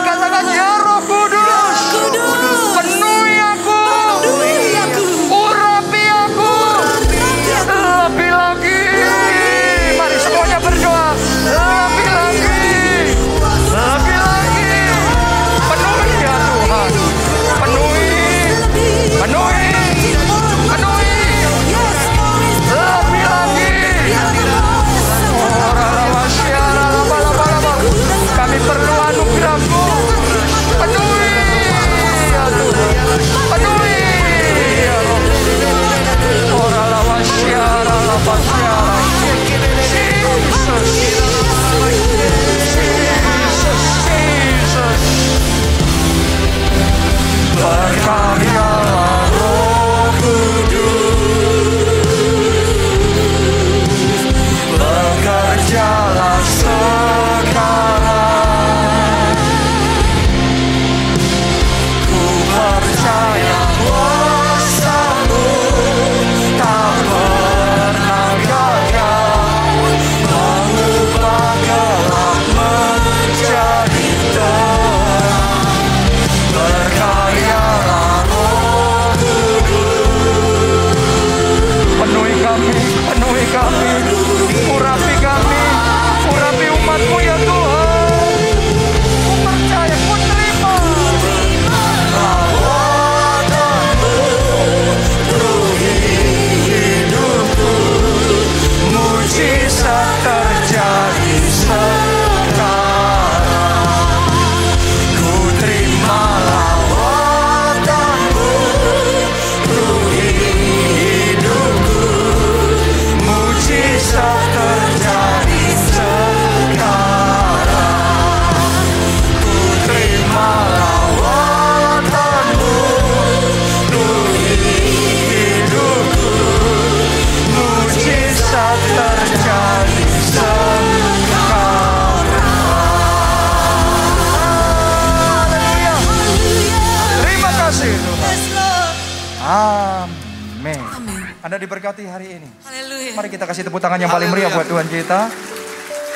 Diberkati 141.60 142.07
hari 142.07 142.39
ini. 142.39 142.49
Haleluya. 142.64 143.12
Mari 143.20 143.28
kita 143.28 143.43
kasih 143.43 143.68
tepuk 143.68 143.84
tangan 143.84 143.99
yang 143.99 144.07
paling 144.07 144.32
meriah 144.32 144.47
buat 144.47 144.64
Tuhan 144.64 144.88
kita. 144.88 145.28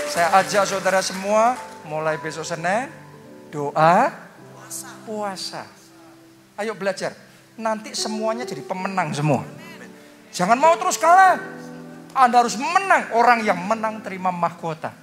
Saya 0.07 0.39
ajak 0.39 0.63
saudara 0.71 1.03
semua 1.03 1.59
mulai 1.83 2.15
besok 2.15 2.47
Senin 2.47 2.87
doa 3.51 4.07
puasa. 5.03 5.67
Ayo 6.55 6.71
belajar. 6.79 7.11
Nanti 7.59 7.91
semuanya 7.91 8.47
jadi 8.47 8.63
pemenang 8.63 9.11
semua. 9.11 9.43
Jangan 10.31 10.55
mau 10.55 10.79
terus 10.79 10.95
kalah. 10.95 11.37
Anda 12.15 12.39
harus 12.39 12.55
menang. 12.55 13.11
Orang 13.11 13.43
yang 13.43 13.59
menang 13.59 13.99
terima 13.99 14.31
mahkota. 14.31 14.95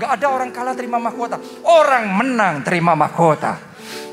Gak 0.00 0.10
ada 0.16 0.26
orang 0.32 0.48
kalah 0.48 0.72
terima 0.72 0.96
mahkota. 0.96 1.36
Orang 1.68 2.08
menang 2.08 2.64
terima 2.64 2.96
mahkota. 2.96 3.60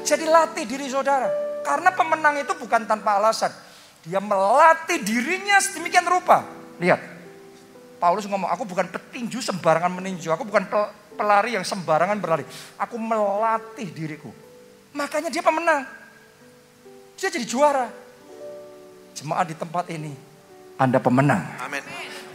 Jadi 0.04 0.28
latih 0.28 0.68
diri 0.68 0.92
saudara. 0.92 1.32
Karena 1.64 1.96
pemenang 1.96 2.44
itu 2.44 2.52
bukan 2.60 2.84
tanpa 2.84 3.18
alasan. 3.24 3.69
Dia 4.08 4.24
melatih 4.24 5.04
dirinya 5.04 5.60
sedemikian 5.60 6.08
rupa. 6.08 6.48
Lihat. 6.80 7.00
Paulus 8.00 8.24
ngomong, 8.32 8.48
aku 8.48 8.64
bukan 8.64 8.88
petinju 8.88 9.44
sembarangan 9.44 9.92
meninju. 9.92 10.32
Aku 10.32 10.48
bukan 10.48 10.64
pelari 11.20 11.60
yang 11.60 11.68
sembarangan 11.68 12.16
berlari. 12.16 12.48
Aku 12.80 12.96
melatih 12.96 13.92
diriku. 13.92 14.32
Makanya 14.96 15.28
dia 15.28 15.44
pemenang. 15.44 15.84
Dia 17.20 17.28
jadi 17.28 17.44
juara. 17.44 17.92
Jemaat 19.20 19.52
di 19.52 19.56
tempat 19.60 19.92
ini. 19.92 20.16
Anda 20.80 21.04
pemenang. 21.04 21.44
Amin. 21.60 21.84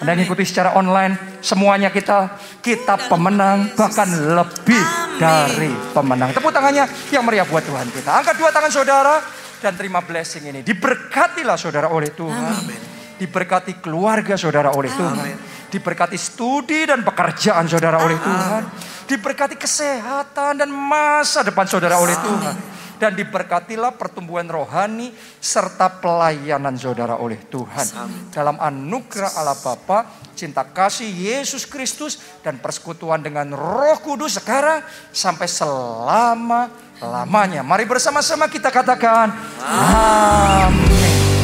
Anda 0.05 0.21
ngikuti 0.21 0.45
secara 0.45 0.77
online, 0.77 1.41
semuanya 1.41 1.89
kita 1.89 2.37
kita 2.61 3.09
pemenang, 3.09 3.73
bahkan 3.73 4.05
lebih 4.11 4.85
dari 5.17 5.73
pemenang. 5.97 6.35
Tepuk 6.35 6.53
tangannya 6.53 6.85
yang 7.09 7.25
meriah 7.25 7.47
buat 7.49 7.65
Tuhan 7.65 7.89
kita. 7.89 8.11
Angkat 8.21 8.37
dua 8.37 8.51
tangan 8.53 8.69
saudara 8.69 9.23
dan 9.65 9.81
terima 9.81 10.05
blessing 10.05 10.45
ini. 10.53 10.61
Diberkatilah 10.61 11.57
saudara 11.57 11.89
oleh 11.89 12.13
Tuhan. 12.13 12.53
Amin. 12.61 12.81
Diberkati 13.17 13.81
keluarga 13.81 14.37
saudara 14.37 14.77
oleh 14.77 14.93
Tuhan. 14.93 15.17
Amin. 15.17 15.39
Diberkati 15.73 16.21
studi 16.21 16.85
dan 16.85 17.01
pekerjaan 17.01 17.65
saudara 17.65 18.05
oleh 18.05 18.21
Tuhan. 18.21 18.63
Diberkati 19.09 19.57
kesehatan 19.57 20.61
dan 20.61 20.69
masa 20.69 21.41
depan 21.41 21.65
saudara 21.65 21.97
oleh 21.97 22.13
Tuhan. 22.13 22.57
Dan 22.95 23.17
diberkatilah 23.19 23.97
pertumbuhan 23.99 24.47
rohani 24.47 25.11
serta 25.43 25.99
pelayanan 25.99 26.79
saudara 26.79 27.19
oleh 27.19 27.41
Tuhan. 27.49 27.87
Dalam 28.31 28.61
anugerah 28.61 29.35
Allah 29.35 29.59
Bapa, 29.59 30.07
cinta 30.39 30.63
kasih 30.63 31.11
Yesus 31.11 31.67
Kristus 31.67 32.23
dan 32.45 32.63
persekutuan 32.63 33.19
dengan 33.19 33.51
Roh 33.51 33.99
Kudus 33.99 34.39
sekarang 34.39 34.85
sampai 35.11 35.49
selama 35.51 36.84
lamanya. 37.09 37.61
Mari 37.61 37.85
bersama-sama 37.85 38.49
kita 38.49 38.73
katakan 38.73 39.33
amin. 39.65 41.35